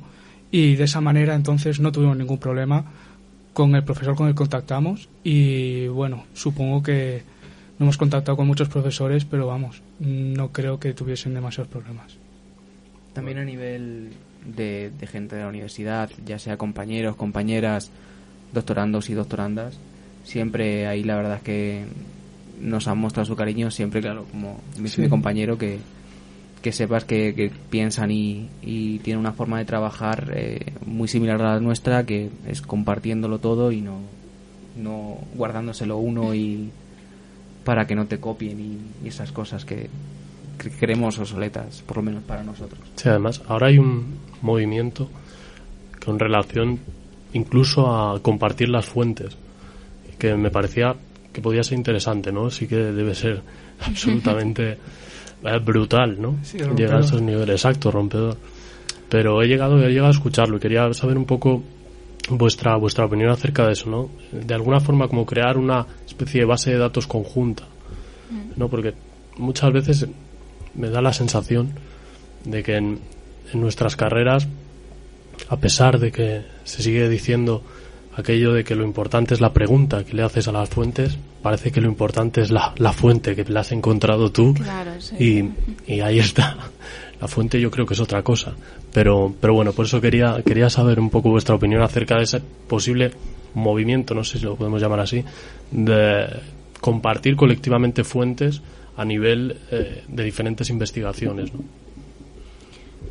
Y 0.51 0.75
de 0.75 0.83
esa 0.83 1.01
manera 1.01 1.33
entonces 1.35 1.79
no 1.79 1.91
tuvimos 1.91 2.17
ningún 2.17 2.37
problema 2.37 2.85
con 3.53 3.75
el 3.75 3.83
profesor 3.83 4.15
con 4.15 4.27
el 4.27 4.33
que 4.33 4.37
contactamos 4.39 5.09
y 5.23 5.87
bueno, 5.87 6.25
supongo 6.33 6.83
que 6.83 7.23
no 7.79 7.85
hemos 7.85 7.97
contactado 7.97 8.37
con 8.37 8.47
muchos 8.47 8.69
profesores, 8.69 9.25
pero 9.25 9.47
vamos, 9.47 9.81
no 9.99 10.49
creo 10.51 10.79
que 10.79 10.93
tuviesen 10.93 11.33
demasiados 11.33 11.69
problemas. 11.69 12.17
También 13.13 13.39
a 13.39 13.45
nivel 13.45 14.11
de, 14.45 14.91
de 14.97 15.07
gente 15.07 15.35
de 15.35 15.41
la 15.43 15.47
universidad, 15.49 16.09
ya 16.25 16.37
sea 16.39 16.57
compañeros, 16.57 17.15
compañeras, 17.15 17.89
doctorandos 18.53 19.09
y 19.09 19.13
doctorandas, 19.15 19.77
siempre 20.23 20.87
ahí 20.87 21.03
la 21.03 21.15
verdad 21.15 21.37
es 21.37 21.43
que 21.43 21.85
nos 22.61 22.87
han 22.87 22.99
mostrado 22.99 23.25
su 23.25 23.35
cariño, 23.35 23.71
siempre, 23.71 24.01
claro, 24.01 24.25
como 24.31 24.59
dice 24.77 24.97
Sí. 24.97 25.01
mi 25.01 25.09
compañero, 25.09 25.57
que, 25.57 25.79
que 26.61 26.71
sepas 26.71 27.05
que, 27.05 27.33
que 27.33 27.51
piensan 27.69 28.11
y, 28.11 28.49
y 28.61 28.99
tienen 28.99 29.19
una 29.19 29.33
forma 29.33 29.57
de 29.57 29.65
trabajar 29.65 30.31
eh, 30.35 30.73
muy 30.85 31.07
similar 31.07 31.41
a 31.41 31.55
la 31.55 31.59
nuestra, 31.59 32.05
que 32.05 32.29
es 32.47 32.61
compartiéndolo 32.61 33.39
todo 33.39 33.71
y 33.71 33.81
no, 33.81 33.99
no 34.77 35.17
guardándoselo 35.33 35.97
uno 35.97 36.33
y 36.35 36.69
para 37.63 37.85
que 37.87 37.95
no 37.95 38.05
te 38.05 38.19
copien 38.19 38.59
y, 38.59 39.05
y 39.05 39.07
esas 39.07 39.31
cosas 39.31 39.65
que, 39.65 39.89
que 40.57 40.69
creemos 40.69 41.17
obsoletas, 41.17 41.81
por 41.81 41.97
lo 41.97 42.03
menos 42.03 42.23
para 42.23 42.43
nosotros. 42.43 42.79
Sí, 42.95 43.09
además, 43.09 43.41
ahora 43.47 43.67
hay 43.67 43.77
un 43.77 44.17
movimiento 44.41 45.09
con 46.03 46.19
relación 46.19 46.79
incluso 47.33 47.87
a 47.87 48.19
compartir 48.21 48.69
las 48.69 48.85
fuentes, 48.85 49.37
que 50.19 50.35
me 50.35 50.51
parecía 50.51 50.95
que 51.33 51.41
podía 51.41 51.63
ser 51.63 51.77
interesante, 51.77 52.31
¿no? 52.31 52.49
Sí 52.49 52.67
que 52.67 52.75
debe 52.75 53.15
ser 53.15 53.41
absolutamente 53.85 54.77
eh, 55.43 55.59
brutal, 55.59 56.21
¿no? 56.21 56.37
Sí. 56.43 56.57
Llegar 56.57 56.97
a 56.97 56.99
esos 57.01 57.21
niveles, 57.21 57.55
exacto, 57.55 57.91
rompedor. 57.91 58.37
Pero 59.09 59.41
he 59.41 59.47
llegado, 59.47 59.79
he 59.83 59.89
llegado 59.89 60.07
a 60.07 60.11
escucharlo 60.11 60.57
y 60.57 60.59
quería 60.59 60.93
saber 60.93 61.17
un 61.17 61.25
poco 61.25 61.63
vuestra 62.29 62.77
vuestra 62.77 63.05
opinión 63.05 63.29
acerca 63.29 63.65
de 63.65 63.73
eso, 63.73 63.89
¿no? 63.89 64.09
De 64.31 64.53
alguna 64.53 64.79
forma 64.79 65.07
como 65.07 65.25
crear 65.25 65.57
una 65.57 65.85
especie 66.05 66.41
de 66.41 66.45
base 66.45 66.71
de 66.71 66.77
datos 66.77 67.07
conjunta, 67.07 67.63
¿no? 68.55 68.69
Porque 68.69 68.93
muchas 69.37 69.73
veces 69.73 70.07
me 70.75 70.89
da 70.89 71.01
la 71.01 71.13
sensación 71.13 71.71
de 72.45 72.63
que 72.63 72.77
en, 72.77 72.99
en 73.51 73.61
nuestras 73.61 73.95
carreras 73.95 74.47
a 75.49 75.57
pesar 75.57 75.99
de 75.99 76.11
que 76.11 76.43
se 76.63 76.83
sigue 76.83 77.09
diciendo 77.09 77.63
aquello 78.15 78.53
de 78.53 78.63
que 78.63 78.75
lo 78.75 78.83
importante 78.83 79.33
es 79.33 79.41
la 79.41 79.53
pregunta 79.53 80.03
que 80.03 80.13
le 80.13 80.23
haces 80.23 80.47
a 80.47 80.51
las 80.51 80.69
fuentes, 80.69 81.17
parece 81.41 81.71
que 81.71 81.81
lo 81.81 81.87
importante 81.87 82.41
es 82.41 82.51
la, 82.51 82.73
la 82.77 82.93
fuente 82.93 83.35
que 83.35 83.45
la 83.45 83.61
has 83.61 83.71
encontrado 83.71 84.31
tú 84.31 84.53
Claro, 84.53 84.99
sí. 84.99 85.51
y, 85.87 85.93
y 85.93 86.01
ahí 86.01 86.19
está. 86.19 86.57
La 87.21 87.27
fuente 87.27 87.61
yo 87.61 87.69
creo 87.69 87.85
que 87.85 87.93
es 87.93 87.99
otra 87.99 88.23
cosa. 88.23 88.53
Pero, 88.91 89.33
pero 89.39 89.53
bueno, 89.53 89.73
por 89.73 89.85
eso 89.85 90.01
quería, 90.01 90.41
quería 90.45 90.69
saber 90.69 90.99
un 90.99 91.09
poco 91.09 91.29
vuestra 91.29 91.55
opinión 91.55 91.81
acerca 91.81 92.17
de 92.17 92.23
ese 92.23 92.41
posible 92.67 93.11
movimiento, 93.53 94.13
no 94.13 94.23
sé 94.23 94.39
si 94.39 94.45
lo 94.45 94.55
podemos 94.55 94.81
llamar 94.81 95.01
así, 95.01 95.23
de 95.69 96.27
compartir 96.79 97.35
colectivamente 97.35 98.03
fuentes 98.03 98.61
a 98.97 99.05
nivel 99.05 99.57
eh, 99.71 100.03
de 100.07 100.23
diferentes 100.23 100.69
investigaciones. 100.69 101.53
¿no? 101.53 101.59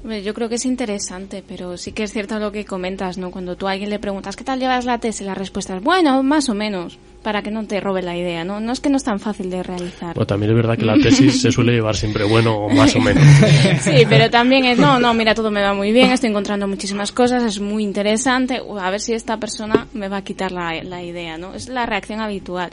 Yo 0.03 0.33
creo 0.33 0.49
que 0.49 0.55
es 0.55 0.65
interesante, 0.65 1.45
pero 1.47 1.77
sí 1.77 1.93
que 1.93 2.05
es 2.05 2.13
cierto 2.13 2.39
lo 2.39 2.53
que 2.53 2.65
comentas, 2.65 3.19
¿no? 3.19 3.31
Cuando 3.31 3.57
tú 3.57 3.69
a 3.69 3.73
alguien 3.73 3.91
le 3.91 3.99
preguntas, 3.99 4.35
¿qué 4.35 4.45
tal 4.45 4.59
llevas 4.59 4.87
la 4.87 4.99
tesis? 4.99 5.27
La 5.27 5.35
respuesta 5.35 5.77
es, 5.77 5.83
bueno, 5.83 6.23
más 6.23 6.49
o 6.49 6.55
menos, 6.55 6.99
para 7.23 7.43
que 7.43 7.51
no 7.51 7.67
te 7.67 7.81
robe 7.81 8.01
la 8.01 8.17
idea, 8.17 8.43
¿no? 8.43 8.61
No 8.61 8.73
es 8.73 8.81
que 8.81 8.89
no 8.89 8.97
es 8.97 9.05
tan 9.05 9.21
fácil 9.21 9.51
de 9.51 9.63
realizar. 9.63 10.15
Pero 10.15 10.27
también 10.27 10.53
es 10.53 10.57
verdad 10.57 10.79
que 10.79 10.87
la 10.87 10.97
tesis 10.97 11.43
se 11.43 11.53
suele 11.53 11.73
llevar 11.73 11.97
siempre 11.97 12.25
bueno 12.25 12.57
o 12.57 12.71
más 12.71 12.97
o 12.97 13.01
menos. 13.01 13.23
Sí, 13.81 14.05
pero 14.09 14.31
también 14.31 14.65
es, 14.65 14.79
no, 14.79 14.99
no, 14.99 15.13
mira, 15.15 15.35
todo 15.35 15.51
me 15.51 15.63
va 15.63 15.75
muy 15.75 15.93
bien, 15.93 16.11
estoy 16.11 16.31
encontrando 16.31 16.67
muchísimas 16.67 17.13
cosas, 17.13 17.43
es 17.43 17.61
muy 17.61 17.83
interesante, 17.83 18.61
a 18.81 18.91
ver 18.91 19.01
si 19.01 19.13
esta 19.13 19.37
persona 19.39 19.87
me 19.93 20.09
va 20.09 20.19
a 20.19 20.25
quitar 20.25 20.51
la, 20.53 20.83
la 20.83 21.03
idea, 21.03 21.37
¿no? 21.37 21.55
Es 21.55 21.69
la 21.69 21.87
reacción 21.87 22.21
habitual, 22.21 22.71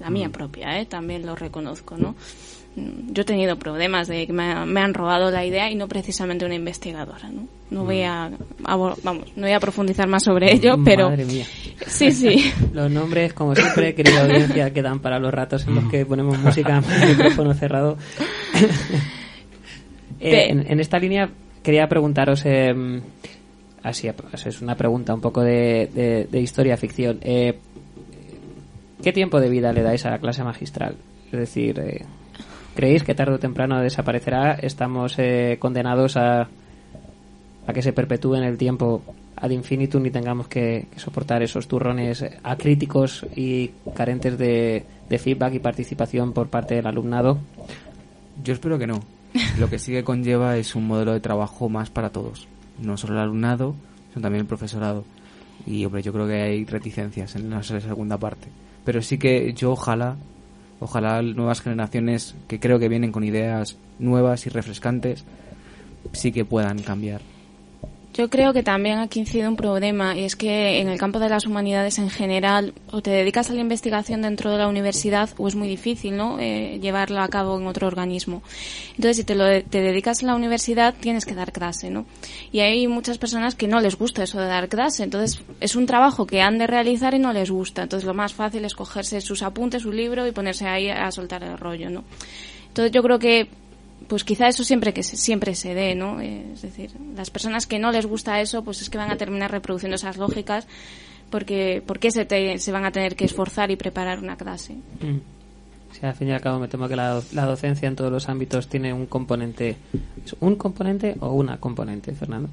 la 0.00 0.10
mía 0.10 0.30
propia, 0.30 0.80
¿eh? 0.80 0.86
También 0.86 1.26
lo 1.26 1.36
reconozco, 1.36 1.96
¿no? 1.96 2.14
Mm, 2.76 3.12
Yo 3.12 3.22
he 3.22 3.24
tenido 3.24 3.56
problemas 3.58 4.08
de 4.08 4.26
que 4.26 4.32
me, 4.32 4.44
ha- 4.52 4.64
me 4.64 4.80
han 4.80 4.94
robado 4.94 5.30
la 5.30 5.44
idea 5.44 5.70
y 5.70 5.74
no 5.74 5.88
precisamente 5.88 6.44
una 6.46 6.54
investigadora, 6.54 7.28
¿no? 7.30 7.46
No 7.70 7.84
voy 7.84 8.02
a, 8.02 8.24
a- 8.64 8.76
vamos, 8.76 9.28
no 9.36 9.42
voy 9.42 9.52
a 9.52 9.60
profundizar 9.60 10.06
más 10.08 10.24
sobre 10.24 10.52
ello, 10.52 10.76
pero 10.84 11.08
Madre 11.10 11.24
mía. 11.26 11.44
sí, 11.86 12.10
sí. 12.12 12.52
Los 12.72 12.90
nombres, 12.90 13.32
como 13.34 13.54
siempre, 13.54 13.94
querida 13.94 14.22
audiencia, 14.24 14.72
quedan 14.72 15.00
para 15.00 15.18
los 15.18 15.32
ratos 15.32 15.66
en 15.66 15.74
los 15.74 15.84
que 15.90 16.04
ponemos 16.06 16.38
música 16.38 16.82
el 17.02 17.08
micrófono 17.16 17.54
cerrado. 17.54 17.96
Eh, 20.20 20.50
en, 20.50 20.70
en 20.70 20.78
esta 20.80 20.98
línea 21.00 21.28
quería 21.64 21.88
preguntaros, 21.88 22.42
eh, 22.44 22.72
así 23.82 24.08
es 24.46 24.62
una 24.62 24.76
pregunta 24.76 25.12
un 25.14 25.20
poco 25.20 25.42
de, 25.42 25.90
de- 25.92 26.28
de 26.30 26.40
historia 26.40 26.76
ficción. 26.76 27.18
Eh, 27.22 27.58
¿Qué 29.02 29.12
tiempo 29.12 29.40
de 29.40 29.48
vida 29.50 29.72
le 29.72 29.82
dais 29.82 30.06
a 30.06 30.10
la 30.10 30.18
clase 30.18 30.44
magistral? 30.44 30.94
Es 31.32 31.38
decir, 31.40 31.76
eh, 31.80 32.04
¿creéis 32.74 33.02
que 33.02 33.14
tarde 33.14 33.34
o 33.34 33.38
temprano 33.38 33.80
desaparecerá? 33.80 34.54
¿Estamos 34.54 35.14
eh, 35.18 35.56
condenados 35.58 36.16
a, 36.16 36.48
a 37.66 37.72
que 37.72 37.82
se 37.82 37.92
perpetúe 37.92 38.36
en 38.36 38.44
el 38.44 38.58
tiempo 38.58 39.02
ad 39.36 39.50
infinitum 39.50 40.06
y 40.06 40.10
tengamos 40.10 40.46
que, 40.48 40.86
soportar 40.96 41.42
esos 41.42 41.66
turrones 41.66 42.24
acríticos 42.42 43.26
y 43.34 43.72
carentes 43.94 44.38
de, 44.38 44.84
de 45.08 45.18
feedback 45.18 45.54
y 45.54 45.58
participación 45.58 46.32
por 46.32 46.48
parte 46.48 46.76
del 46.76 46.86
alumnado? 46.86 47.38
Yo 48.42 48.52
espero 48.52 48.78
que 48.78 48.86
no. 48.86 49.00
Lo 49.58 49.68
que 49.68 49.78
sí 49.78 49.92
que 49.92 50.04
conlleva 50.04 50.56
es 50.56 50.74
un 50.74 50.86
modelo 50.86 51.12
de 51.12 51.20
trabajo 51.20 51.68
más 51.68 51.90
para 51.90 52.10
todos. 52.10 52.46
No 52.78 52.96
solo 52.96 53.14
el 53.14 53.20
alumnado, 53.20 53.74
sino 54.12 54.22
también 54.22 54.42
el 54.42 54.46
profesorado. 54.46 55.04
Y 55.66 55.84
hombre, 55.84 56.02
yo 56.02 56.12
creo 56.12 56.26
que 56.26 56.42
hay 56.42 56.64
reticencias 56.64 57.34
en 57.36 57.50
la 57.50 57.62
segunda 57.62 58.18
parte. 58.18 58.48
Pero 58.84 59.00
sí 59.00 59.18
que 59.18 59.52
yo 59.54 59.72
ojalá, 59.72 60.16
ojalá 60.82 61.22
nuevas 61.22 61.60
generaciones 61.60 62.34
que 62.48 62.58
creo 62.58 62.78
que 62.78 62.88
vienen 62.88 63.12
con 63.12 63.22
ideas 63.22 63.76
nuevas 64.00 64.46
y 64.46 64.50
refrescantes, 64.50 65.24
sí 66.12 66.32
que 66.32 66.44
puedan 66.44 66.82
cambiar. 66.82 67.20
Yo 68.14 68.28
creo 68.28 68.52
que 68.52 68.62
también 68.62 68.98
aquí 68.98 69.20
incide 69.20 69.48
un 69.48 69.56
problema 69.56 70.14
y 70.14 70.24
es 70.24 70.36
que 70.36 70.80
en 70.80 70.88
el 70.88 70.98
campo 70.98 71.18
de 71.18 71.30
las 71.30 71.46
humanidades 71.46 71.98
en 71.98 72.10
general 72.10 72.74
o 72.90 73.00
te 73.00 73.10
dedicas 73.10 73.48
a 73.48 73.54
la 73.54 73.60
investigación 73.60 74.20
dentro 74.20 74.50
de 74.50 74.58
la 74.58 74.68
universidad 74.68 75.30
o 75.38 75.48
es 75.48 75.54
muy 75.54 75.66
difícil 75.66 76.18
¿no? 76.18 76.38
Eh, 76.38 76.78
llevarla 76.82 77.24
a 77.24 77.28
cabo 77.28 77.58
en 77.58 77.66
otro 77.66 77.86
organismo. 77.86 78.42
Entonces, 78.90 79.16
si 79.16 79.24
te, 79.24 79.34
lo 79.34 79.44
te 79.62 79.80
dedicas 79.80 80.22
a 80.22 80.26
la 80.26 80.34
universidad 80.34 80.94
tienes 81.00 81.24
que 81.24 81.34
dar 81.34 81.52
clase. 81.52 81.88
¿no? 81.88 82.04
Y 82.52 82.60
hay 82.60 82.86
muchas 82.86 83.16
personas 83.16 83.54
que 83.54 83.66
no 83.66 83.80
les 83.80 83.96
gusta 83.96 84.24
eso 84.24 84.38
de 84.38 84.46
dar 84.46 84.68
clase. 84.68 85.04
Entonces, 85.04 85.40
es 85.60 85.74
un 85.74 85.86
trabajo 85.86 86.26
que 86.26 86.42
han 86.42 86.58
de 86.58 86.66
realizar 86.66 87.14
y 87.14 87.18
no 87.18 87.32
les 87.32 87.50
gusta. 87.50 87.84
Entonces, 87.84 88.06
lo 88.06 88.12
más 88.12 88.34
fácil 88.34 88.66
es 88.66 88.74
cogerse 88.74 89.22
sus 89.22 89.42
apuntes, 89.42 89.82
su 89.82 89.92
libro 89.92 90.26
y 90.26 90.32
ponerse 90.32 90.66
ahí 90.66 90.90
a 90.90 91.10
soltar 91.10 91.42
el 91.44 91.56
rollo. 91.56 91.88
¿no? 91.88 92.04
Entonces, 92.68 92.92
yo 92.92 93.02
creo 93.02 93.18
que 93.18 93.48
pues 94.08 94.24
quizá 94.24 94.48
eso 94.48 94.64
siempre 94.64 94.92
que 94.92 95.02
se, 95.02 95.16
siempre 95.16 95.54
se 95.54 95.74
dé, 95.74 95.94
¿no? 95.94 96.20
Eh, 96.20 96.44
Es 96.54 96.62
decir, 96.62 96.90
las 97.16 97.30
personas 97.30 97.66
que 97.66 97.78
no 97.78 97.90
les 97.92 98.06
gusta 98.06 98.40
eso, 98.40 98.62
pues 98.64 98.82
es 98.82 98.90
que 98.90 98.98
van 98.98 99.10
a 99.10 99.16
terminar 99.16 99.50
reproduciendo 99.50 99.96
esas 99.96 100.16
lógicas 100.16 100.66
porque 101.30 101.82
porque 101.86 102.10
se, 102.10 102.24
te- 102.24 102.58
se 102.58 102.72
van 102.72 102.84
a 102.84 102.90
tener 102.92 103.16
que 103.16 103.24
esforzar 103.24 103.70
y 103.70 103.76
preparar 103.76 104.18
una 104.18 104.36
clase. 104.36 104.76
O 105.90 105.94
sea, 105.94 106.10
al 106.10 106.14
fin 106.14 106.28
y 106.28 106.32
al 106.32 106.40
cabo 106.40 106.58
me 106.58 106.68
temo 106.68 106.88
que 106.88 106.96
la, 106.96 107.20
la 107.32 107.44
docencia 107.46 107.86
en 107.88 107.96
todos 107.96 108.10
los 108.10 108.28
ámbitos 108.28 108.66
tiene 108.68 108.92
un 108.92 109.06
componente. 109.06 109.76
¿es 110.24 110.34
¿Un 110.40 110.56
componente 110.56 111.16
o 111.20 111.32
una 111.32 111.58
componente, 111.58 112.12
Fernando? 112.14 112.48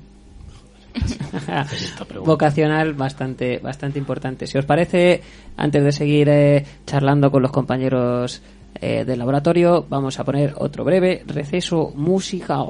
Vocacional 2.26 2.94
bastante, 2.94 3.60
bastante 3.60 4.00
importante. 4.00 4.48
Si 4.48 4.58
os 4.58 4.66
parece, 4.66 5.22
antes 5.58 5.84
de 5.84 5.92
seguir 5.92 6.28
eh, 6.30 6.66
charlando 6.86 7.32
con 7.32 7.42
los 7.42 7.52
compañeros 7.52 8.42
eh, 8.76 9.06
del 9.06 9.20
laboratorio, 9.20 9.86
vamos 9.90 10.20
a 10.20 10.24
poner 10.24 10.54
otro 10.58 10.84
breve 10.84 11.24
receso 11.28 11.92
musical. 11.96 12.68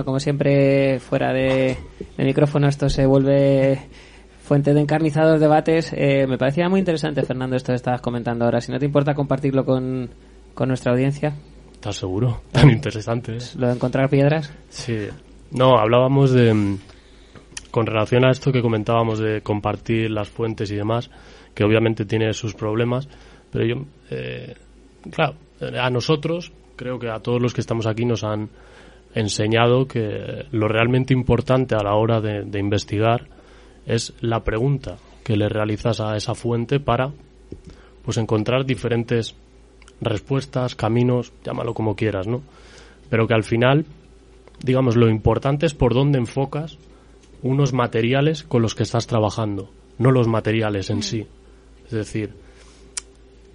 Bueno, 0.00 0.04
como 0.06 0.20
siempre, 0.20 0.98
fuera 0.98 1.30
de, 1.32 1.76
de 2.16 2.24
micrófono, 2.24 2.68
esto 2.68 2.88
se 2.88 3.04
vuelve 3.04 3.78
fuente 4.42 4.72
de 4.72 4.80
encarnizados 4.80 5.40
debates. 5.40 5.92
Eh, 5.94 6.26
me 6.26 6.38
parecía 6.38 6.70
muy 6.70 6.78
interesante, 6.80 7.22
Fernando, 7.22 7.56
esto 7.56 7.72
que 7.72 7.76
estabas 7.76 8.00
comentando 8.00 8.46
ahora. 8.46 8.62
Si 8.62 8.72
no 8.72 8.78
te 8.78 8.86
importa 8.86 9.14
compartirlo 9.14 9.64
con, 9.66 10.08
con 10.54 10.68
nuestra 10.68 10.92
audiencia, 10.92 11.34
¿Estás 11.74 11.96
seguro? 11.96 12.40
Tan 12.52 12.70
interesante. 12.70 13.36
¿eh? 13.36 13.40
lo 13.58 13.66
de 13.66 13.74
encontrar 13.74 14.08
piedras. 14.08 14.50
Sí. 14.70 15.08
No, 15.50 15.76
hablábamos 15.78 16.30
de... 16.30 16.78
Con 17.70 17.86
relación 17.86 18.24
a 18.24 18.30
esto 18.30 18.52
que 18.52 18.62
comentábamos 18.62 19.18
de 19.18 19.42
compartir 19.42 20.10
las 20.10 20.28
fuentes 20.30 20.70
y 20.70 20.76
demás, 20.76 21.10
que 21.54 21.62
obviamente 21.62 22.06
tiene 22.06 22.32
sus 22.32 22.54
problemas, 22.54 23.08
pero 23.52 23.66
yo... 23.66 23.84
eh, 24.10 24.54
claro, 25.10 25.34
a 25.60 25.90
nosotros, 25.90 26.52
creo 26.76 26.98
que 26.98 27.10
a 27.10 27.20
todos 27.20 27.40
los 27.40 27.54
que 27.54 27.60
estamos 27.60 27.86
aquí 27.86 28.04
nos 28.04 28.24
han 28.24 28.48
enseñado 29.14 29.86
que 29.86 30.46
lo 30.52 30.68
realmente 30.68 31.12
importante 31.12 31.74
a 31.74 31.82
la 31.82 31.94
hora 31.94 32.20
de, 32.20 32.58
investigar 32.58 33.26
es 33.86 34.12
la 34.20 34.44
pregunta 34.44 34.96
que 35.24 35.36
le 35.36 35.48
realizas 35.48 36.00
a 36.00 36.16
esa 36.16 36.34
fuente 36.34 36.80
para 36.80 37.10
pues 38.04 38.16
encontrar 38.18 38.64
diferentes 38.64 39.34
respuestas, 40.00 40.74
caminos, 40.74 41.32
llámalo 41.44 41.74
como 41.74 41.96
quieras, 41.96 42.26
¿no? 42.26 42.42
Pero 43.10 43.26
que 43.26 43.34
al 43.34 43.44
final, 43.44 43.84
digamos, 44.62 44.96
lo 44.96 45.08
importante 45.08 45.66
es 45.66 45.74
por 45.74 45.92
dónde 45.92 46.18
enfocas 46.18 46.78
unos 47.42 47.72
materiales 47.72 48.42
con 48.42 48.62
los 48.62 48.74
que 48.74 48.84
estás 48.84 49.06
trabajando, 49.06 49.70
no 49.98 50.10
los 50.10 50.28
materiales 50.28 50.90
en 50.90 51.02
sí. 51.02 51.26
Es 51.84 51.92
decir, 51.92 52.34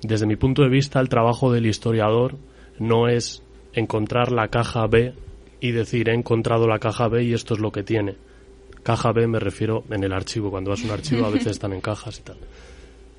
desde 0.02 0.28
mi 0.28 0.36
punto 0.36 0.62
de 0.62 0.70
vista, 0.70 1.00
el 1.00 1.10
trabajo 1.10 1.52
del 1.52 1.66
historiador 1.66 2.36
no 2.78 3.08
es 3.08 3.42
encontrar 3.74 4.32
la 4.32 4.50
caja 4.50 4.86
B 4.88 5.14
y 5.60 5.72
decir, 5.72 6.10
he 6.10 6.14
encontrado 6.14 6.68
la 6.68 6.80
caja 6.80 7.08
B 7.08 7.24
y 7.24 7.34
esto 7.34 7.54
es 7.54 7.60
lo 7.60 7.72
que 7.72 7.84
tiene. 7.84 8.16
Caja 8.84 9.12
B 9.12 9.28
me 9.28 9.40
refiero 9.40 9.84
en 9.90 10.04
el 10.04 10.14
archivo, 10.14 10.52
cuando 10.52 10.72
vas 10.72 10.82
a 10.84 10.86
un 10.86 10.92
archivo 10.92 11.26
a 11.26 11.30
veces 11.30 11.48
están 11.54 11.74
en 11.74 11.82
cajas 11.82 12.20
y 12.20 12.22
tal. 12.24 12.38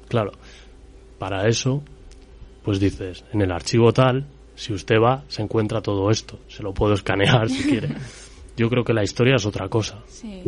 Claro, 0.09 0.33
para 1.19 1.49
eso, 1.49 1.83
pues 2.63 2.79
dices, 2.79 3.25
en 3.33 3.43
el 3.43 3.51
archivo 3.51 3.93
tal, 3.93 4.27
si 4.55 4.73
usted 4.73 4.97
va, 4.97 5.25
se 5.29 5.43
encuentra 5.43 5.81
todo 5.81 6.11
esto. 6.11 6.39
Se 6.49 6.63
lo 6.63 6.73
puedo 6.73 6.95
escanear 6.95 7.49
si 7.49 7.63
quiere. 7.69 7.89
Yo 8.57 8.71
creo 8.71 8.85
que 8.85 8.95
la 8.95 9.03
historia 9.03 9.37
es 9.37 9.45
otra 9.45 9.69
cosa. 9.69 10.03
Sí. 10.09 10.43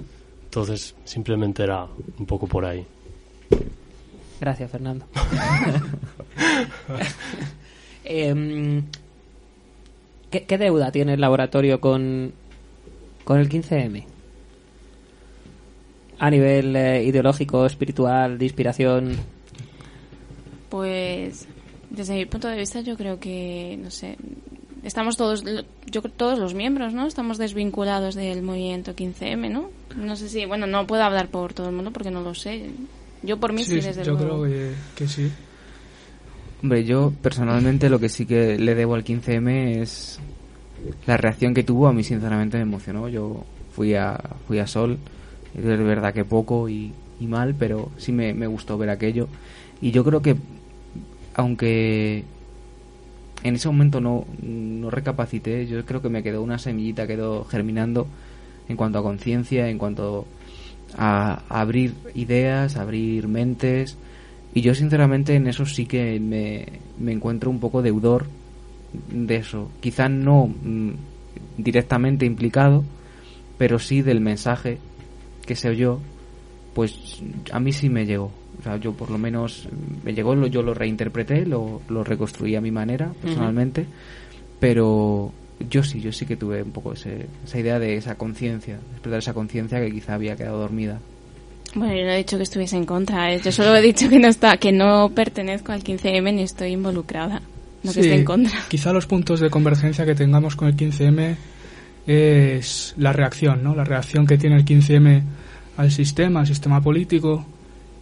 Entonces, 0.45 0.97
simplemente 1.05 1.63
era 1.63 1.85
un 2.19 2.25
poco 2.25 2.47
por 2.47 2.65
ahí. 2.65 2.87
Gracias, 4.41 4.71
Fernando. 4.71 5.07
Em, 8.11 8.83
¿qué, 10.31 10.45
qué 10.45 10.59
deuda 10.59 10.91
tiene 10.93 11.15
el 11.15 11.21
laboratorio 11.21 11.81
con, 11.81 12.33
con 13.25 13.39
el 13.39 13.49
15M? 13.49 14.05
A 16.21 16.31
nivel 16.31 16.75
eh, 16.75 17.05
ideológico, 17.05 17.65
espiritual, 17.67 18.39
de 18.39 18.45
inspiración. 18.45 19.17
Pues 20.69 21.47
desde 21.91 22.15
mi 22.15 22.27
punto 22.27 22.49
de 22.49 22.57
vista 22.57 22.81
yo 22.81 22.97
creo 22.97 23.19
que, 23.19 23.79
no 23.83 23.91
sé, 23.91 24.17
estamos 24.83 25.17
todos, 25.17 25.45
yo 25.87 26.03
creo 26.03 26.15
todos 26.15 26.39
los 26.39 26.55
miembros, 26.55 26.93
¿no? 26.93 27.07
Estamos 27.07 27.39
desvinculados 27.39 28.15
del 28.15 28.43
movimiento 28.43 28.95
15M, 28.95 29.51
¿no? 29.51 29.71
No 29.97 30.17
sé 30.17 30.29
si, 30.29 30.45
bueno, 30.45 30.67
no 30.67 30.87
puedo 30.87 31.03
hablar 31.05 31.29
por 31.29 31.55
todo 31.55 31.69
el 31.69 31.75
mundo 31.75 31.93
porque 31.93 32.11
no 32.11 32.21
lo 32.21 32.35
sé. 32.35 32.71
Yo 33.23 33.39
por 33.39 33.53
mí 33.53 33.65
sí, 33.65 33.81
Sí, 33.81 33.87
desde 33.87 34.05
yo 34.05 34.13
luego. 34.15 34.43
creo 34.43 34.45
que, 34.45 34.73
que 34.97 35.09
sí. 35.09 35.31
Hombre, 36.63 36.85
yo 36.85 37.13
personalmente 37.23 37.89
lo 37.89 38.01
que 38.01 38.09
sí 38.09 38.27
que 38.27 38.59
le 38.59 38.75
debo 38.75 38.95
al 38.95 39.05
15M 39.05 39.81
es 39.81 40.19
la 41.07 41.17
reacción 41.17 41.55
que 41.55 41.63
tuvo. 41.63 41.89
A 41.89 41.93
mí 41.93 42.03
sinceramente 42.03 42.57
me 42.57 42.65
emocionó. 42.65 43.09
Yo 43.09 43.45
fui 43.73 43.95
a, 43.95 44.19
fui 44.47 44.59
a 44.59 44.67
Sol, 44.67 44.99
es 45.57 45.65
verdad 45.65 46.13
que 46.13 46.25
poco 46.25 46.69
y, 46.69 46.93
mal, 47.21 47.55
pero 47.55 47.91
sí 47.97 48.13
me, 48.13 48.35
me 48.35 48.47
gustó 48.47 48.77
ver 48.79 48.91
aquello. 48.91 49.29
Y 49.81 49.93
yo 49.93 50.05
creo 50.05 50.21
que, 50.23 50.37
aunque 51.35 52.25
en 53.43 53.55
ese 53.55 53.69
momento 53.69 54.01
no, 54.01 54.27
no 54.43 54.91
recapacité, 54.91 55.67
yo 55.67 55.85
creo 55.85 56.03
que 56.03 56.09
me 56.09 56.23
quedó 56.23 56.43
una 56.43 56.59
semillita, 56.59 57.07
quedó 57.07 57.45
germinando 57.45 58.07
en 58.69 58.77
cuanto 58.77 58.99
a 58.99 59.03
conciencia, 59.03 59.69
en 59.69 59.79
cuanto 59.79 60.27
a, 60.97 61.43
abrir 61.49 61.95
ideas, 62.15 62.77
abrir 62.77 63.29
mentes. 63.29 63.97
Y 64.55 64.61
yo 64.63 64.75
sinceramente 64.75 65.35
en 65.35 65.47
eso 65.47 65.67
sí 65.67 65.87
que 65.87 66.19
me, 66.21 66.67
me 66.99 67.13
encuentro 67.13 67.51
un 67.51 67.61
poco 67.61 67.83
deudor 67.83 68.27
de 69.13 69.37
eso. 69.37 69.69
Quizá 69.81 70.09
no 70.09 70.47
mm, 70.47 70.91
directamente 71.59 72.25
implicado, 72.27 72.83
pero 73.59 73.79
sí 73.79 74.03
del 74.03 74.21
mensaje 74.21 74.79
que 75.47 75.55
se 75.55 75.69
oyó, 75.69 75.99
pues 76.75 77.23
a 77.53 77.61
mí 77.61 77.73
sí 77.73 77.89
me 77.89 78.07
llegó. 78.07 78.31
O 78.59 78.63
sea, 78.63 78.77
yo 78.79 78.93
por 78.93 79.11
lo 79.11 79.19
menos 79.19 79.69
me 80.05 80.15
llegó, 80.15 80.35
lo- 80.35 80.47
yo 80.49 80.63
lo 80.63 80.75
reinterpreté, 80.75 81.47
lo, 81.47 81.81
lo 81.89 82.03
reconstruí 82.03 82.57
a 82.57 82.61
mi 82.61 82.71
manera, 82.71 83.13
personalmente, 83.21 83.87
pero 84.61 85.31
yo 85.71 85.83
sí, 85.83 86.01
yo 86.01 86.11
sí 86.13 86.25
que 86.27 86.37
tuve 86.37 86.63
un 86.63 86.71
poco 86.73 86.93
ese- 86.93 87.27
esa 87.45 87.59
idea 87.59 87.79
de 87.79 87.97
esa 87.97 88.17
conciencia, 88.17 88.79
despertar 88.93 89.19
esa 89.19 89.35
conciencia 89.35 89.81
que 89.81 89.91
quizá 89.93 90.15
había 90.15 90.37
quedado 90.37 90.59
dormida. 90.59 91.01
Bueno, 91.75 91.95
yo 91.95 92.05
no 92.05 92.11
he 92.13 92.17
dicho 92.19 92.37
que 92.37 92.43
estuviese 92.43 92.77
en 92.77 92.87
contra, 92.87 93.33
¿eh? 93.33 93.41
yo 93.45 93.53
solo 93.53 93.77
he 93.77 93.83
dicho 93.83 94.09
que 94.09 94.19
no 94.19 94.29
está, 94.29 94.57
que 94.57 94.73
no 94.73 95.11
pertenezco 95.11 95.73
al 95.73 95.85
15M 95.85 96.35
ni 96.35 96.43
estoy 96.43 96.73
involucrada, 96.73 97.43
no 97.83 97.93
que 97.93 97.95
Sí, 97.95 98.01
esté 98.01 98.15
en 98.15 98.25
contra. 98.25 98.59
Quizá 98.69 98.93
los 98.93 99.07
puntos 99.07 99.41
de 99.41 99.51
convergencia 99.51 100.07
que 100.07 100.15
tengamos 100.15 100.57
con 100.57 100.69
el 100.69 100.77
15M 100.77 101.37
es 102.07 102.95
la 102.97 103.13
reacción, 103.13 103.63
¿no? 103.63 103.75
La 103.75 103.85
reacción 103.85 104.27
que 104.27 104.39
tiene 104.39 104.57
el 104.57 104.65
15M 104.65 105.23
al 105.77 105.91
sistema, 105.91 106.41
al 106.41 106.47
sistema 106.47 106.81
político, 106.81 107.45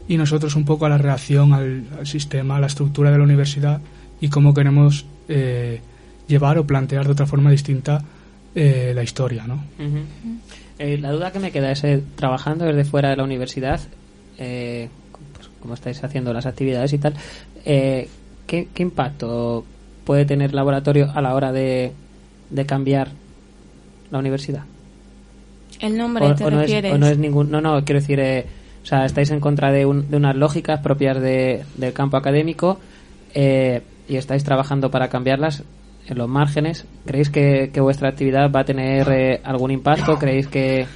y 0.08 0.16
nosotros 0.16 0.54
un 0.54 0.64
poco 0.64 0.86
a 0.86 0.88
la 0.88 0.98
reacción 0.98 1.52
al, 1.52 1.84
al 1.98 2.06
sistema, 2.06 2.56
a 2.56 2.60
la 2.60 2.68
estructura 2.68 3.10
de 3.10 3.18
la 3.18 3.24
universidad 3.24 3.80
y 4.20 4.28
cómo 4.28 4.54
queremos 4.54 5.04
eh, 5.28 5.80
llevar 6.26 6.58
o 6.58 6.66
plantear 6.66 7.06
de 7.06 7.12
otra 7.12 7.26
forma 7.26 7.50
distinta 7.50 8.02
eh, 8.54 8.92
la 8.94 9.02
historia, 9.02 9.46
¿no? 9.46 9.64
Eh, 10.78 10.98
la 10.98 11.10
duda 11.12 11.32
que 11.32 11.38
me 11.38 11.50
queda 11.52 11.70
es, 11.72 11.82
eh, 11.84 12.02
trabajando 12.16 12.64
desde 12.66 12.84
fuera 12.84 13.10
de 13.10 13.16
la 13.16 13.24
universidad, 13.24 13.80
eh, 14.38 14.88
pues, 15.34 15.48
como 15.60 15.74
estáis 15.74 16.02
haciendo 16.04 16.32
las 16.32 16.46
actividades 16.46 16.92
y 16.92 16.98
tal, 16.98 17.14
eh, 17.64 18.08
¿qué, 18.46 18.68
qué 18.74 18.82
impacto 18.82 19.64
puede 20.04 20.24
tener 20.26 20.50
el 20.50 20.56
laboratorio 20.56 21.10
a 21.14 21.20
la 21.22 21.34
hora 21.34 21.52
de, 21.52 21.92
de 22.50 22.66
cambiar 22.66 23.08
la 24.10 24.18
universidad? 24.18 24.64
El 25.80 25.96
nombre, 25.98 26.26
¿te 26.34 26.44
o 26.44 26.50
no 26.50 26.60
es, 26.62 26.70
o 26.92 26.98
no 26.98 27.06
es 27.06 27.18
ningún 27.18 27.50
no 27.50 27.60
no 27.60 27.84
quiero 27.84 28.00
decir 28.00 28.18
eh, 28.20 28.46
o 28.82 28.86
sea 28.86 29.04
estáis 29.04 29.30
en 29.30 29.40
contra 29.40 29.72
de, 29.72 29.84
un- 29.84 30.10
de 30.10 30.16
unas 30.16 30.34
lógicas 30.36 30.80
propias 30.80 31.20
de- 31.20 31.64
del 31.76 31.92
campo 31.92 32.16
académico 32.16 32.78
eh, 33.34 33.82
y 34.08 34.16
estáis 34.16 34.42
trabajando 34.44 34.90
para 34.90 35.08
cambiarlas 35.08 35.64
en 36.06 36.18
los 36.18 36.28
márgenes 36.28 36.86
creéis 37.04 37.30
que, 37.30 37.70
que 37.72 37.80
vuestra 37.80 38.08
actividad 38.10 38.50
va 38.50 38.60
a 38.60 38.64
tener 38.64 39.08
eh, 39.10 39.40
algún 39.44 39.70
impacto 39.70 40.16
creéis 40.18 40.46
que 40.48 40.86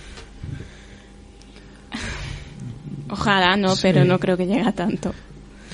Ojalá 3.13 3.57
no, 3.57 3.75
Sí. 3.75 3.81
pero 3.83 4.05
no 4.05 4.19
creo 4.19 4.37
que 4.37 4.47
llegue 4.47 4.63
a 4.63 4.73
tanto. 4.73 5.13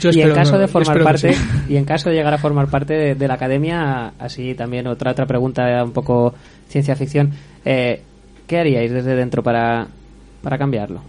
Yo 0.01 0.11
y 0.11 0.21
en 0.21 0.33
caso 0.35 0.59
de 0.59 0.69
formar 0.69 1.03
parte 1.03 1.33
sí. 1.33 1.45
y 1.71 1.77
en 1.77 1.85
caso 1.87 2.11
de 2.11 2.17
llegar 2.17 2.33
a 2.35 2.39
formar 2.39 2.69
parte 2.69 2.93
de, 2.95 3.15
de 3.15 3.29
la 3.29 3.35
academia 3.35 4.13
así 4.19 4.55
también 4.55 4.87
otra 4.87 5.13
otra 5.13 5.25
pregunta 5.25 5.83
un 5.83 5.93
poco 5.93 6.35
ciencia 6.69 6.95
ficción 6.97 7.33
eh, 7.65 8.03
qué 8.47 8.59
haríais 8.59 8.93
desde 8.93 9.15
dentro 9.17 9.43
para 9.43 9.87
para 10.43 10.59
cambiarlo 10.59 11.01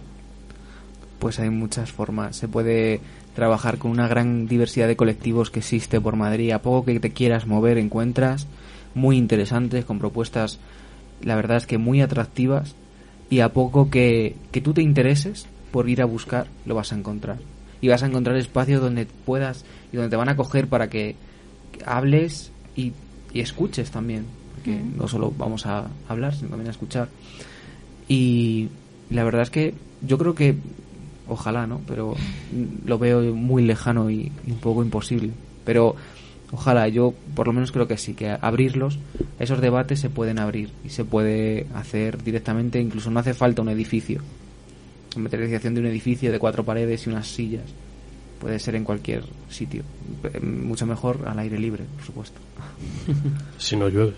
Pues 1.18 1.38
hay 1.38 1.50
muchas 1.50 1.92
formas. 1.92 2.36
Se 2.36 2.48
puede 2.48 3.00
trabajar 3.38 3.78
con 3.78 3.92
una 3.92 4.08
gran 4.08 4.48
diversidad 4.48 4.88
de 4.88 4.96
colectivos 4.96 5.52
que 5.52 5.60
existe 5.60 6.00
por 6.00 6.16
Madrid. 6.16 6.50
A 6.50 6.60
poco 6.60 6.84
que 6.84 6.98
te 6.98 7.10
quieras 7.10 7.46
mover 7.46 7.78
encuentras 7.78 8.48
muy 8.96 9.16
interesantes, 9.16 9.84
con 9.84 10.00
propuestas, 10.00 10.58
la 11.22 11.36
verdad 11.36 11.58
es 11.58 11.66
que 11.68 11.78
muy 11.78 12.00
atractivas. 12.00 12.74
Y 13.30 13.38
a 13.38 13.52
poco 13.52 13.90
que, 13.90 14.34
que 14.50 14.60
tú 14.60 14.74
te 14.74 14.82
intereses 14.82 15.46
por 15.70 15.88
ir 15.88 16.02
a 16.02 16.04
buscar, 16.04 16.48
lo 16.66 16.74
vas 16.74 16.92
a 16.92 16.96
encontrar. 16.96 17.36
Y 17.80 17.86
vas 17.86 18.02
a 18.02 18.06
encontrar 18.06 18.36
espacios 18.36 18.80
donde 18.80 19.06
puedas 19.06 19.64
y 19.92 19.96
donde 19.98 20.10
te 20.10 20.16
van 20.16 20.30
a 20.30 20.34
coger 20.34 20.66
para 20.66 20.90
que 20.90 21.14
hables 21.86 22.50
y, 22.74 22.92
y 23.32 23.38
escuches 23.38 23.92
también. 23.92 24.24
Porque 24.56 24.80
no 24.96 25.06
solo 25.06 25.32
vamos 25.38 25.64
a 25.64 25.86
hablar, 26.08 26.34
sino 26.34 26.48
también 26.48 26.66
a 26.66 26.72
escuchar. 26.72 27.08
Y 28.08 28.70
la 29.10 29.22
verdad 29.22 29.42
es 29.42 29.50
que 29.50 29.74
yo 30.02 30.18
creo 30.18 30.34
que, 30.34 30.56
ojalá, 31.28 31.66
¿no? 31.66 31.80
Pero 31.86 32.14
lo 32.84 32.98
veo 32.98 33.34
muy 33.34 33.62
lejano 33.62 34.10
y, 34.10 34.32
un 34.46 34.58
poco 34.58 34.82
imposible. 34.82 35.30
Pero 35.64 35.96
ojalá, 36.52 36.88
yo 36.88 37.14
por 37.34 37.46
lo 37.46 37.52
menos 37.52 37.72
creo 37.72 37.86
que 37.86 37.96
sí, 37.96 38.14
que 38.14 38.30
abrirlos, 38.30 38.98
esos 39.38 39.60
debates 39.60 40.00
se 40.00 40.10
pueden 40.10 40.38
abrir 40.38 40.70
y 40.84 40.90
se 40.90 41.04
puede 41.04 41.66
hacer 41.74 42.22
directamente, 42.22 42.80
incluso 42.80 43.10
no 43.10 43.20
hace 43.20 43.34
falta 43.34 43.62
un 43.62 43.68
edificio. 43.68 44.20
La 45.14 45.22
materialización 45.22 45.74
de 45.74 45.80
un 45.80 45.86
edificio 45.86 46.32
de 46.32 46.38
cuatro 46.38 46.64
paredes 46.64 47.06
y 47.06 47.10
unas 47.10 47.26
sillas. 47.28 47.64
puede 48.40 48.58
ser 48.58 48.76
en 48.76 48.84
cualquier 48.84 49.24
sitio. 49.50 49.82
Mucho 50.42 50.86
mejor 50.86 51.24
al 51.26 51.38
aire 51.38 51.58
libre, 51.58 51.84
por 51.96 52.04
supuesto. 52.04 52.40
Si 53.58 53.76
no 53.76 53.88
llueve. 53.88 54.14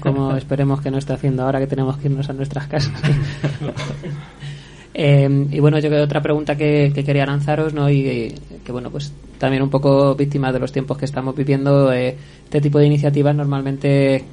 como 0.00 0.36
esperemos 0.36 0.80
que 0.80 0.90
no 0.90 0.98
esté 0.98 1.12
haciendo 1.12 1.44
ahora 1.44 1.60
que 1.60 1.68
tenemos 1.68 1.96
que 1.98 2.08
irnos 2.08 2.28
a 2.28 2.32
nuestras 2.32 2.66
casas. 2.66 3.00
Eh, 5.00 5.46
y 5.52 5.60
bueno, 5.60 5.78
yo 5.78 5.88
creo 5.90 6.00
que 6.00 6.06
otra 6.06 6.20
pregunta 6.20 6.56
que, 6.56 6.90
que 6.92 7.04
quería 7.04 7.24
lanzaros, 7.24 7.72
¿no? 7.72 7.88
Y 7.88 8.34
que 8.64 8.72
bueno, 8.72 8.90
pues 8.90 9.12
también 9.38 9.62
un 9.62 9.70
poco 9.70 10.16
víctima 10.16 10.50
de 10.50 10.58
los 10.58 10.72
tiempos 10.72 10.98
que 10.98 11.04
estamos 11.04 11.36
viviendo, 11.36 11.92
eh, 11.92 12.16
este 12.42 12.60
tipo 12.60 12.80
de 12.80 12.86
iniciativas 12.86 13.36
normalmente, 13.36 14.24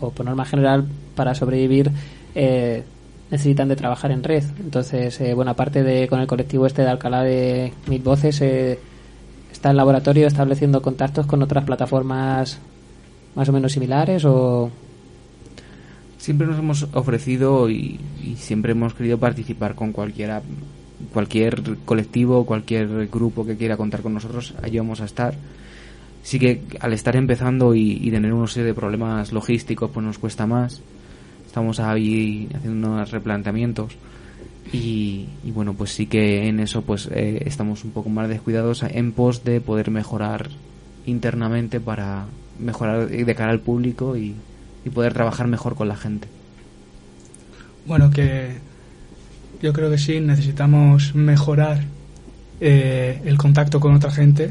o 0.00 0.10
por 0.10 0.26
norma 0.26 0.44
general, 0.44 0.84
para 1.14 1.32
sobrevivir, 1.36 1.92
eh, 2.34 2.82
necesitan 3.30 3.68
de 3.68 3.76
trabajar 3.76 4.10
en 4.10 4.24
red. 4.24 4.42
Entonces, 4.58 5.20
eh, 5.20 5.32
bueno, 5.32 5.52
aparte 5.52 5.84
de 5.84 6.08
con 6.08 6.18
el 6.18 6.26
colectivo 6.26 6.66
este 6.66 6.82
de 6.82 6.88
Alcalá 6.88 7.22
de 7.22 7.72
Mil 7.86 8.02
Voces, 8.02 8.40
eh, 8.40 8.80
está 9.52 9.70
el 9.70 9.76
laboratorio 9.76 10.26
estableciendo 10.26 10.82
contactos 10.82 11.26
con 11.26 11.40
otras 11.40 11.64
plataformas 11.64 12.58
más 13.36 13.48
o 13.48 13.52
menos 13.52 13.70
similares 13.70 14.24
o 14.24 14.70
Siempre 16.20 16.46
nos 16.46 16.58
hemos 16.58 16.86
ofrecido 16.92 17.70
y, 17.70 17.98
siempre 18.36 18.72
hemos 18.72 18.92
querido 18.92 19.16
participar 19.16 19.74
con 19.74 19.90
cualquiera, 19.90 20.42
cualquier 21.14 21.78
colectivo, 21.86 22.44
cualquier 22.44 23.08
grupo 23.08 23.46
que 23.46 23.56
quiera 23.56 23.78
contar 23.78 24.02
con 24.02 24.12
nosotros, 24.12 24.54
allí 24.62 24.76
vamos 24.76 25.00
a 25.00 25.06
estar. 25.06 25.32
Sí 26.22 26.38
que 26.38 26.60
al 26.78 26.92
estar 26.92 27.16
empezando 27.16 27.74
y, 27.74 27.92
y 27.92 28.10
tener 28.10 28.34
una 28.34 28.46
serie 28.48 28.66
de 28.66 28.74
problemas 28.74 29.32
logísticos, 29.32 29.90
pues 29.90 30.04
nos 30.04 30.18
cuesta 30.18 30.46
más. 30.46 30.82
Estamos 31.46 31.80
ahí 31.80 32.50
haciendo 32.54 32.88
unos 32.88 33.10
replanteamientos 33.10 33.96
y, 34.74 35.24
y 35.42 35.50
bueno, 35.52 35.72
pues 35.72 35.90
sí 35.92 36.04
que 36.04 36.48
en 36.48 36.60
eso 36.60 36.82
pues 36.82 37.08
eh, 37.10 37.44
estamos 37.46 37.82
un 37.82 37.92
poco 37.92 38.10
más 38.10 38.28
descuidados 38.28 38.82
en 38.82 39.12
pos 39.12 39.42
de 39.42 39.62
poder 39.62 39.90
mejorar 39.90 40.50
internamente 41.06 41.80
para 41.80 42.26
mejorar 42.58 43.08
de 43.08 43.34
cara 43.34 43.52
al 43.52 43.60
público 43.60 44.18
y, 44.18 44.34
y 44.84 44.90
poder 44.90 45.12
trabajar 45.12 45.46
mejor 45.46 45.74
con 45.74 45.88
la 45.88 45.96
gente. 45.96 46.28
Bueno, 47.86 48.10
que 48.10 48.58
yo 49.62 49.72
creo 49.72 49.90
que 49.90 49.98
sí, 49.98 50.20
necesitamos 50.20 51.14
mejorar 51.14 51.80
eh, 52.60 53.20
el 53.24 53.36
contacto 53.36 53.80
con 53.80 53.94
otra 53.94 54.10
gente. 54.10 54.50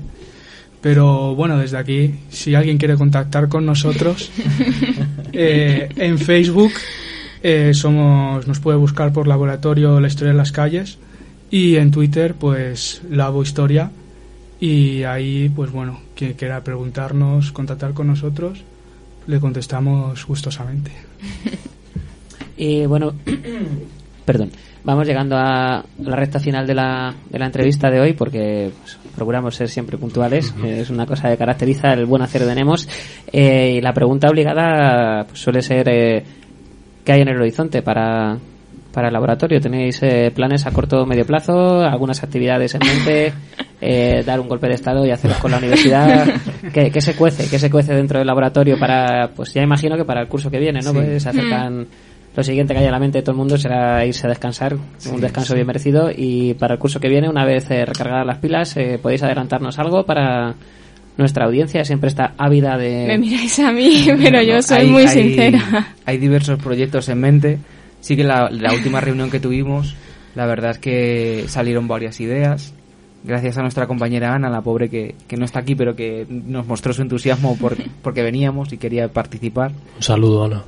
Pero 0.82 1.36
bueno, 1.36 1.58
desde 1.58 1.78
aquí, 1.78 2.16
si 2.30 2.56
alguien 2.56 2.78
quiere 2.78 2.96
contactar 2.96 3.50
con 3.50 3.66
nosotros, 3.66 4.32
eh, 5.34 5.90
en 5.96 6.18
Facebook 6.18 6.72
eh, 7.44 7.72
somos, 7.74 8.48
nos 8.48 8.60
puede 8.60 8.78
buscar 8.78 9.12
por 9.12 9.28
Laboratorio 9.28 10.00
La 10.00 10.08
Historia 10.08 10.32
en 10.32 10.38
las 10.38 10.52
Calles 10.52 10.98
y 11.52 11.76
en 11.76 11.92
Twitter, 11.92 12.36
pues 12.36 13.02
Labo 13.10 13.44
Historia. 13.44 13.92
Y 14.62 15.04
ahí, 15.04 15.52
pues 15.54 15.72
bueno, 15.72 16.02
quien 16.16 16.34
quiera 16.34 16.64
preguntarnos, 16.64 17.52
contactar 17.52 17.94
con 17.94 18.08
nosotros, 18.08 18.64
le 19.30 19.40
contestamos 19.40 20.26
gustosamente. 20.26 20.92
Y 22.58 22.86
bueno, 22.88 23.14
perdón, 24.26 24.52
vamos 24.84 25.08
llegando 25.08 25.38
a 25.38 25.86
la 26.00 26.16
recta 26.16 26.40
final 26.40 26.66
de 26.66 26.74
la, 26.74 27.14
de 27.30 27.38
la 27.38 27.46
entrevista 27.46 27.92
de 27.92 28.00
hoy 28.00 28.14
porque 28.14 28.72
pues, 28.82 28.98
procuramos 29.16 29.56
ser 29.56 29.70
siempre 29.70 29.98
puntuales, 30.00 30.54
eh, 30.64 30.80
es 30.82 30.90
una 30.90 31.06
cosa 31.06 31.30
que 31.30 31.38
caracteriza 31.38 31.94
el 31.94 32.08
buen 32.08 32.24
hacer 32.24 32.44
de 32.44 32.56
Nemos. 32.56 32.88
Eh, 33.32 33.76
y 33.78 33.82
la 33.82 33.94
pregunta 33.94 34.30
obligada 34.30 35.26
pues, 35.28 35.40
suele 35.40 35.62
ser 35.62 35.88
eh, 35.90 36.24
¿qué 37.06 37.12
hay 37.12 37.22
en 37.22 37.30
el 37.30 37.40
horizonte 37.40 37.84
para, 37.84 38.36
para 39.00 39.08
el 39.08 39.14
laboratorio? 39.14 39.62
¿Tenéis 39.62 39.98
eh, 40.04 40.30
planes 40.36 40.66
a 40.68 40.72
corto 40.72 41.04
o 41.04 41.06
medio 41.06 41.26
plazo? 41.26 41.80
¿Algunas 41.82 42.22
actividades 42.22 42.76
en 42.76 42.82
mente? 42.86 43.34
Eh, 43.82 44.24
¿Dar 44.26 44.42
un 44.42 44.50
golpe 44.50 44.68
de 44.68 44.74
estado 44.74 45.06
y 45.06 45.12
haceros 45.12 45.38
con 45.38 45.52
la 45.52 45.58
universidad? 45.58 46.28
¿Qué, 46.74 46.92
qué 46.92 47.00
se 47.00 47.14
cuece? 47.16 47.50
¿Qué 47.50 47.58
se 47.58 47.72
cuece 47.72 47.94
dentro 47.96 48.18
del 48.20 48.28
laboratorio 48.28 48.78
para, 48.78 49.30
pues 49.34 49.54
ya 49.54 49.62
imagino 49.62 49.96
que 49.96 50.04
para 50.04 50.20
el 50.20 50.28
curso 50.28 50.52
que 50.52 50.60
viene, 50.60 50.82
¿no? 50.82 50.92
Sí. 50.92 50.98
Pues 50.98 51.24
se 51.24 51.30
acercan 51.30 51.88
lo 52.36 52.44
siguiente 52.44 52.74
que 52.74 52.80
haya 52.80 52.88
en 52.90 52.92
la 52.92 53.00
mente 53.00 53.20
de 53.20 53.22
todo 53.22 53.32
el 53.32 53.38
mundo 53.38 53.58
será 53.58 54.06
irse 54.06 54.28
a 54.28 54.30
descansar, 54.32 54.76
un 54.76 55.22
descanso 55.22 55.56
bien 55.56 55.66
merecido. 55.66 56.10
Y 56.14 56.56
para 56.56 56.74
el 56.74 56.80
curso 56.82 57.00
que 57.00 57.08
viene, 57.08 57.30
una 57.30 57.46
vez 57.46 57.72
eh, 57.72 57.86
recargadas 57.86 58.26
las 58.28 58.40
pilas, 58.40 58.76
eh, 58.76 59.00
podéis 59.02 59.24
adelantarnos 59.24 59.80
algo 59.80 60.04
para 60.04 60.56
nuestra 61.16 61.46
audiencia. 61.46 61.86
Siempre 61.86 62.10
está 62.10 62.34
ávida 62.38 62.78
de. 62.78 63.06
Me 63.08 63.18
miráis 63.18 63.58
a 63.60 63.72
mí, 63.72 64.06
pero 64.22 64.42
yo 64.42 64.62
soy 64.62 64.80
Hay- 64.80 64.90
muy 64.90 65.04
hay- 65.04 65.08
sincera. 65.08 65.88
Hay 66.06 66.18
diversos 66.18 66.62
proyectos 66.62 67.08
en 67.08 67.20
mente. 67.22 67.60
Sí 68.02 68.16
que 68.16 68.24
la, 68.24 68.50
la 68.50 68.74
última 68.74 69.02
reunión 69.02 69.30
que 69.30 69.40
tuvimos, 69.40 69.96
la 70.36 70.46
verdad 70.46 70.72
es 70.72 70.80
que 70.80 71.46
salieron 71.48 71.88
varias 71.88 72.20
ideas. 72.20 72.74
Gracias 73.22 73.58
a 73.58 73.62
nuestra 73.62 73.86
compañera 73.86 74.34
Ana, 74.34 74.50
la 74.50 74.62
pobre 74.62 74.90
que, 74.90 75.14
que 75.28 75.36
no 75.36 75.44
está 75.44 75.60
aquí, 75.60 75.76
pero 75.76 75.94
que 75.94 76.26
nos 76.30 76.66
mostró 76.66 76.94
su 76.94 77.02
entusiasmo 77.02 77.58
por, 77.58 77.76
porque 78.02 78.24
veníamos 78.24 78.72
y 78.72 78.78
quería 78.78 79.10
participar. 79.10 79.74
Un 79.98 80.02
saludo, 80.02 80.46
Ana. 80.46 80.64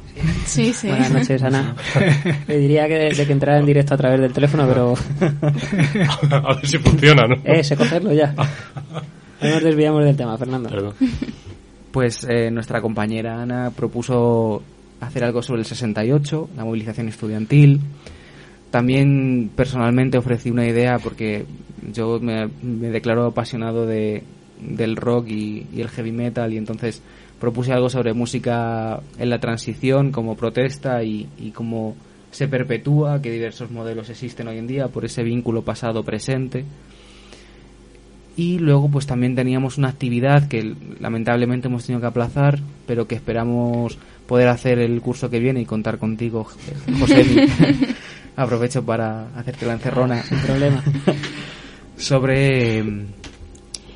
Sí, 0.46 0.74
sí. 0.74 0.90
Buenas 0.90 1.12
noches, 1.12 1.42
Ana. 1.44 1.76
Le 2.48 2.58
diría 2.58 2.88
que, 2.90 3.14
de 3.16 3.26
que 3.26 3.32
entrara 3.32 3.60
en 3.60 3.66
directo 3.66 3.94
a 3.94 3.98
través 3.98 4.20
del 4.20 4.34
teléfono, 4.34 4.68
pero. 4.68 4.96
a 6.32 6.56
ver 6.56 6.68
si 6.68 6.78
funciona, 6.78 7.26
¿no? 7.26 7.36
Eh, 7.46 7.64
sé 7.64 7.78
cogerlo 7.78 8.12
ya. 8.12 8.36
No 9.42 9.50
nos 9.50 9.64
desviamos 9.64 10.04
del 10.04 10.18
tema, 10.18 10.38
Fernando. 10.38 10.70
Perdón. 10.70 10.94
Pues 11.92 12.26
eh, 12.30 12.52
nuestra 12.52 12.82
compañera 12.82 13.42
Ana 13.42 13.72
propuso 13.72 14.62
hacer 15.02 15.24
algo 15.24 15.42
sobre 15.42 15.62
el 15.62 15.66
68, 15.66 16.50
la 16.56 16.64
movilización 16.64 17.10
estudiantil. 17.10 17.82
También 18.70 19.52
personalmente 19.54 20.18
ofrecí 20.18 20.50
una 20.50 20.66
idea 20.66 20.98
porque 21.00 21.46
yo 21.92 22.20
me, 22.22 22.48
me 22.62 22.90
declaro 22.90 23.26
apasionado 23.26 23.86
de, 23.86 24.24
del 24.62 24.96
rock 24.96 25.28
y, 25.30 25.68
el 25.76 25.90
heavy 25.90 26.12
metal 26.12 26.54
y 26.54 26.58
entonces 26.58 27.02
propuse 27.40 27.74
algo 27.74 27.90
sobre 27.90 28.14
música 28.14 29.02
en 29.18 29.30
la 29.30 29.40
transición 29.40 30.12
como 30.12 30.38
protesta 30.38 31.04
y, 31.04 31.28
y 31.40 31.52
cómo 31.52 31.96
se 32.30 32.48
perpetúa, 32.48 33.22
que 33.22 33.32
diversos 33.32 33.72
modelos 33.72 34.10
existen 34.10 34.48
hoy 34.48 34.60
en 34.60 34.68
día 34.68 34.88
por 34.88 35.04
ese 35.04 35.24
vínculo 35.24 35.64
pasado-presente. 35.64 36.64
Y 38.38 38.60
luego 38.60 38.90
pues 38.90 39.06
también 39.06 39.36
teníamos 39.36 39.78
una 39.78 39.90
actividad 39.90 40.48
que 40.48 40.76
lamentablemente 41.00 41.68
hemos 41.68 41.86
tenido 41.86 42.00
que 42.00 42.08
aplazar, 42.08 42.60
pero 42.88 43.06
que 43.06 43.16
esperamos 43.16 43.98
poder 44.32 44.48
hacer 44.48 44.80
el 44.80 45.02
curso 45.02 45.30
que 45.30 45.40
viene 45.40 45.60
y 45.60 45.66
contar 45.66 45.98
contigo, 45.98 46.46
José. 46.46 47.50
Aprovecho 48.38 48.82
para 48.82 49.28
hacerte 49.36 49.66
la 49.66 49.74
encerrona. 49.74 50.24
Sin 50.24 50.40
problema. 50.40 50.82
Sobre 51.98 52.82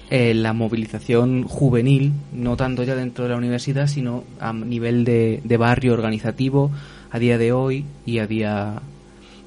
eh, 0.10 0.34
la 0.34 0.52
movilización 0.52 1.44
juvenil, 1.44 2.12
no 2.34 2.58
tanto 2.58 2.84
ya 2.84 2.96
dentro 2.96 3.24
de 3.24 3.30
la 3.30 3.38
universidad, 3.38 3.88
sino 3.88 4.26
a 4.42 4.52
nivel 4.52 5.06
de, 5.06 5.40
de 5.42 5.56
barrio 5.56 5.94
organizativo 5.94 6.70
a 7.12 7.18
día 7.18 7.38
de 7.38 7.54
hoy 7.54 7.86
y 8.06 8.20
a 8.20 8.28
día 8.28 8.82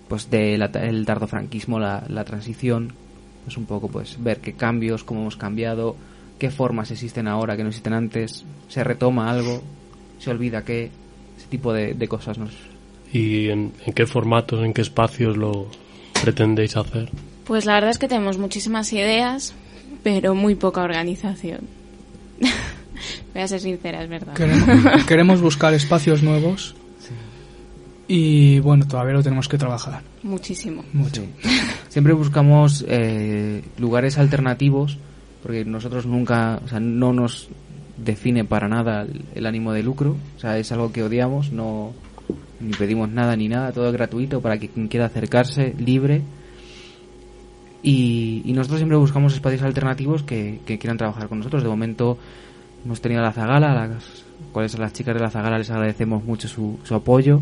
pues 0.09 0.31
del 0.31 0.63
el 0.63 1.05
tardofranquismo, 1.05 1.79
la, 1.79 2.03
la 2.09 2.25
transición, 2.25 2.95
pues 3.45 3.59
un 3.59 3.67
poco 3.67 3.89
pues 3.89 4.17
ver 4.23 4.41
qué 4.41 4.55
cambios, 4.55 5.05
cómo 5.05 5.21
hemos 5.21 5.37
cambiado, 5.37 5.97
qué 6.39 6.51
formas 6.51 6.91
existen 6.91 7.29
ahora 7.29 7.59
que 7.59 7.63
no 7.63 7.69
existen 7.69 7.93
antes, 7.93 8.47
se 8.69 8.85
retoma 8.85 9.31
algo, 9.31 9.63
se 10.19 10.31
olvida 10.31 10.65
qué, 10.65 10.91
ese 11.37 11.47
tipo 11.49 11.73
de, 11.73 11.95
de 11.95 12.09
cosas 12.09 12.39
nos, 12.39 12.53
¿Y 13.13 13.49
en, 13.49 13.73
en 13.87 13.93
qué 13.95 14.07
formatos, 14.07 14.65
en 14.65 14.75
qué 14.75 14.83
espacios 14.83 15.37
lo 15.37 15.69
pretendéis 16.23 16.77
hacer? 16.77 17.11
Pues 17.45 17.65
la 17.65 17.75
verdad 17.75 17.91
es 17.91 17.99
que 17.99 18.09
tenemos 18.09 18.37
muchísimas 18.37 18.93
ideas, 18.93 19.55
pero 20.03 20.35
muy 20.35 20.55
poca 20.55 20.83
organización. 20.83 21.61
Voy 23.33 23.43
a 23.43 23.49
ser 23.49 23.61
sincera, 23.61 24.03
es 24.03 24.11
verdad. 24.11 24.35
Queremos, 24.35 25.05
queremos 25.07 25.41
buscar 25.41 25.73
espacios 25.73 26.23
nuevos 26.23 26.75
y 28.11 28.59
bueno, 28.61 28.87
todavía 28.89 29.13
lo 29.13 29.23
tenemos 29.23 29.49
que 29.49 29.59
trabajar 29.59 30.01
Muchísimo. 30.23 30.83
mucho. 30.95 31.23
Sí. 31.43 31.49
Siempre 31.91 32.15
buscamos 32.15 32.83
eh, 32.89 33.63
lugares 33.77 34.17
alternativos 34.17 34.97
porque 35.43 35.65
nosotros 35.65 36.07
nunca, 36.07 36.59
o 36.65 36.69
sea, 36.69 36.81
no 36.81 37.13
nos 37.13 37.49
define 38.05 38.45
para 38.45 38.69
nada 38.69 39.03
el, 39.03 39.25
el 39.35 39.47
ánimo 39.47 39.73
de 39.73 39.83
lucro, 39.83 40.17
o 40.37 40.41
sea, 40.41 40.59
es 40.59 40.71
algo 40.73 40.93
que 40.93 41.03
odiamos, 41.03 41.53
no 41.53 41.93
ni 42.61 42.73
pedimos 42.73 43.09
nada 43.09 43.37
ni 43.37 43.49
nada, 43.49 43.73
todo 43.73 43.87
es 43.89 43.93
gratuito 43.93 44.41
para 44.41 44.59
que 44.59 44.69
quien 44.69 44.89
quiera 44.89 45.07
acercarse, 45.07 45.75
libre. 45.79 46.23
Y, 47.83 48.43
nosotros 48.47 48.81
siempre 48.81 48.99
buscamos 48.99 49.35
espacios 49.35 49.63
alternativos 49.63 50.23
que, 50.23 50.61
que 50.67 50.79
quieran 50.79 50.99
trabajar 50.99 51.29
con 51.29 51.39
nosotros. 51.39 51.63
De 51.63 51.69
momento 51.69 52.19
hemos 52.85 53.01
tenido 53.01 53.21
a 53.21 53.25
la 53.25 53.33
Zagala, 53.33 53.71
a 53.71 53.87
las 53.87 54.25
cuales 54.53 54.75
a 54.75 54.79
las 54.79 54.93
chicas 54.93 55.15
de 55.15 55.21
la 55.21 55.31
Zagala 55.31 55.59
les 55.59 55.71
agradecemos 55.71 56.25
mucho 56.25 56.49
su, 56.49 56.79
su 56.83 56.95
apoyo. 56.95 57.41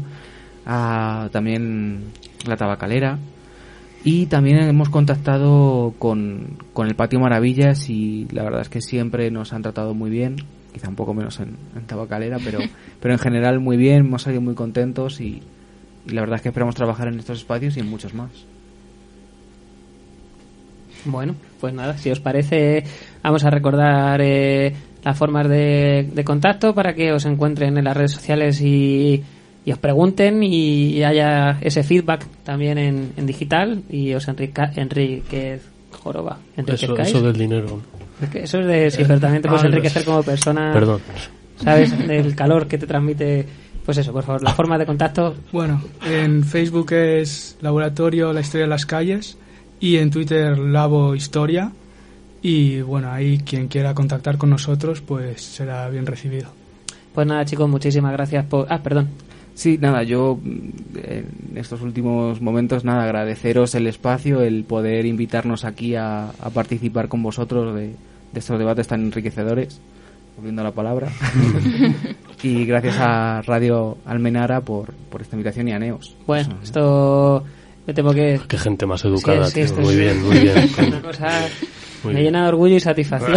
A, 0.66 1.28
también 1.32 2.04
la 2.46 2.56
Tabacalera. 2.56 3.18
Y 4.04 4.26
también 4.26 4.58
hemos 4.58 4.88
contactado 4.88 5.94
con, 5.98 6.58
con 6.72 6.86
el 6.86 6.94
Patio 6.94 7.18
Maravillas 7.18 7.90
y 7.90 8.26
la 8.30 8.44
verdad 8.44 8.60
es 8.60 8.68
que 8.68 8.80
siempre 8.80 9.30
nos 9.30 9.52
han 9.52 9.62
tratado 9.62 9.94
muy 9.94 10.10
bien, 10.10 10.36
quizá 10.72 10.88
un 10.88 10.94
poco 10.94 11.12
menos 11.12 11.40
en, 11.40 11.56
en 11.74 11.86
Tabacalera, 11.86 12.38
pero, 12.44 12.60
pero 13.00 13.14
en 13.14 13.18
general 13.18 13.58
muy 13.58 13.76
bien, 13.76 14.06
hemos 14.06 14.22
salido 14.22 14.42
muy 14.42 14.54
contentos 14.54 15.20
y, 15.20 15.42
y 16.06 16.10
la 16.10 16.20
verdad 16.20 16.36
es 16.36 16.42
que 16.42 16.50
esperamos 16.50 16.74
trabajar 16.74 17.08
en 17.08 17.18
estos 17.18 17.38
espacios 17.38 17.76
y 17.76 17.80
en 17.80 17.90
muchos 17.90 18.14
más. 18.14 18.30
Bueno, 21.04 21.34
pues 21.60 21.72
nada, 21.74 21.96
si 21.98 22.10
os 22.10 22.20
parece, 22.20 22.84
vamos 23.22 23.44
a 23.44 23.50
recordar 23.50 24.20
eh, 24.22 24.74
las 25.04 25.16
formas 25.16 25.48
de, 25.48 26.10
de 26.12 26.24
contacto 26.24 26.74
para 26.74 26.94
que 26.94 27.12
os 27.12 27.24
encuentren 27.26 27.78
en 27.78 27.84
las 27.84 27.96
redes 27.96 28.12
sociales 28.12 28.60
y, 28.60 29.22
y 29.66 29.72
os 29.72 29.78
pregunten 29.78 30.44
y 30.44 31.02
haya 31.02 31.58
ese 31.60 31.82
feedback 31.82 32.24
también 32.44 32.78
en, 32.78 33.12
en 33.16 33.26
digital 33.26 33.82
y 33.90 34.14
os 34.14 34.26
enrica, 34.28 34.72
enriquez 34.76 35.60
joroba. 35.90 36.38
Eso, 36.56 36.96
eso 36.96 37.20
del 37.20 37.36
dinero. 37.36 37.80
Es 38.22 38.28
que 38.30 38.44
eso 38.44 38.60
es 38.60 38.66
de 38.66 38.90
si 38.92 39.04
también 39.04 39.42
te 39.42 39.48
puedes 39.48 39.64
Ah, 39.64 39.66
enriquecer 39.66 40.04
como 40.04 40.22
persona. 40.22 40.70
Perdón. 40.72 41.00
¿Sabes? 41.56 41.98
Del 42.06 42.36
calor 42.36 42.68
que 42.68 42.78
te 42.78 42.86
transmite. 42.86 43.44
Pues 43.84 43.98
eso, 43.98 44.12
por 44.12 44.22
favor, 44.22 44.42
la 44.44 44.54
forma 44.54 44.78
de 44.78 44.86
contacto. 44.86 45.34
Bueno, 45.50 45.82
en 46.04 46.44
Facebook 46.44 46.92
es 46.92 47.56
Laboratorio 47.60 48.32
La 48.32 48.42
Historia 48.42 48.66
de 48.66 48.70
las 48.70 48.86
Calles 48.86 49.36
y 49.80 49.96
en 49.96 50.12
Twitter 50.12 50.56
Labo 50.58 51.16
Historia. 51.16 51.72
Y 52.40 52.82
bueno, 52.82 53.10
ahí 53.10 53.38
quien 53.38 53.66
quiera 53.66 53.94
contactar 53.94 54.38
con 54.38 54.50
nosotros, 54.50 55.00
pues 55.00 55.42
será 55.42 55.88
bien 55.88 56.06
recibido. 56.06 56.50
Pues 57.12 57.26
nada, 57.26 57.44
chicos, 57.44 57.68
muchísimas 57.68 58.12
gracias 58.12 58.44
por. 58.44 58.66
Ah, 58.70 58.80
perdón. 58.80 59.08
Sí, 59.56 59.78
nada, 59.80 60.02
yo 60.02 60.38
en 60.44 61.24
estos 61.56 61.80
últimos 61.80 62.40
momentos, 62.42 62.84
nada, 62.84 63.04
agradeceros 63.04 63.74
el 63.74 63.86
espacio, 63.86 64.42
el 64.42 64.64
poder 64.64 65.06
invitarnos 65.06 65.64
aquí 65.64 65.94
a, 65.96 66.28
a 66.28 66.50
participar 66.50 67.08
con 67.08 67.22
vosotros 67.22 67.74
de, 67.74 67.86
de 68.32 68.38
estos 68.38 68.58
debates 68.58 68.86
tan 68.86 69.00
enriquecedores, 69.06 69.80
volviendo 70.36 70.60
a 70.60 70.64
la 70.66 70.72
palabra. 70.72 71.08
y 72.42 72.64
gracias 72.66 72.96
a 73.00 73.40
Radio 73.42 73.96
Almenara 74.04 74.60
por, 74.60 74.92
por 75.10 75.22
esta 75.22 75.36
invitación 75.36 75.68
y 75.68 75.72
a 75.72 75.78
Neos. 75.78 76.14
Bueno, 76.26 76.58
esto. 76.62 77.42
Me 77.86 77.94
temo 77.94 78.12
que. 78.12 78.38
Qué 78.46 78.58
gente 78.58 78.84
más 78.84 79.04
educada, 79.04 79.46
Sí, 79.46 79.66
sí, 79.66 79.72
tío. 79.74 79.82
Muy 79.82 79.94
es- 79.94 79.98
bien, 79.98 80.22
muy 80.22 80.38
bien. 80.40 80.70
Una 80.88 81.00
cosa 81.02 81.28
Muy 82.04 82.12
me 82.14 82.20
bien. 82.20 82.24
llena 82.32 82.42
de 82.42 82.48
orgullo 82.48 82.76
y 82.76 82.80
satisfacción. 82.80 83.32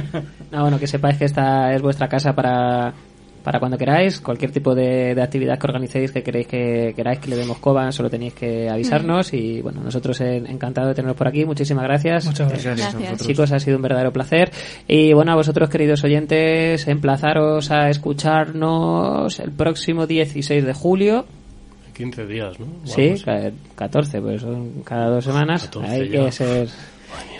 no, 0.50 0.62
bueno, 0.62 0.78
que 0.78 0.86
sepáis 0.86 1.18
que 1.18 1.24
esta 1.26 1.74
es 1.74 1.82
vuestra 1.82 2.08
casa 2.08 2.32
para, 2.32 2.94
para 3.42 3.58
cuando 3.58 3.76
queráis. 3.78 4.20
Cualquier 4.20 4.50
tipo 4.50 4.74
de, 4.74 5.14
de 5.14 5.22
actividad 5.22 5.58
que 5.58 5.66
organicéis 5.66 6.12
que 6.12 6.22
queréis 6.22 6.46
que 6.46 6.92
queráis 6.94 7.18
que 7.18 7.28
le 7.30 7.36
demos 7.36 7.58
coba, 7.58 7.90
solo 7.92 8.10
tenéis 8.10 8.34
que 8.34 8.68
avisarnos. 8.68 9.32
Y 9.32 9.60
bueno, 9.62 9.80
nosotros 9.82 10.20
encantados 10.20 10.90
de 10.90 10.94
teneros 10.96 11.16
por 11.16 11.28
aquí. 11.28 11.44
Muchísimas 11.44 11.84
gracias. 11.84 12.26
Muchas 12.26 12.48
gracias. 12.48 12.64
Gracias 12.76 12.86
a 12.86 12.90
Gracias. 12.92 13.10
vosotros. 13.12 13.26
Chicos, 13.28 13.52
ha 13.52 13.58
sido 13.60 13.76
un 13.76 13.82
verdadero 13.82 14.12
placer. 14.12 14.50
Y 14.86 15.12
bueno, 15.12 15.32
a 15.32 15.36
vosotros, 15.36 15.68
queridos 15.70 16.04
oyentes, 16.04 16.86
emplazaros 16.88 17.70
a 17.70 17.88
escucharnos 17.88 19.38
el 19.40 19.50
próximo 19.52 20.06
16 20.06 20.64
de 20.64 20.72
julio. 20.74 21.24
15 21.94 22.26
días, 22.26 22.60
¿no? 22.60 22.66
O 22.66 22.86
Sí, 22.86 23.02
algo 23.02 23.14
así. 23.14 23.24
ca- 23.24 23.50
14, 23.74 24.20
pues 24.20 24.40
son 24.42 24.82
cada 24.84 25.06
dos 25.10 25.24
semanas. 25.24 25.64
14 25.64 25.90
Hay 25.92 26.08
que 26.08 26.32
ser. 26.32 26.68